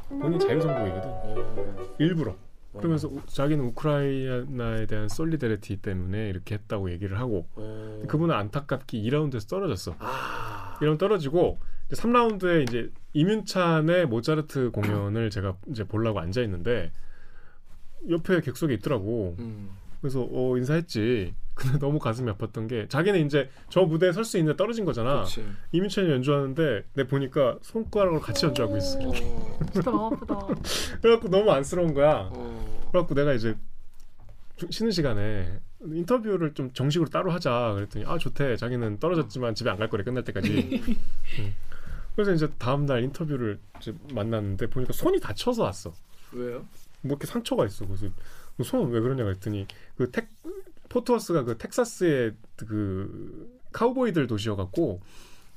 본인 0.09 0.39
자유선곡이거든. 0.39 1.09
어. 1.11 1.95
일부러. 1.99 2.35
그러면서 2.79 3.09
우- 3.09 3.21
자기는 3.27 3.65
우크라이나에 3.67 4.87
대한 4.87 5.09
솔리데리티 5.09 5.79
때문에 5.83 6.29
이렇게 6.29 6.55
했다고 6.55 6.91
얘기를 6.91 7.19
하고 7.19 7.47
어. 7.57 8.03
그분은 8.09 8.35
안타깝게 8.35 8.99
2라운드에서 9.03 9.49
떨어졌어. 9.49 9.95
아. 9.99 10.77
1라운드 10.81 10.99
떨어지고 10.99 11.59
이제 11.91 12.01
3라운드에 12.01 12.63
이제 12.69 12.91
이윤찬의 13.15 14.07
모차르트 14.07 14.71
공연을 14.71 15.31
제가 15.31 15.57
이제 15.71 15.85
보려고 15.85 16.21
앉아 16.21 16.43
있는데 16.43 16.93
옆에 18.09 18.41
객석에 18.41 18.75
있더라고. 18.75 19.37
음. 19.39 19.71
그래서 20.01 20.27
어 20.31 20.57
인사했지. 20.57 21.35
근데 21.59 21.79
너무 21.79 21.99
가슴이 21.99 22.31
아팠던 22.33 22.69
게 22.69 22.87
자기는 22.89 23.27
이제 23.27 23.51
저 23.69 23.83
무대에 23.83 24.13
설 24.13 24.25
수 24.25 24.39
있는데 24.39 24.57
떨어진 24.57 24.85
거잖아. 24.85 25.25
이민찬이 25.73 26.09
연주하는데 26.09 26.85
내 26.95 27.05
보니까 27.07 27.59
손가락으로 27.63 28.21
같이 28.21 28.47
연주하고 28.47 28.77
있어. 28.77 28.99
어. 29.01 29.13
진짜 29.73 29.91
아프다. 29.91 30.47
그래갖고 31.03 31.29
너무 31.29 31.51
안쓰러운 31.51 31.95
거야. 31.95 32.29
어. 32.33 32.89
그래갖고 32.93 33.15
내가 33.15 33.33
이제 33.33 33.57
주- 34.57 34.69
쉬는 34.71 34.93
시간에 34.93 35.59
인터뷰를 35.85 36.55
좀 36.55 36.73
정식으로 36.73 37.11
따로 37.11 37.31
하자 37.33 37.73
그랬더니 37.75 38.05
아 38.07 38.19
좋대 38.19 38.57
자기는 38.57 38.99
떨어졌지만 39.01 39.55
집에 39.55 39.71
안 39.71 39.79
갈 39.79 39.89
거래 39.89 40.03
끝날 40.05 40.23
때까지 40.25 40.83
응. 41.39 41.55
그래서 42.15 42.33
이제 42.33 42.49
다음날 42.59 43.03
인터뷰를 43.05 43.59
이제 43.81 43.95
만났는데 44.13 44.69
보니까 44.71 44.93
손이 44.93 45.21
다쳐서 45.21 45.63
왔어 45.63 45.93
왜요? 46.33 46.65
뭐 47.03 47.11
이렇게 47.13 47.27
상처가 47.29 47.65
있어 47.67 47.87
그래서 47.87 48.07
뭐 48.57 48.67
손은 48.67 48.91
왜 48.91 49.01
그러냐 49.01 49.23
그랬더니 49.23 49.69
그 49.97 50.11
텍, 50.11 50.29
포트워스가 50.89 51.45
그 51.45 51.59
텍사스의 51.59 52.35
그 52.57 53.59
카우보이들 53.73 54.27
도시여갖고 54.27 55.01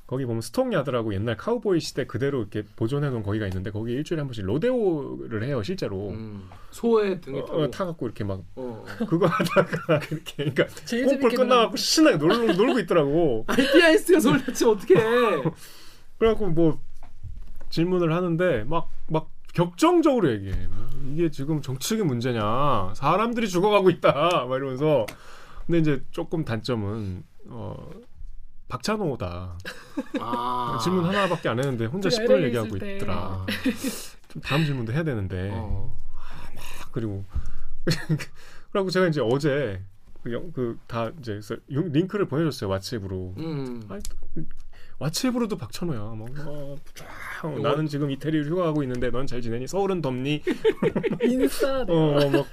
거기 0.06 0.26
보면 0.26 0.42
스톡야드라고 0.42 1.14
옛날 1.14 1.36
카우보이 1.36 1.80
시대 1.80 2.06
그대로 2.06 2.40
이렇게 2.40 2.62
보존해 2.76 3.08
놓은 3.08 3.22
거기가 3.22 3.46
있는데 3.46 3.70
거기 3.70 3.92
일주일에 3.92 4.20
한 4.20 4.26
번씩 4.26 4.44
로데오를 4.44 5.42
해요 5.44 5.62
실제로 5.62 6.10
음. 6.10 6.50
소의 6.70 7.20
등에 7.20 7.40
어, 7.40 7.44
타고. 7.46 7.62
어, 7.62 7.70
타갖고 7.70 8.06
이렇게 8.06 8.24
막 8.24 8.42
어. 8.56 8.84
그거 9.08 9.26
하다가 9.26 10.00
이렇게 10.10 10.50
그러니까 10.50 10.66
재밌게 10.68 11.28
끝나갖고 11.36 11.76
신나게 11.76 12.18
놀, 12.18 12.46
놀고 12.54 12.80
있더라고. 12.80 13.46
피아니스트가 13.56 14.20
소리 14.20 14.44
다치면 14.44 14.74
어떡해. 14.74 15.42
그래갖고 16.18 16.48
뭐 16.48 16.78
질문을 17.70 18.12
하는데 18.12 18.64
막 18.64 18.90
막 19.12 19.30
격정적으로 19.52 20.30
얘기해. 20.32 20.66
뭐 20.68 20.88
이게 21.12 21.30
지금 21.30 21.60
정치적인 21.62 22.06
문제냐? 22.06 22.92
사람들이 22.94 23.48
죽어가고 23.48 23.90
있다. 23.90 24.12
막 24.46 24.56
이러면서. 24.56 25.06
근데 25.66 25.78
이제 25.78 26.02
조금 26.10 26.44
단점은 26.44 27.22
어 27.48 27.90
박찬호다. 28.68 29.58
아. 30.20 30.78
질문 30.82 31.04
하나밖에 31.04 31.48
안 31.48 31.58
했는데 31.58 31.84
혼자 31.84 32.08
제가 32.08 32.24
10분을 32.24 32.30
LA 32.36 32.44
얘기하고 32.46 32.78
때. 32.78 32.96
있더라. 32.96 33.46
좀 34.28 34.42
다음 34.42 34.64
질문도 34.64 34.92
해야 34.92 35.02
되는데. 35.04 35.50
어. 35.52 35.94
그리고 36.90 37.24
그리고 38.72 38.90
제가 38.90 39.08
이제 39.08 39.20
어제 39.20 39.82
그다 40.24 41.10
이제 41.18 41.32
그래서 41.32 41.56
용- 41.72 41.90
링크를 41.92 42.26
보내줬어요 42.26 42.70
왓츠앱으로. 42.70 43.36
음. 43.38 43.82
아니, 43.88 44.00
왓츠앱으로도 45.00 45.58
박찬호야. 45.58 45.98
막, 45.98 46.28
어, 46.46 46.76
쫙, 46.94 47.06
어, 47.44 47.58
나는 47.58 47.86
지금 47.86 48.10
이태리를 48.10 48.46
휴가하고 48.50 48.82
있는데 48.84 49.10
넌 49.10 49.26
잘 49.26 49.40
지내니? 49.42 49.66
서울은 49.66 50.00
덥니? 50.02 50.42
인싸. 51.22 51.82
어, 51.88 52.30
막 52.30 52.46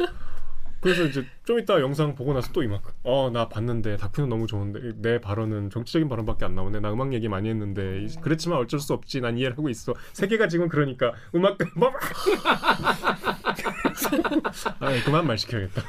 그래서 0.82 1.04
이제 1.04 1.26
좀 1.44 1.60
이따 1.60 1.80
영상 1.82 2.16
보고 2.16 2.34
나서 2.34 2.52
또 2.54 2.64
이만큼. 2.64 2.92
어, 3.04 3.30
나 3.32 3.50
봤는데 3.50 3.98
다큐는 3.98 4.30
너무 4.30 4.48
좋은데 4.48 4.94
내 4.96 5.20
발언은 5.20 5.70
정치적인 5.72 6.08
발언밖에 6.08 6.46
안 6.46 6.56
나오네. 6.56 6.80
나 6.80 6.92
음악 6.94 7.12
얘기 7.14 7.28
많이 7.28 7.50
했는데 7.50 8.04
이- 8.06 8.16
그렇지만 8.22 8.60
어쩔 8.60 8.80
수 8.80 8.94
없지. 8.94 9.20
난 9.22 9.38
이해를 9.38 9.58
하고 9.58 9.68
있어. 9.70 9.94
세계가 10.14 10.48
지금 10.48 10.70
그러니까 10.70 11.14
음악 11.36 11.58
뭐 11.76 11.92
아, 14.80 14.92
그만 15.06 15.28
말 15.28 15.38
시켜야겠다. 15.38 15.82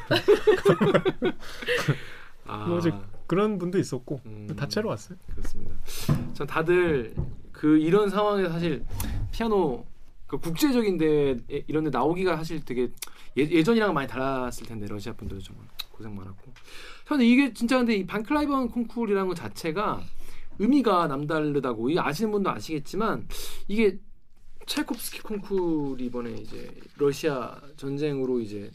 아. 2.47 2.67
뭐 2.67 2.79
이제 2.79 2.93
그런 3.31 3.59
분도 3.59 3.79
있었고 3.79 4.21
음. 4.27 4.49
다채로 4.57 4.89
왔어요. 4.89 5.17
그렇습니다. 5.37 5.77
전 6.35 6.49
다들 6.49 7.15
그 7.53 7.79
이런 7.79 8.11
상황에 8.11 8.49
사실 8.49 8.85
피아노 9.31 9.87
그 10.27 10.37
국제적인 10.39 10.99
대 10.99 11.37
이런 11.69 11.85
데 11.85 11.91
나오기가 11.91 12.37
사실 12.37 12.65
되게 12.65 12.91
예, 13.39 13.43
예전이랑 13.43 13.95
많이 13.95 14.09
달랐을 14.09 14.67
텐데 14.67 14.89
러시아 14.89 15.13
분들도 15.13 15.45
정말 15.45 15.65
고생 15.93 16.17
많았고. 16.17 16.53
근데 17.07 17.25
이게 17.25 17.55
진짜 17.55 17.79
근데 17.79 17.95
이 17.95 18.05
반클라이번 18.05 18.71
콩쿠르라는 18.71 19.29
것 19.29 19.37
자체가 19.37 20.03
의미가 20.59 21.07
남다르다고 21.07 21.89
이 21.91 22.01
아시는 22.01 22.33
분도 22.33 22.51
아시겠지만 22.51 23.29
이게 23.69 23.97
차이콥스키 24.67 25.21
콩쿠르 25.21 26.03
이번에 26.03 26.33
이제 26.33 26.69
러시아 26.97 27.61
전쟁으로 27.77 28.41
이제 28.41 28.73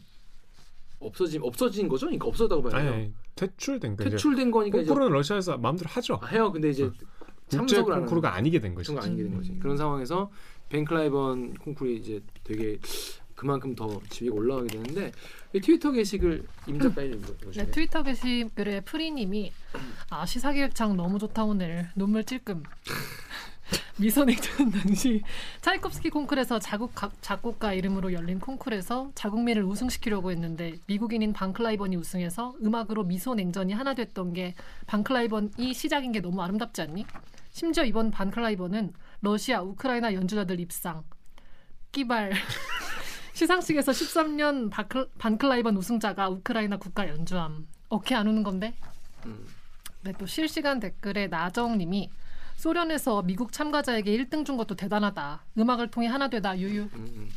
없어진 0.98 1.42
없어진 1.42 1.88
거죠? 1.88 2.06
그러니까 2.06 2.26
없어졌다고. 2.26 2.74
아니, 2.74 2.88
아니 2.88 3.12
퇴출된 3.36 3.96
거죠. 3.96 4.10
퇴출된 4.10 4.50
거니까 4.50 4.78
콩쿠르는 4.78 5.12
러시아에서 5.12 5.58
마음대로 5.58 5.88
하죠. 5.90 6.18
아, 6.22 6.26
해요. 6.26 6.50
근데 6.50 6.70
이제 6.70 6.90
국제 7.48 7.56
참석을 7.58 7.92
안 7.92 8.00
콩쿠르가 8.00 8.34
아니게 8.34 8.60
된 8.60 8.74
거죠. 8.74 8.98
아니게 8.98 9.22
된 9.22 9.36
거지. 9.36 9.52
음. 9.52 9.60
그런 9.60 9.76
상황에서 9.76 10.30
벤클라이번 10.70 11.54
콩쿠르이 11.54 11.96
이제 11.96 12.20
되게 12.42 12.78
그만큼 13.36 13.74
더 13.76 14.00
지위가 14.08 14.34
올라가게 14.34 14.68
되는데 14.68 15.12
이 15.52 15.60
트위터 15.60 15.92
게시글 15.92 16.44
임 16.66 16.80
작가님 16.80 17.12
읽어주세요. 17.12 17.66
네, 17.66 17.70
트위터 17.70 18.02
게시글에 18.02 18.80
프리님이 18.80 19.52
아 20.10 20.24
시사기획창 20.24 20.96
너무 20.96 21.18
좋다 21.18 21.44
오늘 21.44 21.90
눈물 21.94 22.24
찔끔 22.24 22.62
미선행전 23.98 24.70
당시 24.70 25.22
차이콥스키 25.60 26.10
콩쿨에서 26.10 26.58
자국 26.58 26.94
가- 26.94 27.10
작곡가 27.20 27.72
이름으로 27.72 28.12
열린 28.12 28.38
콩쿨에서 28.38 29.10
자국민을 29.14 29.64
우승시키려고 29.64 30.30
했는데 30.30 30.74
미국인인 30.86 31.32
방클라이번이 31.32 31.96
우승해서 31.96 32.54
음악으로 32.62 33.04
미소냉전이 33.04 33.72
하나 33.72 33.94
됐던 33.94 34.34
게 34.34 34.54
방클라이번이 34.86 35.74
시작인 35.74 36.12
게 36.12 36.20
너무 36.20 36.42
아름답지 36.42 36.82
않니? 36.82 37.06
심지어 37.50 37.84
이번 37.84 38.10
방클라이번은 38.10 38.92
러시아, 39.22 39.62
우크라이나 39.62 40.12
연주자들 40.14 40.60
입상 40.60 41.02
끼발 41.90 42.32
시상식에서 43.32 43.92
13년 43.92 44.70
바클, 44.70 45.08
반클라이번 45.18 45.76
우승자가 45.76 46.28
우크라이나 46.28 46.76
국가 46.76 47.08
연주함. 47.08 47.66
어케 47.88 48.14
안 48.14 48.26
우는 48.28 48.42
건데? 48.42 48.74
음. 49.26 49.46
네, 50.02 50.12
또 50.18 50.26
실시간 50.26 50.78
댓글에 50.80 51.26
나정님이 51.26 52.10
소련에서 52.56 53.22
미국 53.22 53.52
참가자에게 53.52 54.16
1등 54.16 54.44
준 54.44 54.56
것도 54.56 54.74
대단하다. 54.74 55.44
음악을 55.58 55.90
통해 55.90 56.08
하나 56.08 56.28
되다 56.28 56.58
유유. 56.58 56.82
음, 56.82 56.90
음. 56.94 57.28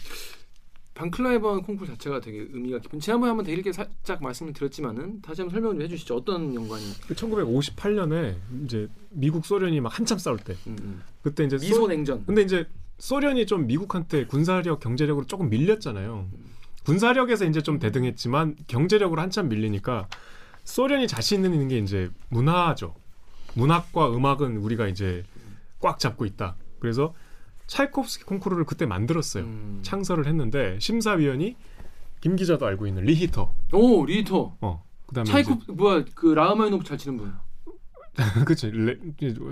반클라이번 0.96 1.64
콩쿠르 1.64 1.88
자체가 1.92 2.20
되게 2.20 2.40
의미가 2.40 2.80
깊은. 2.80 3.00
지난번에 3.00 3.30
한번 3.30 3.46
되게 3.46 3.72
살짝 3.72 4.22
말씀을 4.22 4.52
드렸지만은 4.52 5.22
다시 5.22 5.42
한번 5.42 5.54
설명 5.54 5.74
좀 5.74 5.82
해주시죠. 5.84 6.16
어떤 6.16 6.54
연관이? 6.54 6.84
1958년에 7.08 8.36
이제 8.66 8.90
미국 9.10 9.46
소련이 9.46 9.80
막 9.80 9.98
한참 9.98 10.18
싸울 10.18 10.38
때 10.38 10.56
음, 10.68 10.76
음. 10.82 11.02
그때 11.22 11.46
이제 11.46 11.58
미소 11.58 11.76
소, 11.76 11.88
냉전. 11.88 12.26
근데 12.26 12.42
이제 12.42 12.68
소련이 12.98 13.46
좀 13.46 13.66
미국한테 13.66 14.26
군사력 14.26 14.82
경제력으로 14.82 15.26
조금 15.26 15.50
밀렸잖아요. 15.50 16.28
군사력에서 16.84 17.46
이제 17.46 17.62
좀 17.62 17.80
대등했지만 17.80 18.58
경제력으로 18.68 19.22
한참 19.22 19.48
밀리니까 19.48 20.08
소련이 20.66 21.08
자신 21.08 21.46
있는 21.46 21.70
게 21.70 21.78
이제 21.78 22.10
문화죠. 22.28 22.94
문학과 23.56 24.10
음악은 24.16 24.58
우리가 24.58 24.88
이제 24.88 25.24
꽉 25.80 26.00
잡고 26.00 26.26
있다. 26.26 26.56
그래서 26.80 27.14
차이콥스키 27.68 28.26
콩쿠르를 28.26 28.66
그때 28.66 28.86
만들었어요. 28.86 29.44
음. 29.44 29.80
창설을 29.84 30.28
했는데 30.28 30.78
심사위원이 30.80 31.56
김 32.22 32.36
기자도 32.36 32.66
알고 32.66 32.88
있는 32.88 33.04
리히터. 33.04 33.54
오 33.74 34.06
리히터. 34.06 34.56
어. 34.62 34.84
그다음에 35.08 35.30
차이콥 35.30 35.76
뭐야 35.76 36.06
그 36.16 36.28
라흐마니노프 36.28 36.84
잘 36.84 36.98
치는 36.98 37.18
분. 37.18 37.34
그치 38.46 38.70
레, 38.72 38.98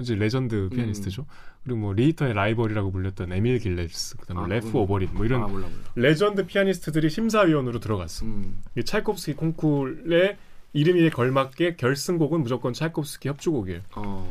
이제 0.01 0.15
레전드 0.15 0.69
피아니스트죠. 0.73 1.25
그리고 1.63 1.79
뭐 1.79 1.93
리히터의 1.93 2.33
라이벌이라고 2.33 2.91
불렸던 2.91 3.31
에밀 3.31 3.59
길레스, 3.59 4.17
그다음에 4.17 4.41
아, 4.43 4.47
레프. 4.47 4.77
오보린 4.77 5.09
뭐 5.13 5.25
이런 5.25 5.43
아 5.43 5.47
몰라 5.47 5.67
몰라. 5.67 5.79
레전드 5.95 6.45
피아니스트들이 6.45 7.09
심사위원으로 7.09 7.79
들어갔어. 7.79 8.25
음. 8.25 8.61
이 8.77 8.83
차이콥스키 8.83 9.33
콩쿨의 9.37 10.37
이름에 10.77 11.09
걸맞게 11.09 11.75
결승곡은 11.77 12.41
무조건 12.41 12.71
차이콥스키 12.71 13.27
협주곡이에요. 13.29 13.81
어. 13.95 14.29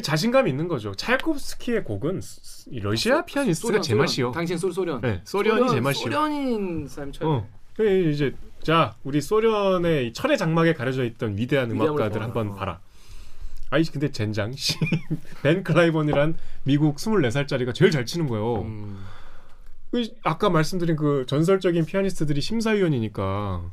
자신감이 0.00 0.48
있는 0.48 0.68
거죠. 0.68 0.94
차이콥스키의 0.94 1.82
곡은 1.82 2.20
러시아 2.82 3.24
피아니스트가 3.24 3.68
소련, 3.68 3.82
제 3.82 3.94
맛이요. 3.94 4.26
소련. 4.26 4.32
당신 4.32 4.58
소 4.58 4.70
소련. 4.70 5.00
네, 5.00 5.22
소련이 5.24 5.70
제 5.70 5.80
맛이요. 5.80 6.04
소련인 6.04 6.86
사람 6.86 7.10
쳐야 7.10 7.28
어. 7.28 7.48
그 7.74 8.10
이제 8.10 8.34
자 8.62 8.94
우리 9.02 9.20
소련의 9.20 10.08
이 10.08 10.12
철의 10.12 10.38
장막에 10.38 10.74
가려져 10.74 11.04
있던 11.04 11.36
위대한 11.36 11.70
음악가들. 11.72 12.22
한번 12.22 12.50
어. 12.50 12.54
봐라. 12.54 12.78
아이 13.70 13.82
근데 13.84 14.12
젠장 14.12 14.52
씨. 14.52 14.74
벤 15.42 15.64
클라이번이란 15.64 16.36
미국 16.62 16.96
24살짜리가 16.96 17.74
제일 17.74 17.90
잘 17.90 18.06
치는 18.06 18.28
거예요. 18.28 18.62
음. 18.62 19.04
그 19.90 20.04
아까 20.22 20.48
말씀드린 20.50 20.94
그 20.94 21.24
전설적인 21.26 21.86
피아니스트들이 21.86 22.40
심사위원이니까 22.40 23.72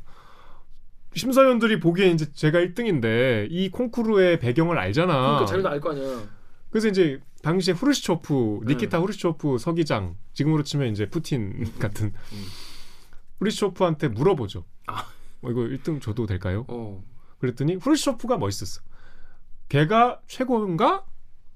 심사위원들이 1.14 1.80
보기에 1.80 2.08
이제 2.10 2.30
제가 2.32 2.58
1등인데 2.60 3.46
이 3.50 3.70
콩쿠르의 3.70 4.38
배경을 4.40 4.78
알잖아. 4.78 5.12
그러니까 5.14 5.46
자기도 5.46 5.68
알 5.68 5.80
거 5.80 5.90
아니야. 5.92 6.22
그래서 6.70 6.88
이제 6.88 7.20
당시에 7.42 7.72
후르시초프, 7.74 8.60
네. 8.66 8.74
니키타 8.74 8.98
후르시초프 8.98 9.58
서기장, 9.58 10.16
지금으로 10.32 10.62
치면 10.64 10.88
이제 10.88 11.08
푸틴 11.08 11.64
같은 11.78 12.12
후르시초프한테 13.38 14.08
물어보죠. 14.08 14.60
음. 14.60 14.64
아. 14.86 15.06
어, 15.42 15.50
이거 15.50 15.60
1등 15.60 16.00
줘도 16.00 16.26
될까요? 16.26 16.64
어. 16.68 17.02
그랬더니 17.38 17.76
후르시초프가 17.76 18.38
멋있었어. 18.38 18.80
걔가 19.68 20.20
최고인가? 20.26 21.04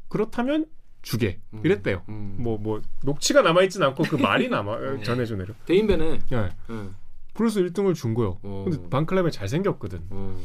그렇다면 0.08 0.66
주게. 1.02 1.40
음. 1.54 1.62
이랬대요. 1.64 2.02
음. 2.08 2.36
뭐뭐 2.38 2.82
녹취가 3.02 3.42
남아 3.42 3.62
있진 3.62 3.82
않고 3.82 4.02
그 4.04 4.16
말이 4.16 4.48
남아 4.50 5.02
전해줘 5.02 5.36
내려. 5.36 5.54
대인배네. 5.66 6.18
예. 6.32 6.48
응. 6.70 6.94
그래서 7.38 7.60
1등을 7.60 7.94
준 7.94 8.14
거예요. 8.14 8.38
어. 8.42 8.64
근데 8.68 8.88
반클라이번이 8.90 9.30
잘생겼거든. 9.32 10.00
어. 10.10 10.36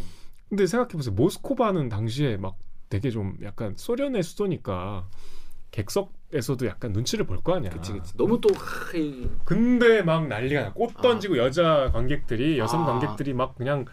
근데 0.47 0.67
생각해보세요. 0.67 1.15
모스코바는 1.15 1.89
당시에 1.89 2.37
막 2.37 2.55
되게 2.89 3.09
좀 3.09 3.35
약간 3.41 3.73
소련의 3.75 4.21
수도니까 4.21 5.07
객석에서도 5.71 6.67
약간 6.67 6.91
눈치를 6.93 7.25
볼 7.25 7.41
거 7.41 7.55
아니야. 7.55 7.71
그치 7.71 7.93
그치. 7.93 8.15
너무 8.15 8.39
또 8.39 8.49
근데 9.43 10.03
막 10.03 10.27
난리가 10.27 10.61
나. 10.61 10.73
꽃 10.73 10.91
아. 10.95 11.01
던지고 11.01 11.37
여자 11.39 11.89
관객들이 11.91 12.59
여성 12.59 12.83
아. 12.83 12.85
관객들이 12.85 13.33
막 13.33 13.55
그냥 13.55 13.85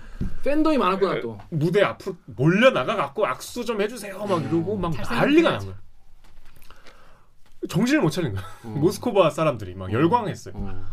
팬덤이 0.44 0.76
많았구나 0.76 1.20
또. 1.22 1.38
무대 1.48 1.82
앞으로 1.82 2.16
몰려 2.26 2.70
나가 2.70 2.96
갖고 2.96 3.24
악수 3.24 3.64
좀 3.64 3.80
해주세요 3.80 4.18
막 4.26 4.42
이러고 4.44 4.76
막. 4.76 4.92
난리가 4.94 5.51
난 5.53 5.61
거야. 5.64 5.74
정신을 7.68 8.03
못 8.03 8.11
차린 8.11 8.34
거야. 8.34 8.44
어. 8.64 8.68
모스코바 8.68 9.30
사람들이 9.30 9.74
막 9.74 9.90
열광했어요. 9.90 10.53
어. 10.57 10.84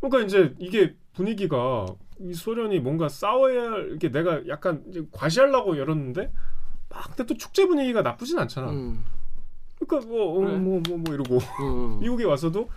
그러니까 0.00 0.26
이제 0.26 0.54
이게 0.58 0.94
분위기가 1.16 1.86
이 2.20 2.34
소련이 2.34 2.80
뭔가 2.80 3.08
싸워야 3.08 3.70
할- 3.70 3.88
이렇게 3.88 4.10
내가 4.10 4.46
약간 4.48 4.84
과시하려고 5.12 5.78
열었는데 5.78 6.30
막 6.90 7.04
근데 7.08 7.24
또 7.26 7.36
축제 7.36 7.66
분위기가 7.66 8.02
나쁘진 8.02 8.38
않잖아. 8.38 8.70
음. 8.70 9.04
그러니까 9.78 10.08
뭐뭐 10.08 10.40
그래. 10.46 10.56
뭐뭐 10.58 11.14
이러고 11.14 11.38
음. 11.62 11.98
미국에 12.00 12.24
와서도 12.24 12.68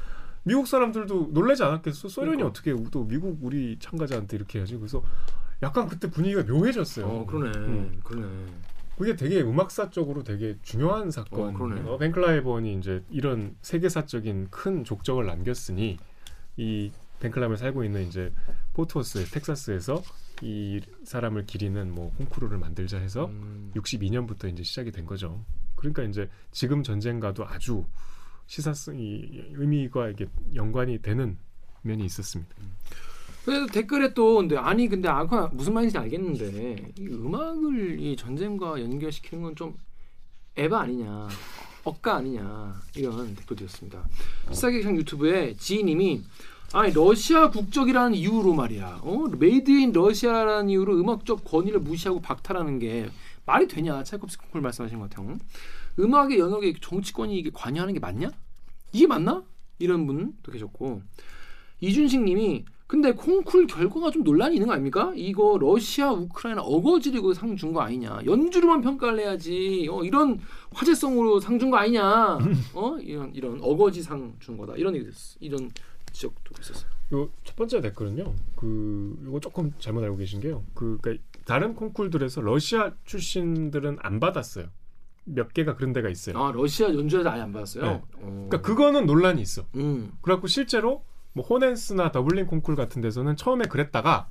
미국 0.44 0.68
사람들도 0.68 1.30
놀라지 1.32 1.64
않았겠어. 1.64 2.08
소련이 2.08 2.38
그러니까. 2.38 2.50
어떻게 2.50 2.90
또 2.92 3.06
미국 3.06 3.38
우리 3.42 3.78
참가자한테 3.80 4.38
이렇게 4.38 4.60
해야지. 4.60 4.78
그래서 4.78 5.04
약간 5.62 5.88
그때 5.88 6.10
분위기가 6.10 6.44
묘해졌어요. 6.44 7.06
어 7.06 7.26
그러네. 7.26 7.58
음. 7.58 8.00
그러네. 8.04 8.28
그게 8.98 9.16
되게 9.16 9.42
음악사적으로 9.42 10.24
되게 10.24 10.58
중요한 10.62 11.12
사건. 11.12 11.56
어, 11.56 11.58
그러네. 11.58 11.98
벤클라이번이 12.00 12.74
이제 12.76 13.04
이런 13.10 13.56
세계사적인 13.62 14.48
큰 14.50 14.84
족적을 14.84 15.26
남겼으니 15.26 15.98
이 16.58 16.92
벤클라이번 17.20 17.58
살고 17.58 17.84
있는 17.84 18.08
이제 18.08 18.32
포트워스 18.74 19.26
텍사스에서 19.32 20.02
이 20.42 20.80
사람을 21.04 21.46
기리는 21.46 21.92
뭐 21.94 22.12
콩쿠르를 22.18 22.58
만들자 22.58 22.98
해서 22.98 23.26
음. 23.26 23.72
62년부터 23.76 24.52
이제 24.52 24.64
시작이 24.64 24.92
된 24.92 25.06
거죠. 25.06 25.44
그러니까 25.76 26.04
이제 26.04 26.30
지금 26.52 26.84
전쟁과도 26.84 27.46
아주 27.46 27.86
시사성이 28.48 29.30
의미가 29.54 30.10
이게 30.10 30.28
연관이 30.56 31.02
되는 31.02 31.38
면이 31.82 32.06
있었습니다. 32.06 32.56
그래서 33.46 33.66
댓글에 33.68 34.14
또 34.14 34.38
근데 34.38 34.58
아니 34.58 34.88
근데 34.88 35.08
아까 35.08 35.48
무슨 35.54 35.74
말인지 35.74 35.98
알겠는데 35.98 36.92
이 36.98 37.08
음악을 37.08 38.00
이 38.00 38.16
전쟁과 38.16 38.82
연결시키는 38.82 39.44
건 39.44 39.56
좀 39.56 39.76
에바 40.56 40.82
아니냐 40.82 41.30
억가 41.86 42.18
아니냐 42.18 42.82
이런 42.96 43.34
댓글이었습니다. 43.36 44.08
시사기상 44.52 44.96
유튜브에 44.98 45.54
지인님이 45.56 46.22
아니 46.74 46.94
러시아 46.94 47.50
국적이라는 47.50 48.14
이유로 48.16 48.54
말이야. 48.54 49.00
어 49.02 49.26
made 49.40 49.72
in 49.72 49.92
Russia라는 49.92 50.70
이유로 50.70 51.00
음악적 51.00 51.44
권위를 51.44 51.80
무시하고 51.80 52.22
박탈하는 52.22 52.78
게 52.80 53.10
말이 53.46 53.68
되냐? 53.68 54.04
차이콥스키 54.04 54.44
콩쿨 54.44 54.62
말씀하신 54.62 55.00
것 55.00 55.10
같아요. 55.10 55.38
음악의 56.00 56.38
영역에 56.38 56.74
정치권이 56.80 57.38
이게 57.38 57.50
관여하는 57.52 57.94
게 57.96 58.00
맞냐? 58.00 58.30
이게 58.94 59.08
맞나? 59.08 59.44
이런 59.80 60.06
분도 60.06 60.52
계셨고 60.52 61.02
이준식 61.82 62.22
님이 62.24 62.66
근데 62.86 63.12
콩쿨 63.14 63.68
결과가 63.68 64.10
좀 64.12 64.24
논란이 64.24 64.56
있는 64.56 64.68
거 64.68 64.74
아닙니까? 64.74 65.12
이거 65.16 65.58
러시아 65.60 66.12
우크라이나 66.12 66.62
어거지를 66.62 67.20
이거 67.20 67.34
상준 67.34 67.72
거 67.74 67.82
아니냐? 67.82 68.22
연주로만 68.26 68.82
평가를 68.82 69.20
해야지. 69.20 69.88
어, 69.92 70.04
이런 70.04 70.40
화제성으로 70.72 71.40
상 71.40 71.58
준 71.60 71.70
거 71.72 71.78
아니냐? 71.78 72.40
어 72.74 72.98
이런 73.02 73.32
이런 73.34 73.60
어거지 73.62 74.02
상 74.04 74.34
준 74.40 74.58
거다. 74.58 74.74
이런 74.76 74.96
얘기 74.96 75.06
됐어. 75.06 75.36
이런 75.40 75.70
지적도 76.20 76.54
있었어요. 76.60 76.90
요첫 77.14 77.56
번째 77.56 77.82
댓글은요. 77.82 78.36
그 78.58 79.18
이거 79.26 79.40
조금 79.40 79.72
잘못 79.80 80.04
알고 80.04 80.18
계신 80.18 80.42
게요. 80.42 80.64
그 80.74 80.98
그러니까 81.02 81.24
다른 81.46 81.74
콩쿨들에서 81.76 82.42
러시아 82.42 82.92
출신들은 83.06 83.98
안 84.02 84.20
받았어요. 84.20 84.68
몇 85.24 85.54
개가 85.54 85.76
그런 85.76 85.94
데가 85.94 86.10
있어요. 86.10 86.38
아 86.38 86.52
러시아 86.52 86.90
연주자들 86.94 87.28
아예 87.32 87.42
안 87.42 87.54
받았어요. 87.54 87.84
네. 87.84 87.90
어. 87.90 88.48
그러니까 88.50 88.62
그거는 88.62 89.06
논란이 89.06 89.42
있어. 89.42 89.66
음. 89.76 90.12
그래갖고 90.22 90.48
실제로 90.48 91.06
뭐 91.34 91.46
호넨스나 91.46 92.12
더블린 92.12 92.48
콩쿨 92.48 92.76
같은 92.76 93.02
데서는 93.02 93.38
처음에 93.38 93.66
그랬다가 93.66 94.30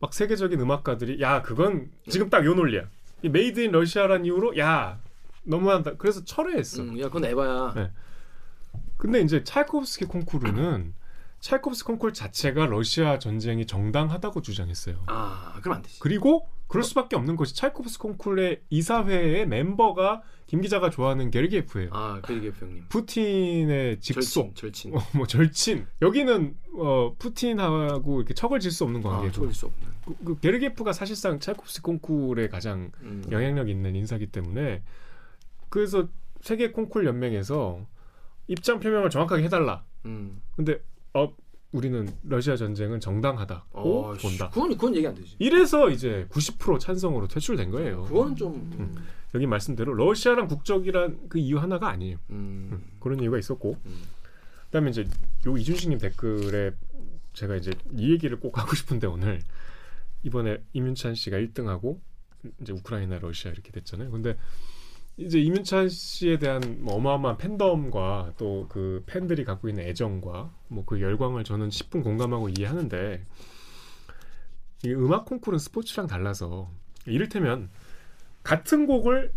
막 0.00 0.12
세계적인 0.12 0.60
음악가들이 0.60 1.20
야 1.22 1.42
그건 1.42 1.90
지금 2.08 2.28
딱 2.28 2.44
요 2.44 2.54
논리야. 2.54 2.88
이 3.22 3.28
made 3.28 3.60
in 3.60 3.70
Russia란 3.72 4.24
이유로 4.26 4.58
야 4.58 5.00
너무한다. 5.44 5.94
그래서 5.96 6.24
철회했어. 6.24 6.82
음, 6.82 6.98
야 6.98 7.04
그건 7.04 7.26
에바야. 7.26 7.72
네. 7.74 7.90
근데 9.06 9.20
이제 9.20 9.44
차이코프스키 9.44 10.06
콩쿠르는 10.06 10.92
차이코프스키 11.38 11.86
콩쿠르 11.86 12.12
자체가 12.12 12.66
러시아 12.66 13.20
전쟁이 13.20 13.64
정당하다고 13.64 14.42
주장했어요. 14.42 14.96
아 15.06 15.60
그럼 15.62 15.76
안 15.76 15.82
되지. 15.82 16.00
그리고 16.00 16.48
그럴 16.66 16.82
수밖에 16.82 17.14
없는 17.14 17.36
것이 17.36 17.54
차이코프스키 17.54 18.02
콩쿠르의 18.02 18.62
이사회의 18.68 19.46
멤버가 19.46 20.22
김 20.48 20.60
기자가 20.60 20.90
좋아하는 20.90 21.30
게르기예프예요. 21.30 21.90
아 21.92 22.20
그리게프 22.20 22.64
형님. 22.64 22.84
푸틴의 22.88 24.00
직속, 24.00 24.56
절친 24.56 24.90
절친. 24.90 24.96
어, 24.96 25.00
뭐 25.14 25.24
절친. 25.28 25.86
여기는 26.02 26.56
어, 26.74 27.14
푸틴하고 27.16 28.18
이렇게 28.22 28.34
척을 28.34 28.58
질 28.58 28.72
수 28.72 28.82
없는 28.82 29.06
아 29.06 29.10
관계고. 29.10 29.32
초월 29.32 29.52
수 29.54 29.66
없는. 29.66 29.80
그, 30.04 30.16
그 30.24 30.40
게르기예프가 30.40 30.92
사실상 30.92 31.38
차이코프스키 31.38 31.82
콩쿠르의 31.82 32.48
가장 32.48 32.90
음. 33.02 33.22
영향력 33.30 33.68
있는 33.68 33.94
인사기 33.94 34.26
때문에 34.26 34.82
그래서 35.68 36.08
세계 36.40 36.72
콩쿨 36.72 37.06
연맹에서 37.06 37.86
입장 38.48 38.80
표명을 38.80 39.10
정확하게 39.10 39.44
해달라. 39.44 39.84
음. 40.04 40.40
근데 40.54 40.80
어 41.14 41.34
우리는 41.72 42.08
러시아 42.22 42.56
전쟁은 42.56 43.00
정당하다고 43.00 44.06
어, 44.06 44.14
씨, 44.16 44.26
본다. 44.26 44.48
그건 44.50 44.70
그건 44.70 44.96
얘기 44.96 45.06
안 45.06 45.14
되지. 45.14 45.36
이래서 45.38 45.90
이제 45.90 46.26
90% 46.30 46.80
찬성으로 46.80 47.28
퇴출된 47.28 47.70
거예요. 47.70 48.04
그거는 48.04 48.36
좀. 48.36 48.54
음. 48.78 48.96
여기 49.34 49.46
말씀대로 49.46 49.92
러시아랑 49.92 50.48
국적이란 50.48 51.28
그 51.28 51.38
이유 51.38 51.58
하나가 51.58 51.88
아니에요. 51.88 52.16
음. 52.30 52.70
음, 52.72 52.84
그런 53.00 53.20
이유가 53.20 53.38
있었고 53.38 53.76
음. 53.84 54.02
그다음에 54.66 54.90
이제 54.90 55.06
요 55.46 55.56
이준식님 55.56 55.98
댓글에 55.98 56.72
제가 57.34 57.56
이제 57.56 57.72
이 57.92 58.12
얘기를 58.12 58.40
꼭 58.40 58.58
하고 58.58 58.74
싶은데 58.74 59.06
오늘 59.06 59.40
이번에 60.22 60.58
이윤찬 60.72 61.14
씨가 61.14 61.36
1등하고 61.38 62.00
이제 62.60 62.72
우크라이나 62.72 63.18
러시아 63.18 63.50
이렇게 63.50 63.70
됐잖아요. 63.72 64.10
근데 64.10 64.36
이제 65.18 65.40
이윤찬 65.40 65.88
씨에 65.88 66.38
대한 66.38 66.78
뭐 66.80 66.94
어마어마한 66.96 67.38
팬덤과 67.38 68.34
또 68.36 68.66
그 68.68 69.02
팬들이 69.06 69.44
갖고 69.44 69.68
있는 69.68 69.84
애정과 69.84 70.50
뭐 70.68 70.84
그 70.84 71.00
열광을 71.00 71.44
저는 71.44 71.70
10분 71.70 72.02
공감하고 72.02 72.50
이해하는데 72.50 73.24
이 74.84 74.88
음악 74.92 75.24
콩쿠르는 75.24 75.58
스포츠랑 75.58 76.06
달라서 76.06 76.70
이를테면 77.06 77.70
같은 78.42 78.86
곡을 78.86 79.32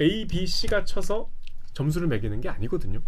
A, 0.00 0.26
B, 0.26 0.46
C가 0.46 0.84
쳐서 0.84 1.30
점수를 1.74 2.08
매기는 2.08 2.40
게 2.40 2.48
아니거든요. 2.48 3.00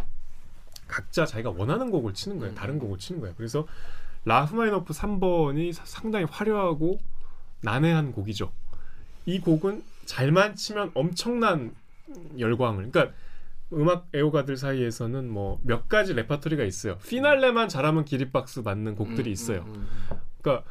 각자 0.86 1.26
자기가 1.26 1.50
원하는 1.50 1.90
곡을 1.90 2.14
치는 2.14 2.38
거예요. 2.38 2.52
음. 2.52 2.54
다른 2.54 2.78
곡을 2.78 2.98
치는 2.98 3.20
거예요. 3.20 3.34
그래서 3.36 3.66
라흐마니노프 4.24 4.92
3번이 4.92 5.72
상당히 5.72 6.26
화려하고 6.26 7.00
난해한 7.62 8.12
곡이죠. 8.12 8.52
이 9.26 9.40
곡은 9.40 9.82
잘만 10.04 10.54
치면 10.54 10.92
엄청난 10.94 11.74
열광을. 12.38 12.90
그러니까 12.90 13.14
음악 13.72 14.06
애호가들 14.14 14.56
사이에서는 14.56 15.28
뭐 15.28 15.58
몇 15.64 15.88
가지 15.88 16.14
레파토리가 16.14 16.62
있어요. 16.64 16.98
피날레만 16.98 17.68
잘하면 17.68 18.04
기립박수 18.04 18.62
맞는 18.62 18.94
곡들이 18.94 19.30
음, 19.30 19.32
있어요. 19.32 19.64
음, 19.66 19.86
그러니까 20.40 20.68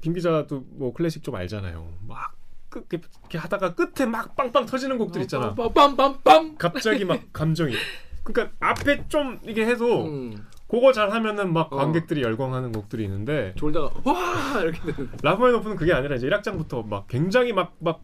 김 0.00 0.12
기자도 0.12 0.64
뭐 0.70 0.92
클래식 0.92 1.22
좀 1.22 1.34
알잖아요. 1.34 1.94
막 2.06 2.34
끝, 2.68 2.86
이렇게, 2.92 3.38
하다가 3.38 3.74
끝에 3.74 4.06
막 4.06 4.36
빵빵 4.36 4.66
터지는 4.66 4.98
곡들 4.98 5.22
있잖아. 5.22 5.54
빰빰빰빰. 5.54 6.58
갑자기 6.58 7.04
막 7.04 7.20
감정이. 7.32 7.74
그러니까 8.22 8.54
앞에 8.60 9.08
좀 9.08 9.38
이게 9.42 9.64
해도 9.64 10.04
음. 10.04 10.46
그거 10.68 10.92
잘 10.92 11.10
하면은 11.10 11.50
막 11.54 11.72
어. 11.72 11.76
관객들이 11.76 12.22
열광하는 12.22 12.72
곡들이 12.72 13.04
있는데 13.04 13.54
졸다가 13.56 13.90
와 14.04 14.60
이렇게 14.60 14.80
되는. 14.92 15.10
라프마니노프는 15.22 15.76
그게 15.76 15.94
아니라 15.94 16.16
이제 16.16 16.28
1악장부터 16.28 16.86
막 16.86 17.08
굉장히 17.08 17.54
막막 17.54 18.02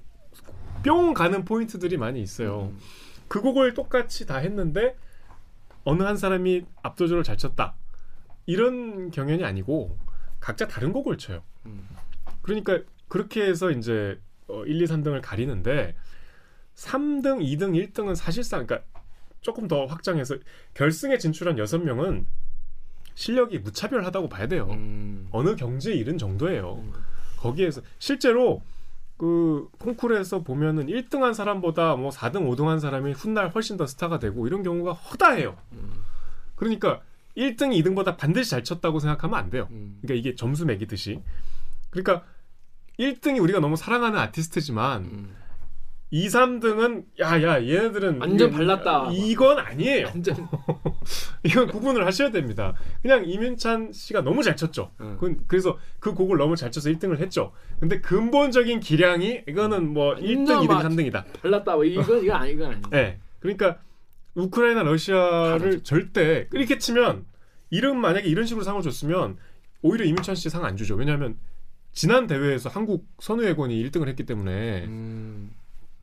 뿅 0.85 1.15
가는 1.15 1.45
포인트들이 1.45 1.97
많이 1.97 2.21
있어요. 2.23 2.71
음. 2.73 2.79
그 3.29 3.41
곡을 3.41 3.75
똑같이 3.75 4.27
다 4.27 4.37
했는데 4.37 4.97
어느 5.83 6.03
한 6.03 6.17
사람이 6.17 6.65
압도적으로 6.83 7.23
잘 7.23 7.37
쳤다. 7.37 7.75
이런 8.47 9.11
경연이 9.11 9.45
아니고 9.45 9.99
각자 10.41 10.69
다른 10.69 10.93
곡을 10.93 11.19
쳐요. 11.19 11.43
음. 11.67 11.89
그러니까 12.43 12.81
그렇게 13.09 13.43
해서 13.43 13.71
이제 13.71 14.21
어, 14.49 14.65
1, 14.65 14.83
2, 14.83 14.85
3등을 14.85 15.21
가리는데 15.23 15.95
3등, 16.75 17.41
2등, 17.41 17.93
1등은 17.93 18.15
사실상 18.15 18.67
그러니까 18.67 18.87
조금 19.41 19.69
더 19.69 19.87
확장해서 19.87 20.37
결승에 20.75 21.19
진출한 21.19 21.57
6명은 21.57 22.25
실력이 23.15 23.61
무차별하다고 23.61 24.29
봐야 24.29 24.49
돼요. 24.49 24.69
음. 24.71 25.29
어느 25.31 25.57
경지에 25.57 25.95
이른 25.95 26.19
정도예요. 26.19 26.83
음. 26.83 26.93
거기에서 27.39 27.81
실제로 27.99 28.63
그 29.17 29.69
콩쿠르에서 29.79 30.43
보면은 30.43 30.87
1등한 30.87 31.35
사람보다 31.35 31.97
뭐 31.97 32.11
4등, 32.11 32.49
5등한 32.49 32.81
사람이 32.81 33.13
훗날 33.13 33.49
훨씬 33.49 33.77
더 33.77 33.87
스타가 33.87 34.19
되고 34.19 34.47
이런 34.47 34.63
경우가 34.63 34.93
허다해요. 34.93 35.57
음. 35.73 36.03
그러니까 36.57 37.01
1등, 37.37 37.71
2등보다 37.81 38.17
반드시 38.17 38.51
잘 38.51 38.65
쳤다고 38.65 38.99
생각하면 38.99 39.39
안 39.39 39.51
돼요. 39.51 39.69
음. 39.71 39.99
그러니까 40.03 40.19
이게 40.19 40.35
점수 40.35 40.67
매기듯이. 40.67 41.21
그러니까 41.91 42.25
1등이 42.99 43.41
우리가 43.41 43.61
너무 43.61 43.77
사랑하는 43.77 44.19
아티스트지만 44.19 45.03
음. 45.05 45.37
2, 46.15 46.29
3등은 46.29 47.07
야야 47.19 47.67
얘네들은 47.67 48.21
완전 48.21 48.49
이게- 48.49 48.57
발랐다. 48.57 49.11
이건 49.13 49.59
아니에요. 49.59 50.07
완전. 50.07 50.37
이건 51.43 51.67
구분을 51.67 52.07
하셔야 52.07 52.31
됩니다. 52.31 52.73
그냥 53.03 53.25
이민찬 53.27 53.91
씨가 53.93 54.21
너무 54.21 54.45
잘 54.45 54.55
쳤죠. 54.55 54.93
음. 55.01 55.17
그, 55.19 55.37
그래서 55.49 55.77
그 55.99 56.15
곡을 56.15 56.39
너무 56.39 56.55
잘 56.55 56.71
쳐서 56.71 56.89
1등을 56.91 57.19
했죠. 57.19 57.51
근데 57.81 58.01
근본적인 58.01 58.79
기량이 58.79 59.43
이거는 59.49 59.93
뭐 59.93 60.15
1등, 60.15 60.51
완전 60.57 60.63
2등, 60.63 60.69
막- 60.69 60.83
3등이다. 60.85 61.43
발랐다. 61.43 61.75
뭐 61.75 61.85
이건 61.85 62.23
이건 62.23 62.37
아니 62.37 62.53
이건 62.53 62.71
아니. 62.71 62.81
네. 62.91 63.19
그러니까 63.41 63.79
우크라이나 64.37 64.85
러시아를 64.85 65.83
절대 65.83 66.49
이렇게 66.53 66.79
치면 66.79 67.25
이름 67.71 68.01
만약에 68.01 68.29
이런 68.29 68.47
식으로 68.47 68.63
상을 68.65 68.81
줬으면 68.83 69.37
오히려 69.83 70.05
이민찬 70.05 70.37
씨 70.37 70.49
상 70.49 70.65
안 70.65 70.77
주죠. 70.77 70.95
왜냐하면 70.95 71.37
지난 71.93 72.29
대회에서 72.29 72.69
한국 72.69 73.05
선우예곤이 73.19 73.75
1등을 73.91 74.07
했기 74.07 74.25
때문에 74.25 74.85
음. 74.85 75.51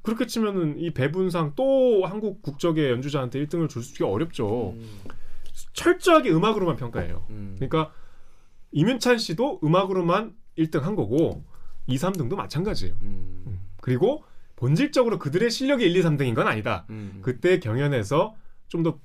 그렇게 0.02 0.26
치면은 0.26 0.80
이 0.80 0.91
배분상 0.91 1.54
또 1.56 2.06
한국 2.06 2.41
국적의 2.41 2.89
연주자한테 2.91 3.43
1등을 3.45 3.70
줄 3.70 3.84
수가 3.84 4.10
어렵죠. 4.10 4.72
음. 4.72 4.89
철저하게 5.74 6.32
음악으로만 6.32 6.76
평가해요. 6.76 7.26
음. 7.30 7.56
그러니까 7.60 7.91
이민찬 8.72 9.18
씨도 9.18 9.60
음악으로만 9.64 10.34
1등 10.58 10.82
한 10.82 10.95
거고 10.95 11.43
2, 11.88 11.97
3등도 11.97 12.36
마찬가지예요. 12.36 12.95
음. 13.02 13.60
그리고 13.82 14.24
본질적으로 14.56 15.20
그들의 15.20 15.49
실력이 15.49 15.84
1, 15.86 15.95
2, 15.97 16.02
3등인 16.04 16.36
건 16.36 16.47
아니다. 16.47 16.86
음. 16.89 17.20
그때 17.22 17.60
경연에서 17.60 18.36
좀 18.70 18.84
더 18.84 18.99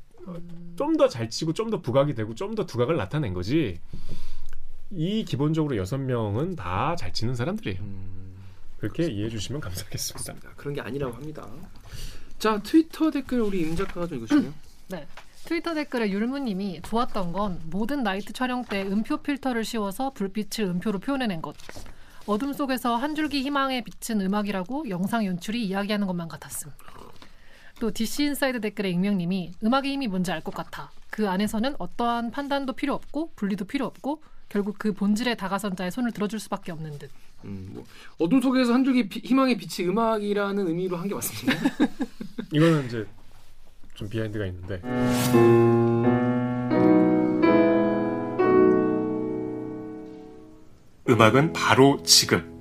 좀 0.77 0.97
더 0.97 1.09
잘 1.09 1.31
치고 1.31 1.53
좀 1.53 1.71
더 1.71 1.81
부각이 1.81 2.15
되고 2.15 2.35
좀 2.35 2.55
더 2.57 2.67
두각을 2.67 2.97
나타낸 2.97 3.33
거지. 3.33 3.81
이 4.91 5.25
기본적으로 5.25 5.77
여섯 5.77 5.99
명은 5.99 6.57
다 6.57 6.97
잘 6.99 7.13
치는 7.13 7.35
사람들이에요. 7.37 7.81
음. 8.77 8.81
그렇게 8.81 9.05
이해해 9.07 9.29
주시면 9.31 9.61
감사하겠습니다. 9.61 10.33
맞습니다. 10.33 10.57
그런 10.57 10.75
게 10.75 10.81
아니라고 10.81 11.15
합니다. 11.15 11.47
자 12.39 12.61
트위터 12.63 13.11
댓글 13.11 13.41
우리 13.41 13.63
임 13.63 13.75
작가가 13.77 14.07
좀 14.07 14.19
읽으실래요? 14.19 14.53
네. 14.89 15.07
트위터 15.45 15.75
댓글에 15.75 16.11
율무님이 16.11 16.83
좋았던 16.83 17.33
건 17.33 17.61
모든 17.67 18.03
나이트 18.03 18.33
촬영 18.33 18.65
때 18.65 18.83
음표 18.83 19.19
필터를 19.19 19.65
씌워서 19.65 20.13
불빛을 20.13 20.65
음표로 20.65 20.99
표현해낸 20.99 21.41
것. 21.41 21.55
어둠 22.27 22.53
속에서 22.53 22.97
한 22.97 23.15
줄기 23.15 23.43
희망에 23.43 23.83
비친 23.83 24.21
음악이라고 24.21 24.89
영상 24.91 25.25
연출이 25.25 25.65
이야기하는 25.65 26.09
것만 26.09 26.27
같았음. 26.27 26.73
또 27.79 27.93
DC 27.93 28.25
인사이드 28.25 28.61
댓글에 28.61 28.91
익명님이 28.91 29.53
음악의 29.63 29.93
힘이 29.93 30.09
뭔지 30.09 30.33
알 30.33 30.41
것 30.41 30.53
같아. 30.53 30.91
그 31.11 31.29
안에서는 31.29 31.77
어떠한 31.79 32.33
판단도 32.33 32.73
필요 32.73 32.95
없고 32.95 33.33
분리도 33.37 33.67
필요 33.67 33.87
없고 33.87 34.23
결국 34.49 34.77
그 34.79 34.93
본질에 34.93 35.37
다가선 35.37 35.77
자의 35.77 35.91
손을 35.93 36.11
들어줄 36.13 36.41
수밖에 36.41 36.73
없는 36.73 36.99
듯. 36.99 37.11
음, 37.47 37.71
뭐 37.73 37.85
어둠 38.19 38.41
속에서 38.41 38.75
한 38.75 38.85
줄기 38.85 39.09
비- 39.09 39.21
희망의 39.25 39.57
빛이 39.57 39.89
음악이라는 39.89 40.67
의미로 40.69 40.97
한 40.97 41.09
게 41.09 41.15
맞습니다. 41.15 41.59
이거는 42.53 42.87
이제 42.87 43.07
좀 43.95 44.09
비하인드가 44.09 44.45
있는데 44.47 44.81
음악은 51.09 51.53
바로 51.53 52.03
지금 52.05 52.53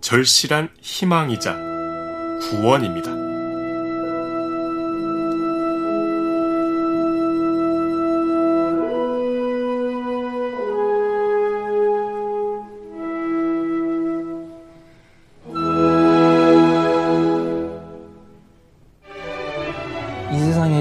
절실한 0.00 0.70
희망이자 0.80 1.54
구원입니다. 2.50 3.25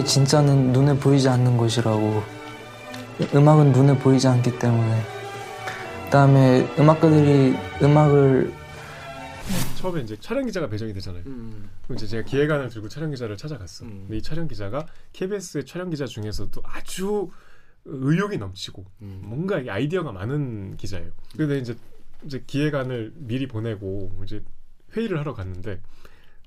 진짜는 0.06 0.72
눈에 0.72 0.98
보이지 0.98 1.28
않는 1.28 1.58
것이라고 1.58 2.24
음악은 3.34 3.72
눈에 3.72 3.98
보이지 3.98 4.28
않기 4.28 4.60
때문에 4.60 5.02
그다음에 6.06 6.68
음악가들이 6.80 7.56
음악을 7.82 8.54
처음에 9.78 10.02
이제 10.02 10.16
촬영 10.20 10.46
기자가 10.46 10.68
배정이 10.68 10.94
되잖아요. 10.94 11.24
음. 11.28 11.70
그럼 11.84 11.98
이제 11.98 12.08
제가 12.08 12.24
기획안을 12.24 12.70
들고 12.70 12.90
촬영 12.90 13.12
기자를 13.12 13.38
찾아갔어. 13.38 13.86
음. 13.86 14.02
근데 14.04 14.18
이 14.18 14.22
촬영 14.22 14.48
기자가 14.48 14.88
KBS의 15.14 15.66
촬영 15.66 15.90
기자 15.90 16.06
중에서도 16.06 16.62
아주 16.64 17.30
의욕이 17.86 18.38
넘치고 18.38 18.86
음. 19.02 19.22
뭔가 19.24 19.60
이 19.60 19.70
아이디어가 19.70 20.12
많은 20.12 20.78
기자예요. 20.78 21.12
근데 21.38 21.60
이제 21.60 21.76
이제 22.24 22.44
기획안을 22.46 23.14
미리 23.16 23.48
보내고 23.48 24.12
이제 24.24 24.42
회의를 24.96 25.20
하러 25.20 25.34
갔는데 25.34 25.82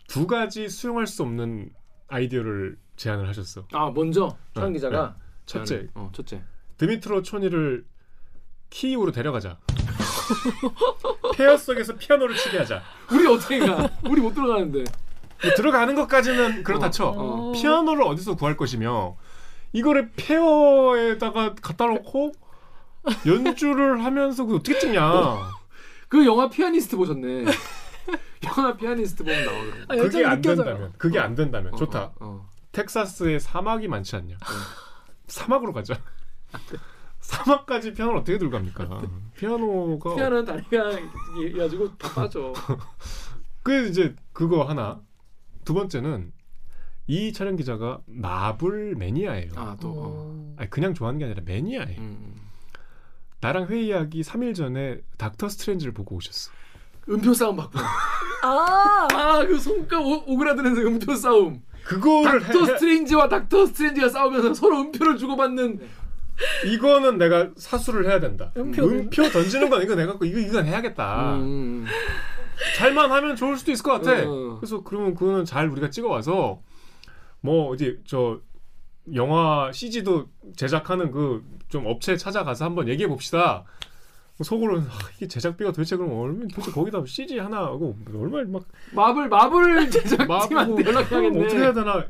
두 0.09 0.27
가지 0.27 0.69
수용할 0.69 1.07
수 1.07 1.23
없는 1.23 1.71
아이디어를 2.09 2.77
제안을 2.99 3.27
하셨어. 3.29 3.65
아 3.73 3.91
먼저 3.95 4.37
어, 4.55 4.69
기자가 4.69 5.17
첫째, 5.47 5.87
어 5.95 6.11
첫째. 6.13 6.43
드미트로 6.77 7.23
초니를 7.23 7.87
키이우로 8.71 9.13
데려가자. 9.13 9.57
폐허 11.35 11.57
속에서 11.57 11.97
피아노를 11.97 12.37
치게 12.37 12.59
하자. 12.59 12.83
우리 13.11 13.27
어떻게 13.27 13.61
가? 13.61 13.89
우리 14.05 14.21
못 14.21 14.35
들어가는데. 14.35 14.85
뭐 15.43 15.55
들어가는 15.55 15.95
것까지는 15.95 16.65
그렇다 16.65 16.91
쳐. 16.91 17.15
어. 17.17 17.53
피아노를 17.53 18.03
어디서 18.03 18.35
구할 18.37 18.57
것이며 18.57 19.17
이거를 19.73 20.11
폐허에다가 20.17 21.55
갖다 21.55 21.87
놓고 21.87 22.33
연주를 23.27 24.05
하면서 24.05 24.45
그 24.45 24.57
어떻게 24.57 24.79
찍냐? 24.79 25.03
그 26.09 26.27
영화 26.27 26.51
피아니스트 26.51 26.97
보셨네. 26.97 27.45
영화 28.45 28.77
피아니스트 28.77 29.23
보면 29.25 29.45
나오더라고. 29.45 29.83
아, 29.89 29.97
그게 29.97 30.25
안 30.25 30.41
느껴져요. 30.41 30.65
된다면, 30.65 30.93
그게 30.99 31.19
안 31.19 31.35
된다면 31.35 31.75
어, 31.75 31.77
좋다. 31.77 32.13
텍사스에 32.83 33.41
사막이 33.41 33.89
많지 33.89 34.15
않냐? 34.15 34.37
사막으로 35.27 35.73
가자. 35.73 36.01
사막까지 37.21 37.93
피아노를 37.93 38.21
어떻게 38.21 38.39
들고 38.39 38.53
갑니까? 38.53 39.03
피아노가 39.37 40.15
피아노는 40.15 40.45
다리가 40.45 40.91
이가지고 41.45 41.97
다 41.99 42.09
빠져. 42.15 42.53
그 43.65 43.89
이제 43.89 44.15
그거 44.33 44.63
하나. 44.63 45.01
두 45.65 45.75
번째는 45.75 46.33
이 47.09 47.33
촬영 47.33 47.57
기자가 47.57 48.01
마블 48.07 48.95
매니아예요. 48.95 49.51
아 49.57 49.77
또. 49.81 49.93
어. 49.97 50.55
아니 50.57 50.71
그냥 50.71 50.95
좋아하는 50.95 51.19
게 51.19 51.25
아니라 51.25 51.43
매니아예요. 51.45 52.01
음. 52.01 52.37
나랑 53.41 53.67
회의하기 53.67 54.21
3일 54.23 54.55
전에 54.55 55.01
닥터 55.17 55.49
스트레인지를 55.49 55.93
보고 55.93 56.15
오셨어. 56.17 56.53
음표 57.09 57.35
싸움 57.35 57.57
봤구나. 57.57 57.85
아, 58.45 59.09
아 59.13 59.45
그 59.47 59.59
손가 59.59 59.99
오- 60.01 60.23
오그라드는 60.27 60.77
음표 60.77 61.17
싸움. 61.17 61.63
그거를 61.89 62.41
닥터 62.41 62.61
해- 62.61 62.67
스트레인지와 62.67 63.29
닥터 63.29 63.67
스트레인지가 63.67 64.09
싸우면서 64.09 64.55
서로 64.55 64.81
음표를 64.81 65.17
주고받는. 65.17 65.81
이거는 66.67 67.19
내가 67.19 67.49
사수를 67.57 68.07
해야 68.07 68.21
된다. 68.21 68.53
음표를? 68.57 68.97
음표 68.99 69.29
던지는 69.31 69.69
건 69.71 69.83
이거 69.83 69.95
내가 69.95 70.13
이거 70.23 70.39
이건 70.39 70.67
해야겠다. 70.67 71.37
음. 71.37 71.85
잘만 72.77 73.11
하면 73.11 73.35
좋을 73.37 73.57
수도 73.57 73.73
있을 73.73 73.83
것 73.83 73.93
같아. 73.93 74.13
어. 74.29 74.57
그래서 74.61 74.83
그러면 74.85 75.15
그거는 75.15 75.45
잘 75.45 75.69
우리가 75.69 75.91
찍어 75.91 76.09
와서 76.09 76.61
뭐 77.41 77.75
이제 77.75 77.99
저 78.07 78.41
영화 79.15 79.71
CG도 79.73 80.29
제작하는 80.57 81.11
그 81.11 81.43
좀 81.69 81.85
업체 81.87 82.17
찾아가서 82.17 82.65
한번 82.65 82.89
얘기해 82.89 83.07
봅시다. 83.11 83.63
속으로는 84.45 84.87
아, 84.89 84.93
이게 85.17 85.27
제작비가 85.27 85.73
도대체 85.73 85.97
그럼 85.97 86.13
얼마 86.13 86.47
도대체 86.55 86.71
거기다 86.71 87.03
CG 87.05 87.39
하나 87.39 87.59
하고 87.59 87.97
얼마 88.15 88.43
막 88.45 88.63
마블 88.93 89.29
마블 89.29 89.91
제작팀한테 89.91 90.55
마구 90.55 90.83
연락해야겠네. 90.85 91.45
어떻게 91.45 91.61
해야 91.61 91.73
되나 91.73 92.05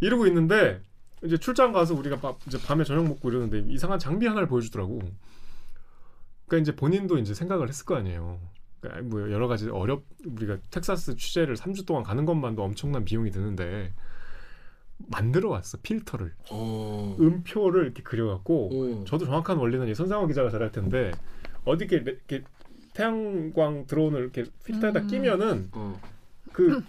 이러고 0.00 0.26
있는데 0.26 0.80
이제 1.24 1.36
출장 1.38 1.72
가서 1.72 1.94
우리가 1.94 2.16
밥- 2.16 2.38
이제 2.46 2.58
밤에 2.60 2.84
저녁 2.84 3.06
먹고 3.06 3.30
이러는데 3.30 3.60
이상한 3.72 3.98
장비 3.98 4.26
하나를 4.26 4.48
보여주더라고. 4.48 5.00
그러니까 6.46 6.62
이제 6.62 6.76
본인도 6.76 7.18
이제 7.18 7.32
생각을 7.34 7.68
했을 7.68 7.84
거 7.86 7.96
아니에요. 7.96 8.38
그러니까 8.80 9.08
뭐 9.08 9.30
여러 9.30 9.46
가지 9.48 9.68
어렵 9.68 10.02
우리가 10.26 10.58
텍사스 10.70 11.16
취재를 11.16 11.56
3주 11.56 11.86
동안 11.86 12.02
가는 12.02 12.24
것만도 12.24 12.62
엄청난 12.62 13.04
비용이 13.04 13.30
드는데 13.30 13.92
만들어 15.08 15.50
왔어 15.50 15.78
필터를 15.82 16.32
어. 16.50 17.16
음표를 17.20 17.84
이렇게 17.84 18.02
그려갖고 18.02 18.70
어. 18.72 19.04
저도 19.06 19.26
정확한 19.26 19.56
원리는 19.56 19.86
이 19.88 19.94
손상원 19.94 20.28
기자가 20.28 20.50
잘할 20.50 20.72
텐데 20.72 21.12
어디 21.64 21.84
이렇게, 21.84 22.10
이렇게 22.10 22.44
태양광 22.94 23.86
드론을 23.86 24.20
이렇게 24.20 24.44
필터에다 24.64 25.00
음. 25.00 25.06
끼면은 25.06 25.68
어. 25.72 26.00
그 26.52 26.82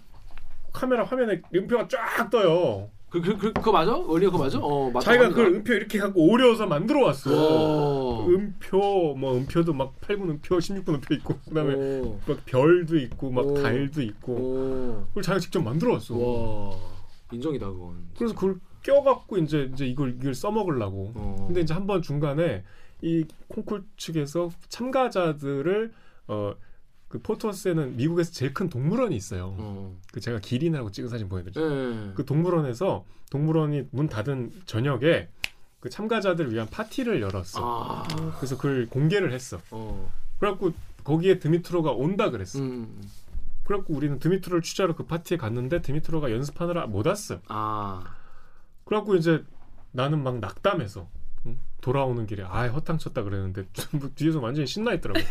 카메라 0.73 1.03
화면에 1.03 1.41
음표가 1.53 1.87
쫙 1.87 2.29
떠요. 2.29 2.89
그, 3.09 3.19
그, 3.19 3.37
그, 3.37 3.51
그거 3.51 3.73
맞아? 3.73 3.93
원리 3.93 4.25
그거 4.25 4.37
맞아? 4.37 4.57
어, 4.61 4.89
맞아. 4.89 5.07
자기가 5.07 5.29
그걸 5.29 5.47
음표 5.47 5.73
이렇게 5.73 5.99
갖고 5.99 6.25
오려서 6.31 6.65
만들어 6.65 7.03
왔어. 7.07 7.29
어. 7.29 8.25
음표 8.25 9.15
뭐 9.17 9.35
음표도 9.35 9.73
막 9.73 9.99
8분 9.99 10.29
음표, 10.29 10.57
16분 10.57 10.87
음표 10.95 11.13
있고 11.15 11.37
그 11.45 11.53
다음에 11.53 11.75
오. 11.75 12.17
막 12.25 12.45
별도 12.45 12.97
있고 12.97 13.29
막 13.29 13.45
오. 13.45 13.53
달도 13.55 14.01
있고 14.01 14.31
오. 14.33 15.05
그걸 15.09 15.23
자기가 15.23 15.39
직접 15.41 15.61
만들어 15.61 15.93
왔어. 15.93 16.15
와. 16.15 17.00
인정이다, 17.31 17.67
그건. 17.71 18.09
그래서 18.17 18.33
그걸 18.35 18.59
껴갖고 18.83 19.37
이제 19.37 19.69
이제 19.73 19.85
이걸 19.85 20.15
이걸 20.19 20.33
써먹으려고. 20.33 21.11
어. 21.15 21.35
근데 21.47 21.61
이제 21.61 21.73
한 21.73 21.87
번 21.87 22.01
중간에 22.01 22.63
이 23.01 23.25
콩쿨 23.47 23.83
측에서 23.97 24.49
참가자들을 24.69 25.91
어 26.27 26.53
그 27.11 27.19
포토스에는 27.21 27.97
미국에서 27.97 28.31
제일 28.31 28.53
큰 28.53 28.69
동물원이 28.69 29.13
있어요. 29.17 29.53
어. 29.59 29.97
그 30.13 30.21
제가 30.21 30.39
기린이라고 30.39 30.91
찍은 30.91 31.09
사진 31.09 31.27
보여드렸죠. 31.27 31.59
예. 31.61 32.13
그 32.15 32.23
동물원에서 32.23 33.03
동물원이 33.29 33.89
문 33.91 34.07
닫은 34.07 34.53
저녁에 34.65 35.27
그 35.81 35.89
참가자들 35.89 36.53
위한 36.53 36.67
파티를 36.67 37.21
열었어. 37.21 37.59
아. 37.61 38.03
그래서 38.37 38.55
그걸 38.55 38.87
공개를 38.87 39.33
했어. 39.33 39.59
어. 39.71 40.09
그래갖고 40.39 40.71
거기에 41.03 41.39
드미트로가 41.39 41.91
온다 41.91 42.29
그랬어. 42.29 42.59
음. 42.59 43.01
그래갖고 43.71 43.93
우리는 43.93 44.19
드미트로를 44.19 44.61
취재하러 44.61 44.95
그 44.95 45.05
파티에 45.05 45.37
갔는데 45.37 45.81
드미트로가 45.81 46.29
연습하느라 46.31 46.87
못 46.87 47.07
왔어. 47.07 47.39
아. 47.47 48.03
그래갖고 48.83 49.15
이제 49.15 49.45
나는 49.91 50.21
막 50.23 50.39
낙담해서 50.39 51.07
응? 51.45 51.57
돌아오는 51.79 52.25
길에 52.27 52.43
아 52.43 52.67
허탕 52.67 52.97
쳤다 52.97 53.23
그랬는데 53.23 53.65
전부 53.71 54.13
뒤에서 54.13 54.41
완전히 54.41 54.67
신나 54.67 54.91
있더라고. 54.93 55.25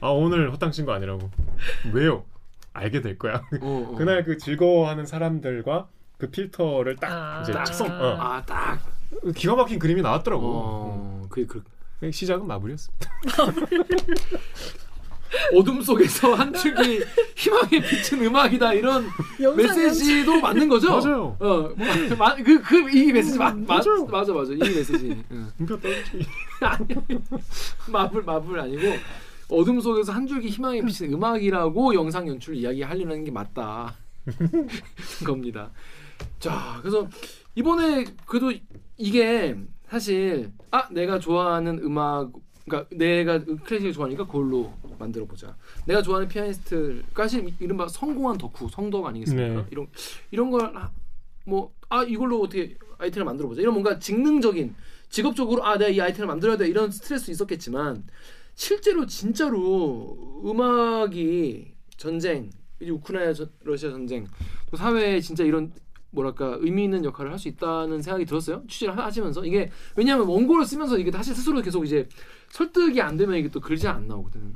아 0.00 0.08
오늘 0.08 0.50
허탕 0.52 0.70
친 0.72 0.86
거 0.86 0.92
아니라고. 0.92 1.30
왜요? 1.92 2.24
알게 2.72 3.02
될 3.02 3.18
거야. 3.18 3.42
어, 3.60 3.90
어. 3.92 3.94
그날 3.98 4.24
그 4.24 4.38
즐거워하는 4.38 5.04
사람들과 5.04 5.88
그 6.16 6.30
필터를 6.30 6.96
딱 6.96 7.12
아. 7.12 7.42
이제 7.42 7.52
딱 7.52 7.66
성 7.66 7.88
어. 7.90 8.16
아, 8.18 8.42
딱. 8.46 8.80
기가 9.36 9.54
막힌 9.54 9.78
그림이 9.78 10.00
나왔더라고. 10.00 10.42
어. 10.46 11.22
그, 11.28 11.46
그. 11.46 11.62
응. 12.04 12.10
시작은 12.10 12.46
마무리였습니다. 12.46 13.10
어둠 15.54 15.80
속에서 15.82 16.34
한 16.34 16.52
축이 16.52 17.02
희망에 17.36 17.80
비친 17.88 18.24
음악이다 18.24 18.74
이런 18.74 19.06
메시지도 19.56 20.40
맞는 20.40 20.68
거죠? 20.68 20.90
맞아요. 20.90 21.36
어, 21.40 21.70
그그 22.44 22.90
이 22.90 23.12
메시지 23.12 23.38
맞, 23.38 23.56
맞, 23.58 23.84
맞아요. 23.84 24.06
맞아 24.06 24.32
맞아 24.32 24.52
이 24.52 24.58
메시지. 24.58 25.24
떨어지. 25.66 26.26
아니, 26.60 26.86
마블 27.90 28.22
마블 28.22 28.60
아니고 28.60 28.82
어둠 29.48 29.80
속에서 29.80 30.12
한 30.12 30.26
줄기 30.26 30.48
희망에 30.48 30.82
비친 30.82 31.12
음악이라고 31.12 31.94
영상 31.94 32.26
연출 32.28 32.54
이야기 32.56 32.82
하려는 32.82 33.24
게 33.24 33.30
맞다 33.30 33.94
겁니다. 35.26 35.70
자, 36.38 36.78
그래서 36.80 37.08
이번에 37.54 38.04
그래도 38.26 38.52
이게 38.96 39.56
사실 39.88 40.50
아 40.70 40.88
내가 40.90 41.18
좋아하는 41.18 41.80
음악 41.82 42.30
그러니까 42.66 42.88
내가 42.96 43.38
클래식을 43.44 43.92
좋아하니까 43.92 44.24
그걸로 44.26 44.72
만들어 45.02 45.26
보자. 45.26 45.56
내가 45.86 46.00
좋아하는 46.02 46.28
피아니스트가 46.28 47.22
사실 47.24 47.52
이른바 47.60 47.86
성공한 47.88 48.38
덕후 48.38 48.68
성덕 48.70 49.04
아니겠습니까? 49.06 49.62
네. 49.62 49.66
이런 49.70 49.86
이런 50.30 50.50
걸 50.50 50.72
뭐 51.44 51.72
아 51.88 52.04
이걸로 52.04 52.40
어떻게 52.40 52.76
아이템을 52.98 53.24
만들어 53.26 53.48
보자. 53.48 53.60
이런 53.60 53.74
뭔가 53.74 53.98
직능적인 53.98 54.74
직업적으로 55.10 55.62
아 55.64 55.76
내가 55.76 55.90
이 55.90 56.00
아이템을 56.00 56.26
만들어야 56.28 56.56
돼 56.56 56.68
이런 56.68 56.90
스트레스 56.90 57.30
있었겠지만 57.30 58.04
실제로 58.54 59.04
진짜로 59.06 60.40
음악이 60.46 61.74
전쟁 61.96 62.50
이 62.80 62.90
우크라이나 62.90 63.32
전- 63.32 63.50
러시아 63.64 63.90
전쟁 63.90 64.26
또 64.70 64.76
사회에 64.76 65.20
진짜 65.20 65.44
이런 65.44 65.72
뭐랄까 66.10 66.56
의미 66.60 66.84
있는 66.84 67.04
역할을 67.04 67.30
할 67.32 67.38
수 67.38 67.48
있다는 67.48 68.02
생각이 68.02 68.24
들었어요 68.24 68.62
취재를 68.68 68.96
하- 68.96 69.04
하시면서 69.06 69.44
이게 69.44 69.70
왜냐하면 69.96 70.26
원고를 70.28 70.64
쓰면서 70.64 70.98
이게 70.98 71.10
다시 71.10 71.34
스스로 71.34 71.60
계속 71.60 71.84
이제 71.84 72.08
설득이 72.50 73.00
안 73.00 73.16
되면 73.16 73.36
이게 73.36 73.48
또 73.48 73.60
글이 73.60 73.86
안 73.86 74.06
나오거든 74.08 74.52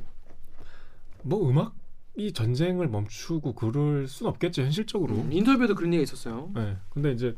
뭐 1.27 1.49
음악 1.49 1.75
이 2.17 2.33
전쟁을 2.33 2.89
멈추고 2.89 3.55
그럴 3.55 4.07
순 4.09 4.27
없겠죠 4.29 4.63
현실적으로. 4.63 5.17
음, 5.17 5.33
인터뷰에도 5.33 5.75
그런 5.75 5.93
얘기가 5.93 6.03
있었어요 6.05 6.51
네. 6.55 6.77
근데 6.91 7.13
이제 7.13 7.37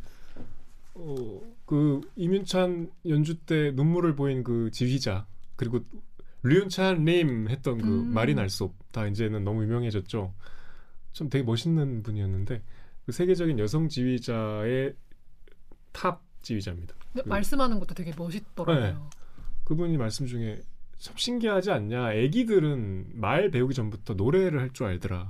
어, 0.95 1.41
그 1.64 2.01
이민찬 2.16 2.91
연주 3.09 3.36
때 3.39 3.70
눈물을 3.72 4.14
보인 4.14 4.43
그 4.45 4.70
지휘자 4.72 5.26
그리고 5.57 5.80
류윤찬 6.43 7.05
님 7.05 7.49
했던 7.49 7.78
그 7.78 7.86
음. 7.89 8.12
마린 8.14 8.39
알솝 8.39 8.72
다 8.93 9.07
이제는 9.07 9.43
너무 9.45 9.62
유명해졌죠. 9.64 10.32
좀 11.12 11.28
되게 11.28 11.43
멋있는 11.45 12.03
분이었는데 12.05 12.62
그 13.07 13.12
세계적인 13.12 13.59
여성 13.59 13.89
지휘자의 13.89 14.95
탑 15.93 16.22
지휘자입니다. 16.43 16.95
그- 17.14 17.28
말씀하는 17.28 17.80
것도 17.80 17.95
되게 17.95 18.12
멋있더라고요. 18.16 18.80
네. 18.80 18.97
그분이 19.64 19.97
말씀 19.97 20.26
중에 20.26 20.61
참 20.99 21.14
신기하지 21.16 21.70
않냐. 21.70 22.12
애기들은 22.12 23.12
말 23.14 23.51
배우기 23.51 23.74
전부터 23.74 24.14
노래를 24.14 24.61
할 24.61 24.70
줄 24.72 24.86
알더라. 24.86 25.28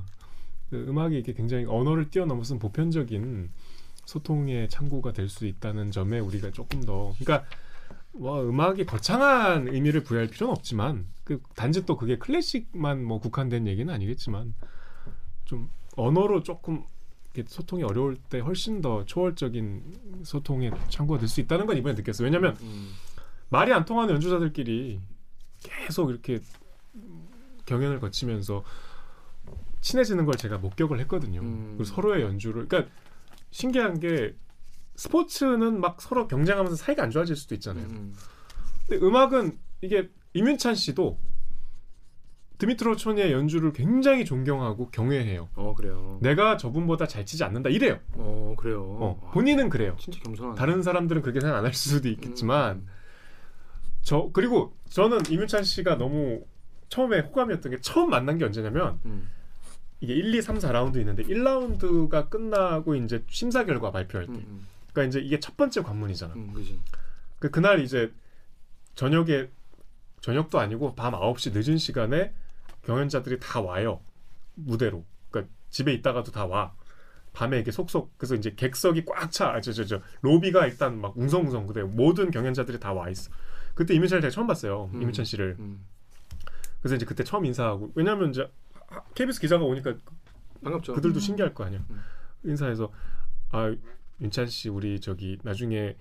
그 0.71 0.87
음악이 0.89 1.19
이게 1.19 1.33
굉장히 1.33 1.65
언어를 1.65 2.11
뛰어넘어서 2.11 2.59
보편적인 2.59 3.51
소통의 4.05 4.69
창구가 4.69 5.13
될 5.13 5.29
수 5.29 5.47
있다는 5.47 5.91
점에 5.91 6.19
우리가 6.19 6.51
조금 6.51 6.83
더 6.83 7.15
그러니까 7.19 7.47
뭐 8.13 8.43
음악이 8.43 8.87
거창한 8.87 9.69
의미를 9.69 10.03
부여할 10.03 10.29
필요는 10.29 10.53
없지만 10.53 11.07
그 11.25 11.41
단지 11.55 11.85
또 11.85 11.97
그게 11.97 12.17
클래식만 12.17 13.05
뭐 13.05 13.21
국한된 13.21 13.67
얘기는 13.67 13.93
아니겠지만 13.93 14.55
좀 15.45 15.71
언어로 15.97 16.43
조금 16.43 16.85
이렇게 17.35 17.49
소통이 17.49 17.83
어려울 17.83 18.17
때 18.17 18.41
훨씬 18.41 18.81
더 18.81 19.05
초월적인 19.05 20.23
소통의 20.25 20.73
창구가 20.89 21.19
될 21.19 21.29
수 21.29 21.41
있다는 21.41 21.67
건 21.67 21.77
이번에 21.77 21.95
느꼈어요. 21.95 22.25
왜냐하면 22.25 22.57
음. 22.63 22.91
말이 23.51 23.73
안 23.73 23.85
통하는 23.85 24.15
연주자들끼리 24.15 25.01
계속 25.63 26.11
이렇게 26.11 26.41
경연을 27.67 28.01
거치면서 28.01 28.65
친해지는 29.81 30.25
걸 30.25 30.35
제가 30.37 30.59
목격을 30.59 30.99
했거든요. 31.01 31.41
음. 31.41 31.67
그리고 31.77 31.85
서로의 31.85 32.23
연주를 32.23 32.67
그러니까 32.69 32.91
신기한 33.51 34.01
게 34.01 34.35
스포츠는 34.97 35.81
막 35.81 36.01
서로 36.03 36.27
경쟁하면서 36.27 36.77
사이가 36.77 37.03
안 37.05 37.11
좋아질 37.11 37.37
수도 37.37 37.55
있잖아요. 37.55 37.87
음. 37.87 38.15
근데 38.89 39.05
음악은 39.07 39.59
이게 39.83 40.09
이민찬 40.35 40.75
씨도 40.75 41.19
드미트로 42.59 42.97
촌의 42.97 43.31
연주를 43.33 43.73
굉장히 43.73 44.25
존경하고 44.25 44.91
경외해요. 44.91 45.49
어 45.55 45.75
그래요 45.77 46.19
내가 46.21 46.57
저분보다 46.57 47.07
잘 47.07 47.25
치지 47.25 47.45
않는다 47.45 47.71
이래요. 47.71 48.01
어 48.15 48.55
그래요 48.59 48.83
어, 48.83 49.21
와, 49.23 49.31
본인은 49.31 49.69
그래요. 49.69 49.95
진짜 50.01 50.19
겸손하네 50.21 50.57
다른 50.57 50.83
사람들은 50.83 51.23
그렇게 51.23 51.39
생각 51.41 51.57
안 51.59 51.65
할 51.65 51.73
수도 51.75 52.09
있겠지만 52.09 52.77
음. 52.79 52.87
저 54.03 54.31
그리고 54.33 54.75
저는 54.91 55.19
이민찬 55.31 55.65
씨가 55.65 55.97
너무 55.99 56.45
처음에 56.89 57.21
호감이었던 57.21 57.73
게 57.73 57.81
처음 57.81 58.11
만난 58.11 58.39
게 58.39 58.45
언제냐면 58.45 58.99
음. 59.05 59.29
이게 60.01 60.15
1, 60.15 60.35
2, 60.35 60.41
3, 60.43 60.59
4라운드 60.59 60.97
있는데 60.99 61.23
1라운드가 61.25 62.31
끝나고 62.31 62.95
이제 62.95 63.25
심사 63.29 63.65
결과 63.65 63.91
발표할 63.91 64.27
때 64.27 64.33
음. 64.33 64.37
음. 64.49 64.67
그러니까 64.93 65.09
이제 65.11 65.25
이게 65.25 65.39
첫 65.41 65.57
번째 65.57 65.83
관문이잖아. 65.83 66.35
음. 66.35 66.55
그 67.39 67.51
그날 67.51 67.81
이제 67.81 68.13
저녁에 68.95 69.49
저녁도 70.21 70.59
아니고 70.59 70.95
밤 70.95 71.13
9시 71.13 71.53
늦은 71.53 71.79
시간에 71.79 72.33
경연자들이 72.85 73.39
다 73.41 73.61
와요. 73.61 74.01
무대로. 74.55 75.05
그러니까 75.31 75.53
집에 75.71 75.93
있다가도 75.95 76.33
다 76.33 76.47
와. 76.47 76.75
밤에 77.35 77.57
이렇게 77.57 77.71
속속 77.71 78.17
그래서 78.19 78.35
이제 78.35 78.55
객석이 78.57 79.05
꽉 79.05 79.31
차. 79.31 79.61
저저 79.61 79.85
저 79.85 80.01
로비가 80.23 80.67
일단 80.67 81.01
막 81.01 81.17
웅성웅성 81.17 81.67
그래. 81.67 81.83
모든 81.85 82.31
경연자들이 82.31 82.81
다 82.81 82.93
와 82.93 83.11
있어. 83.11 83.31
그때 83.79 83.95
이민찬을 83.95 84.21
제가 84.23 84.33
처음 84.33 84.49
봤어요. 84.49 84.91
음. 84.93 85.03
이민찬 85.03 85.25
씨를. 85.25 85.55
음. 85.61 85.87
그래서 86.81 86.97
이제 86.97 87.07
그때 87.07 87.23
처음 87.23 87.45
인사하고 87.45 87.93
왜냐면 87.95 88.31
이제 88.31 88.51
KBS 89.15 89.41
기자가 89.41 89.63
오니까 89.65 89.95
반갑죠. 90.65 90.95
그들도 90.95 91.19
음. 91.19 91.21
신기할 91.21 91.55
거 91.55 91.63
아니야. 91.65 91.85
음. 91.89 92.01
인사해서 92.43 92.91
아 93.53 93.73
윤찬 94.21 94.49
씨 94.49 94.69
우리 94.69 95.01
저기 95.01 95.39
나중에 95.45 95.97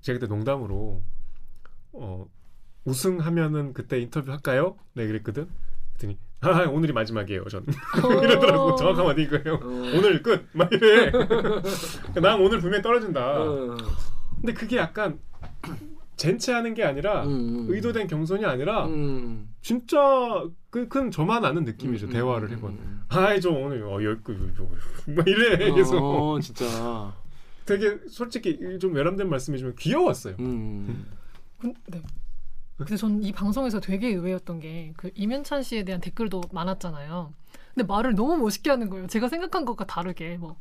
제가 0.00 0.18
그때 0.18 0.26
농담으로 0.26 1.00
어 1.92 2.26
우승하면은 2.84 3.72
그때 3.72 4.00
인터뷰 4.00 4.32
할까요? 4.32 4.76
네 4.94 5.06
그랬거든. 5.06 5.48
그랬더니 5.92 6.18
아 6.40 6.64
오늘이 6.64 6.92
마지막이에요. 6.92 7.44
전 7.44 7.64
이러더라고. 8.20 8.74
정확한 8.74 9.06
어디 9.06 9.28
거예요. 9.28 9.54
어. 9.62 9.66
오늘 9.96 10.24
끝. 10.24 10.44
막 10.54 10.68
이래. 10.72 11.12
난 12.20 12.40
오늘 12.40 12.58
분명히 12.58 12.82
떨어진다. 12.82 13.42
어. 13.42 13.76
근데 14.40 14.52
그게 14.54 14.78
약간 14.78 15.20
젠체하는 16.24 16.74
게 16.74 16.84
아니라 16.84 17.24
음, 17.24 17.30
음. 17.30 17.66
의도된 17.70 18.06
겸손이 18.06 18.44
아니라 18.44 18.84
음. 18.86 19.48
진짜 19.62 19.96
그, 20.68 20.86
그건 20.86 21.10
저만 21.10 21.44
아는 21.46 21.64
느낌이죠. 21.64 22.06
음, 22.08 22.10
대화를 22.10 22.48
음, 22.48 22.52
해본. 22.56 22.70
음, 22.72 23.02
아이 23.08 23.40
저 23.40 23.48
오늘 23.50 23.82
어 23.84 24.02
여기 24.04 24.20
뭐 25.06 25.24
이래 25.26 25.70
음. 25.70 25.74
계속 25.76 25.96
어, 25.96 26.38
진짜. 26.40 27.14
되게 27.64 27.98
솔직히 28.08 28.58
좀 28.78 28.92
외람된 28.94 29.30
말씀이지만 29.30 29.74
귀여웠어요. 29.76 30.34
음. 30.40 31.06
근- 31.58 31.74
네. 31.86 32.02
근데 32.76 32.96
전 32.96 33.20
이 33.22 33.32
방송에서 33.32 33.80
되게 33.80 34.08
의외였던 34.08 34.60
게 34.60 34.92
그 34.98 35.10
이면찬 35.14 35.62
씨에 35.62 35.84
대한 35.84 36.00
댓글도 36.02 36.42
많았잖아요. 36.52 37.32
근데 37.74 37.86
말을 37.86 38.14
너무 38.14 38.36
멋있게 38.36 38.68
하는 38.70 38.90
거예요. 38.90 39.06
제가 39.06 39.28
생각한 39.28 39.64
것과 39.64 39.86
다르게 39.86 40.36
뭐 40.38 40.56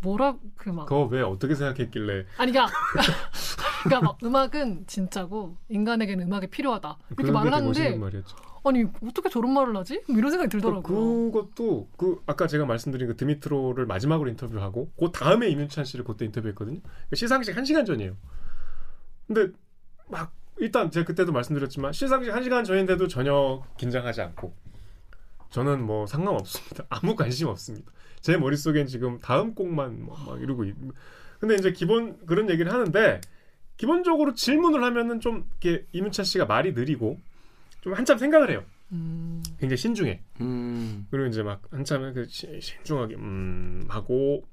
뭐라 0.00 0.36
그 0.56 0.70
막 0.70 0.86
그거 0.86 1.04
왜 1.04 1.22
어떻게 1.22 1.54
생각했길래 1.54 2.26
아니 2.36 2.50
그러니까 2.52 2.72
그러니까 3.84 4.00
막 4.00 4.18
음악은 4.22 4.84
진짜고 4.86 5.56
인간에게는 5.68 6.26
음악이 6.26 6.48
필요하다 6.48 6.98
이렇게 7.10 7.32
말을 7.32 7.52
하는데. 7.52 7.98
아니 8.64 8.84
어떻게 9.04 9.28
저런 9.28 9.52
말을 9.52 9.76
하지? 9.76 10.02
뭐 10.06 10.16
이런 10.18 10.30
생각이 10.30 10.48
들더라고요. 10.50 11.32
그것도 11.32 11.88
그 11.96 12.22
아까 12.26 12.46
제가 12.46 12.64
말씀드린 12.64 13.08
그 13.08 13.16
드미트로를 13.16 13.86
마지막으로 13.86 14.30
인터뷰하고 14.30 14.90
그 14.96 15.10
다음에 15.10 15.48
이민찬 15.48 15.84
씨를 15.84 16.04
그때 16.04 16.24
인터뷰했거든요. 16.26 16.78
그 17.10 17.16
시상식 17.16 17.56
한 17.56 17.64
시간 17.64 17.84
전이에요. 17.84 18.16
근데 19.26 19.48
막 20.08 20.32
일단 20.58 20.92
제가 20.92 21.04
그때도 21.06 21.32
말씀드렸지만 21.32 21.92
시상식 21.92 22.32
한 22.32 22.44
시간 22.44 22.62
전인데도 22.62 23.08
전혀 23.08 23.62
긴장하지 23.78 24.20
않고 24.22 24.54
저는 25.50 25.84
뭐 25.84 26.06
상관 26.06 26.34
없습니다. 26.34 26.84
아무 26.90 27.16
관심 27.16 27.48
없습니다. 27.48 27.90
제 28.20 28.36
머릿속엔 28.36 28.86
지금 28.86 29.18
다음 29.18 29.54
곡만 29.56 30.04
뭐 30.04 30.16
막 30.24 30.40
이러고 30.40 30.64
있... 30.66 30.74
근데 31.40 31.56
이제 31.56 31.72
기본 31.72 32.24
그런 32.26 32.48
얘기를 32.48 32.72
하는데 32.72 33.20
기본적으로 33.86 34.32
질문을 34.34 34.84
하면은 34.84 35.18
좀 35.18 35.44
이렇게 35.60 35.84
이민찬 35.90 36.24
씨가 36.24 36.44
말이 36.46 36.72
느리고 36.72 37.18
좀 37.80 37.94
한참 37.94 38.16
생각을 38.16 38.48
해요. 38.52 38.62
음, 38.92 39.42
굉장히 39.58 39.76
신중해. 39.76 40.20
음. 40.40 41.08
그리고 41.10 41.26
이제 41.26 41.42
막 41.42 41.62
한참 41.72 42.14
그 42.14 42.24
시- 42.28 42.60
신중하게 42.60 43.16
음 43.16 43.84
하고 43.88 44.44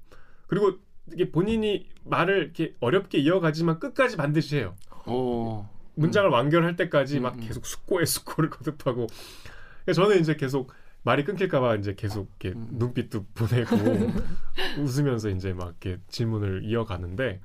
그리고 0.48 0.80
이게 1.14 1.30
본인이 1.30 1.88
말을 2.06 2.38
이렇게 2.44 2.74
어렵게 2.80 3.20
이어가지만 3.20 3.80
끝까지 3.80 4.18
반드시 4.18 4.58
해요. 4.58 4.76
어. 5.06 5.70
문장을 5.94 6.28
완결할 6.32 6.76
때까지 6.76 7.18
음, 7.20 7.22
막 7.24 7.36
음. 7.36 7.42
계속 7.42 7.68
숙고에 7.68 8.06
숙고를 8.06 8.50
거듭하고 8.50 9.06
저는 9.94 10.22
이제 10.22 10.38
계속 10.38 10.74
말이 11.04 11.24
끊길까봐 11.24 11.76
이제 11.76 11.94
계속 11.94 12.32
이렇게 12.40 12.58
음. 12.58 12.68
눈빛도 12.72 13.26
보내고 13.36 13.76
웃으면서 14.82 15.30
이제 15.30 15.54
막 15.54 15.76
이렇게 15.86 16.02
질문을 16.08 16.64
이어가는데 16.64 17.42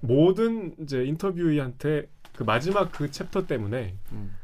모든 0.00 0.74
이제 0.80 1.04
인터뷰이한테 1.04 2.08
그 2.34 2.42
마지막 2.42 2.90
그 2.92 3.10
챕터 3.10 3.46
때문에 3.46 3.96
음. 4.12 4.34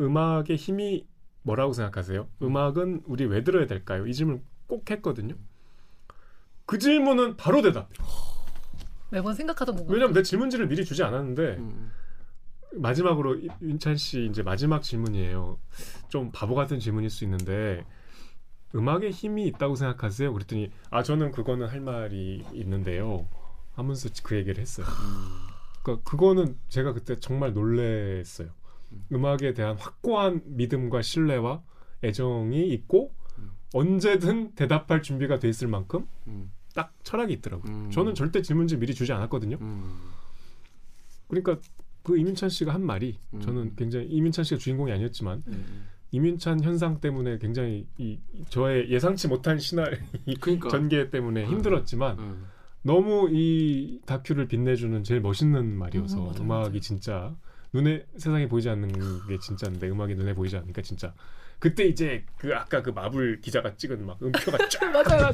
음악의 0.00 0.56
힘이 0.56 1.06
뭐라고 1.42 1.72
생각하세요? 1.72 2.26
음악은 2.42 3.02
우리 3.06 3.24
왜 3.26 3.44
들어야 3.44 3.66
될까요? 3.66 4.06
이 4.06 4.14
질문 4.14 4.42
꼭 4.66 4.90
했거든요. 4.90 5.34
그 6.66 6.78
질문은 6.78 7.36
바로 7.36 7.60
대답. 7.60 7.90
매번 9.10 9.34
생각하던 9.34 9.76
건가? 9.76 9.92
왜냐면 9.92 10.14
내 10.14 10.22
질문지를 10.22 10.66
미리 10.66 10.84
주지 10.84 11.02
않았는데 11.02 11.42
음. 11.58 11.90
마지막으로 12.72 13.36
이- 13.36 13.48
윤찬 13.62 13.96
씨 13.96 14.26
이제 14.26 14.42
마지막 14.42 14.82
질문이에요. 14.82 15.58
좀 16.08 16.30
바보 16.32 16.54
같은 16.54 16.80
질문일 16.80 17.10
수 17.10 17.24
있는데 17.24 17.84
음악에 18.74 19.10
힘이 19.10 19.46
있다고 19.48 19.76
생각하세요? 19.76 20.32
그랬더니 20.32 20.72
아 20.90 21.02
저는 21.02 21.30
그거는 21.30 21.68
할 21.68 21.80
말이 21.80 22.44
있는데요. 22.54 23.28
하면서 23.74 24.08
그 24.22 24.36
얘기를 24.36 24.60
했어요. 24.60 24.86
그러니까 25.82 26.08
그거는 26.08 26.56
제가 26.68 26.92
그때 26.92 27.18
정말 27.20 27.52
놀랬어요. 27.52 28.48
음악에 29.12 29.54
대한 29.54 29.76
확고한 29.76 30.42
믿음과 30.44 31.02
신뢰와 31.02 31.62
애정이 32.02 32.68
있고 32.68 33.12
음. 33.38 33.50
언제든 33.72 34.54
대답할 34.54 35.02
준비가 35.02 35.38
돼 35.38 35.48
있을 35.48 35.68
만큼 35.68 36.06
음. 36.26 36.52
딱 36.74 36.92
철학이 37.02 37.32
있더라고요. 37.34 37.72
음. 37.72 37.90
저는 37.90 38.14
절대 38.14 38.42
질문지 38.42 38.76
미리 38.76 38.94
주지 38.94 39.12
않았거든요. 39.12 39.58
음. 39.60 40.10
그러니까 41.28 41.58
그 42.02 42.18
이민찬 42.18 42.50
씨가 42.50 42.74
한 42.74 42.84
말이 42.84 43.18
음. 43.32 43.40
저는 43.40 43.76
굉장히 43.76 44.06
이민찬 44.06 44.44
씨가 44.44 44.58
주인공이 44.58 44.92
아니었지만 44.92 45.42
음. 45.46 45.86
이민찬 46.10 46.62
현상 46.62 47.00
때문에 47.00 47.38
굉장히 47.38 47.86
이, 47.98 48.18
이 48.32 48.44
저의 48.48 48.90
예상치 48.90 49.26
못한 49.26 49.58
시나리 49.58 49.96
그러니까. 50.40 50.68
전개 50.70 51.10
때문에 51.10 51.44
음. 51.44 51.50
힘들었지만 51.50 52.18
음. 52.18 52.46
너무 52.84 53.28
이 53.32 54.00
다큐를 54.06 54.46
빛내주는 54.46 55.02
제일 55.04 55.20
멋있는 55.20 55.66
말이어서 55.76 56.18
음, 56.18 56.24
맞아요, 56.26 56.40
음악이. 56.42 56.80
진짜 56.80 57.34
눈에 57.72 58.04
세상에 58.16 58.46
보이지 58.46 58.68
않는 58.68 59.26
게 59.26 59.38
진짜인데 59.40 59.88
음악이 59.90 60.14
눈에 60.14 60.34
보이지 60.34 60.56
않으니까 60.58 60.82
진짜 60.82 61.12
그때 61.58 61.84
이제 61.86 62.24
그 62.36 62.54
아까 62.54 62.82
그 62.82 62.90
마블 62.90 63.40
기자가 63.40 63.74
찍은 63.76 64.04
막 64.04 64.22
음표가 64.22 64.58
쫙 64.68 64.84
맞아요, 64.92 65.22
맞아요. 65.22 65.32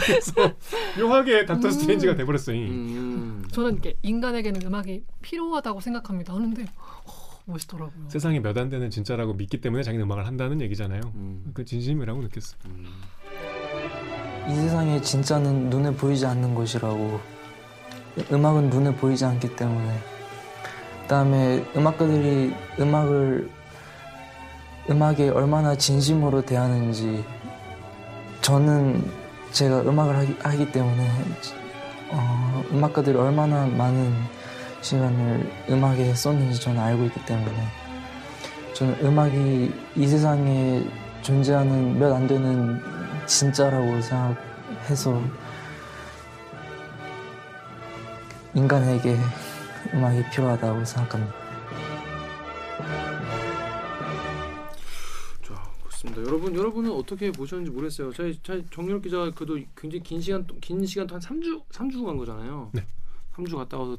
그래서 0.00 0.54
묘하게 0.98 1.46
닥터 1.46 1.66
음. 1.66 1.70
스트레인지가 1.72 2.14
돼버렸어요. 2.14 2.56
이. 2.56 2.60
음. 2.68 3.44
저는 3.50 3.72
이렇게 3.72 3.96
인간에게는 4.02 4.62
음악이 4.64 5.02
필요하다고 5.22 5.80
생각합니다 5.80 6.32
하는데 6.34 6.62
어, 6.62 7.12
멋있더라고요. 7.46 8.08
세상에 8.08 8.38
몇 8.40 8.56
안 8.58 8.68
되는 8.68 8.88
진짜라고 8.88 9.34
믿기 9.34 9.60
때문에 9.60 9.82
자기는 9.82 10.04
음악을 10.04 10.26
한다는 10.26 10.60
얘기잖아요. 10.60 11.00
음. 11.16 11.50
그 11.54 11.64
진심이라고 11.64 12.22
느꼈어요. 12.22 12.60
음. 14.46 14.50
이 14.50 14.54
세상의 14.54 15.02
진짜는 15.02 15.70
눈에 15.70 15.92
보이지 15.92 16.24
않는 16.26 16.54
것이라고 16.54 17.20
음악은 18.32 18.70
눈에 18.70 18.94
보이지 18.94 19.24
않기 19.24 19.56
때문에 19.56 19.98
그다음에 21.02 21.64
음악가들이 21.76 22.54
음악을 22.80 23.50
음악에 24.90 25.28
얼마나 25.30 25.76
진심으로 25.76 26.42
대하는지 26.42 27.24
저는 28.40 29.04
제가 29.52 29.80
음악을 29.82 30.16
하기, 30.16 30.36
하기 30.42 30.72
때문에 30.72 31.10
어, 32.10 32.62
음악가들이 32.72 33.16
얼마나 33.18 33.66
많은 33.66 34.12
시간을 34.80 35.50
음악에 35.70 36.14
썼는지 36.14 36.60
저는 36.60 36.80
알고 36.80 37.04
있기 37.06 37.24
때문에 37.26 37.52
저는 38.74 38.96
음악이 39.02 39.72
이 39.96 40.06
세상에 40.06 40.84
존재하는 41.22 41.98
몇 41.98 42.12
안 42.12 42.26
되는 42.28 42.95
진짜라고 43.26 44.00
생각해서 44.00 45.22
인간에게 48.54 49.16
음악이 49.92 50.22
필요하다고 50.30 50.84
생각합니다. 50.84 51.34
자, 55.42 55.70
그렇습니다. 55.82 56.22
여러분, 56.22 56.54
여러분은 56.54 56.90
어떻게 56.92 57.30
보셨는지 57.30 57.70
모르겠어요. 57.70 58.12
저희, 58.12 58.38
저희 58.42 58.64
정렬 58.72 59.00
기자 59.02 59.30
그도 59.30 59.58
굉장히 59.76 60.02
긴 60.02 60.20
시간 60.20 60.46
동- 60.46 60.58
긴 60.60 60.84
시간 60.86 61.06
동안 61.06 61.20
3주 61.20 61.62
3주 61.70 62.04
간 62.04 62.16
거잖아요. 62.16 62.70
네. 62.72 62.82
3주 63.34 63.56
갔다 63.56 63.76
와서 63.78 63.96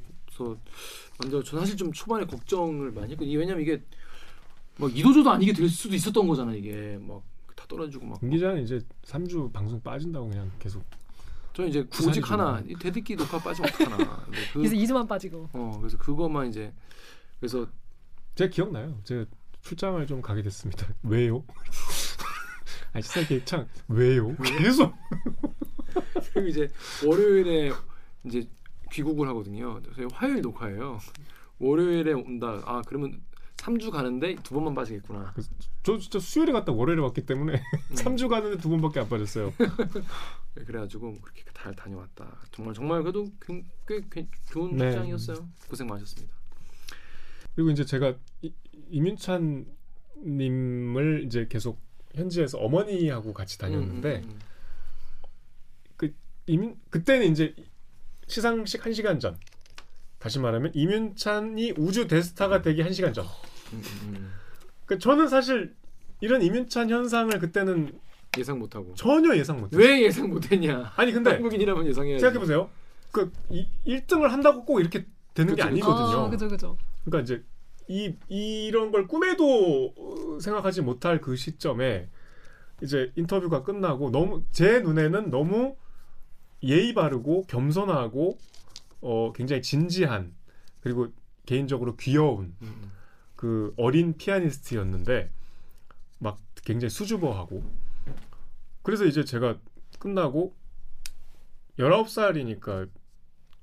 먼저 1.19 1.41
저 1.43 1.59
사실 1.59 1.75
좀 1.77 1.91
초반에 1.91 2.25
걱정을 2.25 2.91
많이 2.91 3.11
했거든요. 3.11 3.37
왜냐면 3.39 3.61
이게 3.61 3.81
막 4.77 4.95
이도저도 4.95 5.29
아니게 5.31 5.53
될 5.53 5.69
수도 5.69 5.95
있었던 5.95 6.27
거잖아, 6.27 6.53
이게. 6.53 6.97
막다 7.01 7.23
떨어지고 7.67 8.05
막. 8.05 8.19
김 8.19 8.29
기자는 8.29 8.63
이제 8.63 8.79
3주 9.03 9.51
방송 9.51 9.81
빠진다고 9.81 10.29
그냥 10.29 10.51
계속 10.59 10.83
저는 11.53 11.69
이제 11.69 11.83
부산이구나. 11.87 12.11
오직 12.11 12.31
하나 12.31 12.63
이 12.67 12.75
대듣기 12.75 13.15
녹화 13.15 13.39
빠지면 13.39 13.69
어떡하나. 13.73 14.25
그, 14.53 14.59
그래서 14.59 14.75
2주만 14.75 15.07
빠지고 15.07 15.49
어, 15.53 15.77
그래서 15.79 15.97
그것만 15.97 16.47
이제 16.49 16.71
그래서 17.39 17.67
제가 18.35 18.49
기억나요. 18.49 18.99
제가 19.03 19.25
출장을 19.61 20.05
좀 20.07 20.21
가게 20.21 20.41
됐습니다. 20.43 20.87
왜요? 21.03 21.43
아니 22.93 23.03
시사기 23.03 23.43
참 23.45 23.67
왜요? 23.87 24.35
계속 24.37 24.93
그리고 26.33 26.47
이제 26.47 26.69
월요일에 27.05 27.71
이제 28.25 28.47
귀국을 28.91 29.27
하거든요. 29.29 29.81
저희 29.95 30.07
화요일 30.13 30.41
녹화예요. 30.41 30.99
월요일에 31.59 32.13
온다. 32.13 32.61
아 32.65 32.81
그러면 32.85 33.19
3주 33.67 33.91
가는데 33.91 34.35
두 34.43 34.55
번만 34.55 34.73
빠지겠구나. 34.73 35.33
저 35.83 35.97
진짜 35.97 36.19
수요일에 36.19 36.53
갔다 36.53 36.71
월요일에 36.71 37.01
왔기 37.01 37.25
때문에 37.25 37.53
음. 37.53 37.95
3주 37.95 38.29
가는데 38.29 38.57
두 38.57 38.69
번밖에 38.69 39.01
안 39.01 39.09
빠졌어요. 39.09 39.53
네, 40.55 40.63
그래가지고 40.63 41.13
그렇게 41.19 41.43
잘 41.53 41.75
다녀왔다. 41.75 42.37
정말 42.51 42.73
정말 42.73 43.01
그래도 43.03 43.29
꽤, 43.45 43.63
꽤, 43.87 44.01
꽤 44.09 44.27
좋은 44.51 44.77
네. 44.77 44.91
출장이었어요. 44.91 45.49
고생 45.69 45.87
많으셨습니다. 45.87 46.33
그리고 47.55 47.71
이제 47.71 47.83
제가 47.83 48.15
이, 48.41 48.53
이민찬 48.89 49.65
님을 50.25 51.23
이제 51.25 51.47
계속 51.49 51.79
현지에서 52.13 52.57
어머니하고 52.59 53.33
같이 53.33 53.57
다녔는데 53.59 54.21
음, 54.23 54.39
음, 56.03 56.13
이민 56.47 56.79
그때는 56.89 57.31
이제 57.31 57.53
시상식 58.27 58.81
1시간 58.81 59.19
전. 59.19 59.37
다시 60.19 60.39
말하면 60.39 60.71
이민찬이 60.73 61.73
우주 61.77 62.07
대스타가 62.07 62.61
되기 62.61 62.81
1시간 62.83 63.13
전. 63.13 63.25
음, 63.73 63.81
음, 63.83 64.15
음. 64.15 64.31
그 64.85 64.99
저는 64.99 65.27
사실 65.27 65.75
이런 66.21 66.41
이민찬 66.41 66.89
현상을 66.89 67.37
그때는 67.39 67.99
예상 68.37 68.59
못하고 68.59 68.93
전혀 68.95 69.35
예상 69.35 69.59
못 69.59 69.73
했어요. 69.73 69.85
왜 69.85 70.03
예상 70.03 70.29
못했냐? 70.29 70.93
아니 70.95 71.11
근데 71.11 71.31
한국인이라면 71.31 71.87
예상해야지. 71.87 72.21
생각해 72.21 72.39
보세요. 72.39 72.69
그 73.11 73.31
이, 73.49 73.67
1등을 73.85 74.27
한다고 74.27 74.65
꼭 74.65 74.79
이렇게 74.79 75.05
되는 75.33 75.55
게 75.55 75.63
그쵸, 75.63 75.73
그쵸. 75.75 75.91
아니거든요. 75.91 76.25
아, 76.25 76.29
그죠 76.29 76.47
그죠. 76.47 76.77
그러니까 77.05 77.23
이제 77.23 77.43
이 77.87 78.13
이런 78.27 78.91
걸 78.91 79.07
꿈에도 79.07 79.93
어, 79.97 80.39
생각하지 80.39 80.81
못할 80.81 81.21
그 81.21 81.35
시점에 81.35 82.09
이제 82.81 83.11
인터뷰가 83.15 83.63
끝나고 83.63 84.11
너무 84.11 84.43
제 84.51 84.81
눈에는 84.81 85.29
너무 85.29 85.75
예의 86.63 86.93
바르고 86.93 87.45
겸손하고 87.47 88.37
어 89.01 89.31
굉장히 89.33 89.61
진지한 89.61 90.33
그리고 90.81 91.07
개인적으로 91.45 91.95
귀여운 91.95 92.55
음, 92.61 92.91
그 93.37 93.73
어린 93.77 94.17
피아니스트였는데 94.17 95.31
막 96.19 96.39
굉장히 96.65 96.89
수줍어하고 96.89 97.63
그래서 98.81 99.05
이제 99.05 99.23
제가 99.23 99.57
끝나고 99.99 100.53
19살이니까 101.79 102.89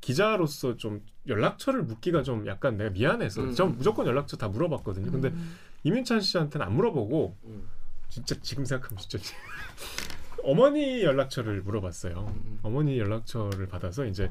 기자로서 0.00 0.76
좀 0.76 1.04
연락처를 1.26 1.82
묻기가 1.82 2.22
좀 2.22 2.46
약간 2.46 2.76
내가 2.76 2.90
미안해서 2.90 3.42
음. 3.42 3.54
전 3.54 3.76
무조건 3.76 4.06
연락처 4.06 4.36
다 4.36 4.48
물어봤거든요. 4.48 5.10
근데 5.10 5.28
음. 5.28 5.56
이민찬 5.82 6.20
씨한테는 6.20 6.66
안 6.66 6.74
물어보고 6.74 7.36
음, 7.44 7.68
진짜 8.08 8.36
지금 8.42 8.64
생각하면 8.64 8.98
진짜 9.02 9.18
어머니 10.44 11.02
연락처를 11.02 11.62
물어봤어요. 11.62 12.26
음. 12.28 12.58
어머니 12.62 12.98
연락처를 12.98 13.66
받아서 13.66 14.04
이제 14.04 14.30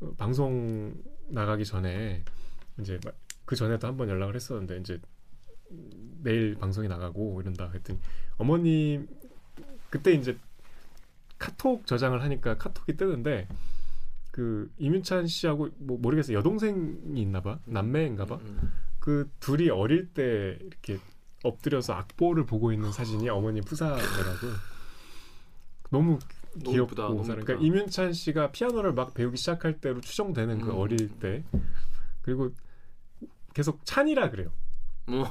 어, 0.00 0.12
방송 0.16 0.94
나가기 1.28 1.64
전에 1.64 2.24
이제 2.80 2.98
마- 3.04 3.10
그 3.48 3.56
전에도 3.56 3.86
한 3.86 3.96
번 3.96 4.10
연락을 4.10 4.34
했었는데 4.34 4.76
이제 4.76 5.00
내일 6.22 6.54
방송이 6.56 6.86
나가고 6.86 7.40
이런다 7.40 7.70
했더니 7.72 7.98
어머님 8.36 9.08
그때 9.88 10.12
이제 10.12 10.36
카톡 11.38 11.86
저장을 11.86 12.22
하니까 12.22 12.58
카톡이 12.58 12.94
뜨는데 12.98 13.48
그 14.30 14.70
이민찬 14.76 15.28
씨하고 15.28 15.70
뭐 15.78 15.96
모르겠어요. 15.98 16.36
여동생이 16.36 17.18
있나봐? 17.22 17.60
남매인가봐? 17.64 18.34
음, 18.36 18.72
그 18.98 19.30
둘이 19.40 19.70
어릴 19.70 20.12
때 20.12 20.58
이렇게 20.60 20.98
엎드려서 21.42 21.94
악보를 21.94 22.44
보고 22.44 22.70
있는 22.70 22.92
사진이 22.92 23.30
어머니 23.30 23.62
푸사더라고. 23.62 24.46
너무 25.88 26.18
귀엽고 26.64 26.82
예쁘다, 26.82 27.02
너무 27.04 27.22
그러니까 27.22 27.54
예쁘다. 27.54 27.66
이민찬 27.66 28.12
씨가 28.12 28.50
피아노를 28.52 28.92
막 28.92 29.14
배우기 29.14 29.38
시작할 29.38 29.80
때로 29.80 30.02
추정되는 30.02 30.60
그 30.60 30.70
음. 30.70 30.76
어릴 30.76 31.08
때. 31.08 31.44
그리고 32.20 32.52
계속 33.58 33.84
찬이라 33.84 34.30
그래요. 34.30 34.52
뭐. 35.06 35.26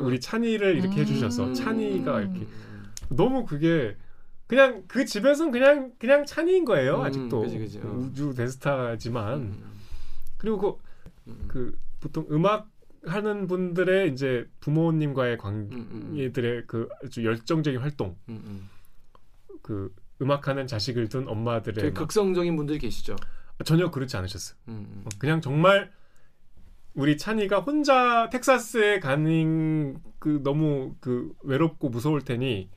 우리 0.00 0.18
찬이를 0.18 0.78
이렇게 0.78 0.96
음. 0.96 1.00
해주셔서 1.00 1.48
음. 1.48 1.52
찬이가 1.54 2.22
이렇게 2.22 2.46
너무 3.10 3.44
그게 3.44 3.98
그냥 4.46 4.84
그 4.88 5.04
집에서는 5.04 5.52
그냥 5.52 5.92
그냥 5.98 6.24
찬이인 6.24 6.64
거예요 6.64 6.96
음, 7.00 7.02
아직도 7.02 7.40
그지, 7.42 7.58
그지. 7.58 7.80
어. 7.84 7.88
우주 7.98 8.32
대스타지만 8.34 9.38
음, 9.40 9.64
그리고 10.38 10.80
그 11.26 11.30
음, 11.30 11.44
그 11.48 11.78
보통 12.00 12.26
음악 12.30 12.70
하는 13.04 13.46
분들의 13.46 14.10
이제 14.10 14.48
부모님과의. 14.60 15.36
관계들의 15.36 16.62
그 16.66 16.88
아주 17.04 17.24
열정적인 17.26 17.78
활동. 17.78 18.16
그 19.60 19.94
음악하는 20.22 20.66
자식을 20.66 21.08
둔 21.10 21.28
엄마들의 21.28 21.74
되게 21.74 21.90
막- 21.90 21.98
극성적인 22.00 22.56
분들이 22.56 22.78
계시죠. 22.78 23.16
전혀 23.66 23.90
그렇지 23.90 24.16
않으셨어요. 24.16 24.56
그냥 25.18 25.40
정말 25.42 25.92
우리 26.96 27.16
찬이가 27.18 27.60
혼자 27.60 28.28
텍사스에 28.30 29.00
가는 29.00 29.98
그 30.18 30.40
너무 30.42 30.94
그 31.00 31.32
외롭고 31.42 31.90
무서울 31.90 32.22
테니 32.22 32.70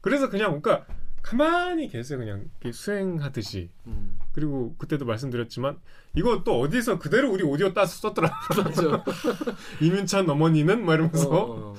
그래서 0.00 0.28
그냥 0.28 0.60
그러니까 0.60 0.86
가만히 1.22 1.88
계세요 1.88 2.18
그냥 2.18 2.44
이렇게 2.60 2.72
수행하듯이 2.72 3.70
음. 3.86 4.18
그리고 4.32 4.74
그때도 4.76 5.06
말씀드렸지만 5.06 5.78
이거 6.14 6.42
또 6.44 6.60
어디서 6.60 6.98
그대로 6.98 7.32
우리 7.32 7.42
오디오 7.44 7.72
따서 7.72 8.08
썼더라 8.08 8.30
맞아. 8.62 9.04
이민찬 9.80 10.28
어머니는 10.28 10.84
막 10.84 10.94
이러면서 10.94 11.30
어, 11.30 11.70
어. 11.72 11.74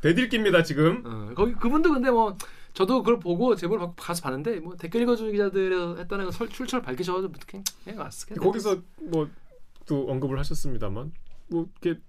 대들깁니다 0.00 0.64
지금 0.64 1.02
어, 1.06 1.30
거기 1.36 1.52
그분도 1.52 1.92
근데 1.92 2.10
뭐 2.10 2.36
저도 2.74 3.02
그걸 3.02 3.20
보고 3.20 3.54
제보를 3.54 3.80
받고 3.80 3.94
가서 3.96 4.22
봤는데 4.22 4.60
뭐 4.60 4.76
댓글 4.76 5.02
읽어주는 5.02 5.30
기자들 5.32 5.98
했다는 6.00 6.26
거 6.26 6.30
설- 6.30 6.48
출처를 6.48 6.82
밝히셔가지고 6.84 7.32
그냥 7.46 7.98
왔어. 7.98 8.26
그냥 8.26 8.44
거기서 8.44 8.82
뭐 9.00 9.28
또 9.86 10.08
언급을 10.10 10.38
하셨습니다만 10.38 11.12
뭐 11.48 11.68
이렇게 11.82 12.00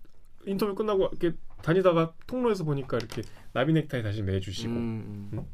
인터뷰 0.45 0.75
끝나고 0.75 1.09
이렇게 1.11 1.37
다니다가 1.61 2.13
통로에서 2.27 2.63
보니까 2.63 2.97
이렇게 2.97 3.21
나비 3.53 3.73
넥타이 3.73 4.03
다시 4.03 4.21
매주시고. 4.21 4.73
음, 4.73 5.29
음, 5.33 5.45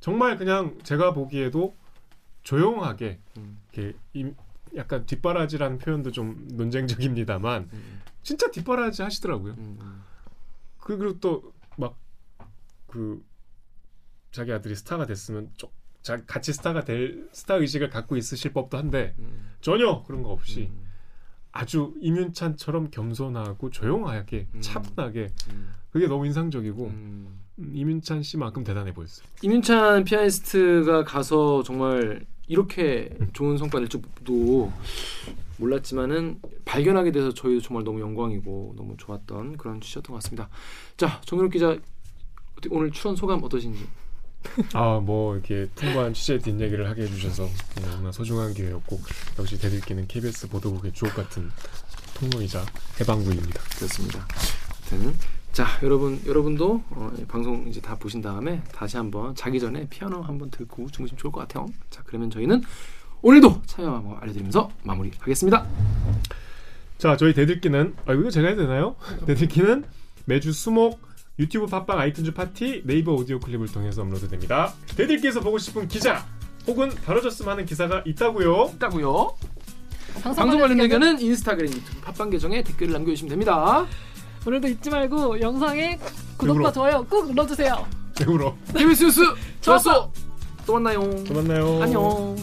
정말 0.00 0.36
그냥 0.38 0.78
제가 0.82 1.12
보기에도 1.12 1.76
조용하게 2.42 3.20
음, 3.36 3.60
이렇게 3.72 3.96
임- 4.14 4.34
약간 4.76 5.04
뒷바라지라는 5.04 5.78
표현도 5.78 6.10
좀 6.12 6.48
논쟁적입니다만 6.52 7.68
음, 7.72 8.00
진짜 8.22 8.50
뒷바라지 8.50 9.02
하시더라고요. 9.02 9.52
음, 9.54 9.78
음. 9.80 10.02
그 10.78 10.96
그리고 10.96 11.18
또 11.20 11.52
막 11.76 11.96
그 12.86 13.24
자기 14.32 14.52
아들이 14.52 14.74
스타가 14.74 15.06
됐으면 15.06 15.50
좀 15.56 15.70
자, 16.02 16.24
같이 16.24 16.52
스타가 16.52 16.82
될 16.84 17.28
스타 17.32 17.54
의식을 17.54 17.88
갖고 17.90 18.16
있으실 18.16 18.52
법도 18.52 18.76
한데 18.78 19.14
음, 19.18 19.50
전혀 19.60 20.02
그런 20.04 20.22
거 20.22 20.30
없이 20.30 20.70
음, 20.72 20.89
아주 21.52 21.94
이윤찬처럼 22.00 22.90
겸손하고 22.90 23.70
조용하게 23.70 24.46
음. 24.54 24.60
차분하게 24.60 25.28
음, 25.50 25.72
그게 25.90 26.06
너무 26.06 26.26
인상적이고 26.26 26.86
음. 26.86 27.40
음, 27.58 27.72
이민찬 27.74 28.22
씨만큼 28.22 28.64
대단해 28.64 28.92
보였어요. 28.94 29.26
이민찬 29.42 30.04
피아니스트가 30.04 31.04
가서 31.04 31.62
정말 31.62 32.24
이렇게 32.46 33.16
좋은 33.32 33.58
성과 33.58 33.78
낼 33.78 33.88
줄도 33.88 34.72
몰랐지만은 35.58 36.40
발견하게 36.64 37.12
돼서 37.12 37.32
저희도 37.32 37.60
정말 37.60 37.84
너무 37.84 38.00
영광이고 38.00 38.74
너무 38.76 38.96
좋았던 38.96 39.56
그런 39.56 39.80
취지였던 39.80 40.14
것 40.14 40.22
같습니다. 40.22 40.48
자, 40.96 41.20
정윤욱 41.24 41.52
기자 41.52 41.76
오늘 42.70 42.90
출연 42.90 43.14
소감 43.16 43.42
어떠신지? 43.42 43.86
아 44.74 44.98
뭐 45.00 45.34
이렇게 45.34 45.68
풍부한 45.74 46.12
취재 46.14 46.38
뒷얘기를 46.38 46.88
하게 46.88 47.02
해주셔서 47.02 47.48
너무나 47.82 48.10
소중한 48.12 48.52
기회였고 48.54 49.00
역시 49.38 49.58
대들기는 49.58 50.06
KBS 50.08 50.48
보도국의 50.48 50.92
주옥 50.92 51.14
같은 51.14 51.50
통로이자 52.14 52.64
해방구입니다. 53.00 53.60
그렇습니다. 53.76 54.26
아무튼 54.92 55.14
자 55.52 55.66
여러분 55.82 56.20
여러분도 56.26 56.82
어, 56.90 57.12
이 57.18 57.24
방송 57.24 57.66
이제 57.68 57.80
다 57.80 57.96
보신 57.96 58.20
다음에 58.20 58.62
다시 58.72 58.96
한번 58.96 59.34
자기 59.34 59.58
전에 59.60 59.86
피아노 59.88 60.20
한번 60.22 60.50
듣고 60.50 60.88
주무시면 60.90 61.18
좋을 61.18 61.32
것 61.32 61.40
같아요. 61.40 61.66
자 61.90 62.02
그러면 62.06 62.30
저희는 62.30 62.62
오늘도 63.22 63.62
참여 63.66 63.88
한번 63.94 64.16
알려드리면서 64.20 64.70
마무리하겠습니다. 64.84 65.66
자 66.98 67.16
저희 67.16 67.32
댓읽기는 67.34 67.94
아 68.06 68.12
이거 68.12 68.30
제가 68.30 68.48
해도 68.48 68.62
되나요? 68.62 68.96
댓읽기는 69.26 69.84
매주 70.26 70.52
수목 70.52 71.00
유튜브 71.40 71.64
팟빵 71.66 71.98
아이튠즈 71.98 72.34
팟티 72.34 72.82
네이버 72.84 73.14
오디오 73.14 73.40
클립을 73.40 73.68
통해서 73.68 74.02
업로드됩니다. 74.02 74.74
댓읽기에서 74.94 75.40
보고 75.40 75.56
싶은 75.56 75.88
기자 75.88 76.26
혹은 76.66 76.90
다뤄졌으면 76.90 77.52
하는 77.52 77.64
기사가 77.64 78.02
있다고요. 78.04 78.72
있다고요. 78.74 79.34
방송 80.22 80.60
관련 80.60 80.78
의견은 80.80 81.18
인스타그램, 81.18 81.72
유튜브, 81.72 82.00
팟빵 82.02 82.28
계정에 82.28 82.62
댓글을 82.62 82.92
남겨주시면 82.92 83.30
됩니다. 83.30 83.86
오늘도 84.46 84.68
잊지 84.68 84.90
말고 84.90 85.40
영상에 85.40 85.98
구독과. 86.36 86.72
좋아요 86.72 87.06
꾹 87.08 87.28
눌러주세요. 87.28 87.86
배우러 88.18 88.54
KBS 88.76 89.04
뉴스. 89.04 89.20
좋았어. 89.62 90.12
또 90.66 90.74
만나요. 90.74 91.24
또 91.24 91.34
만나요. 91.34 91.82
안녕. 91.82 92.36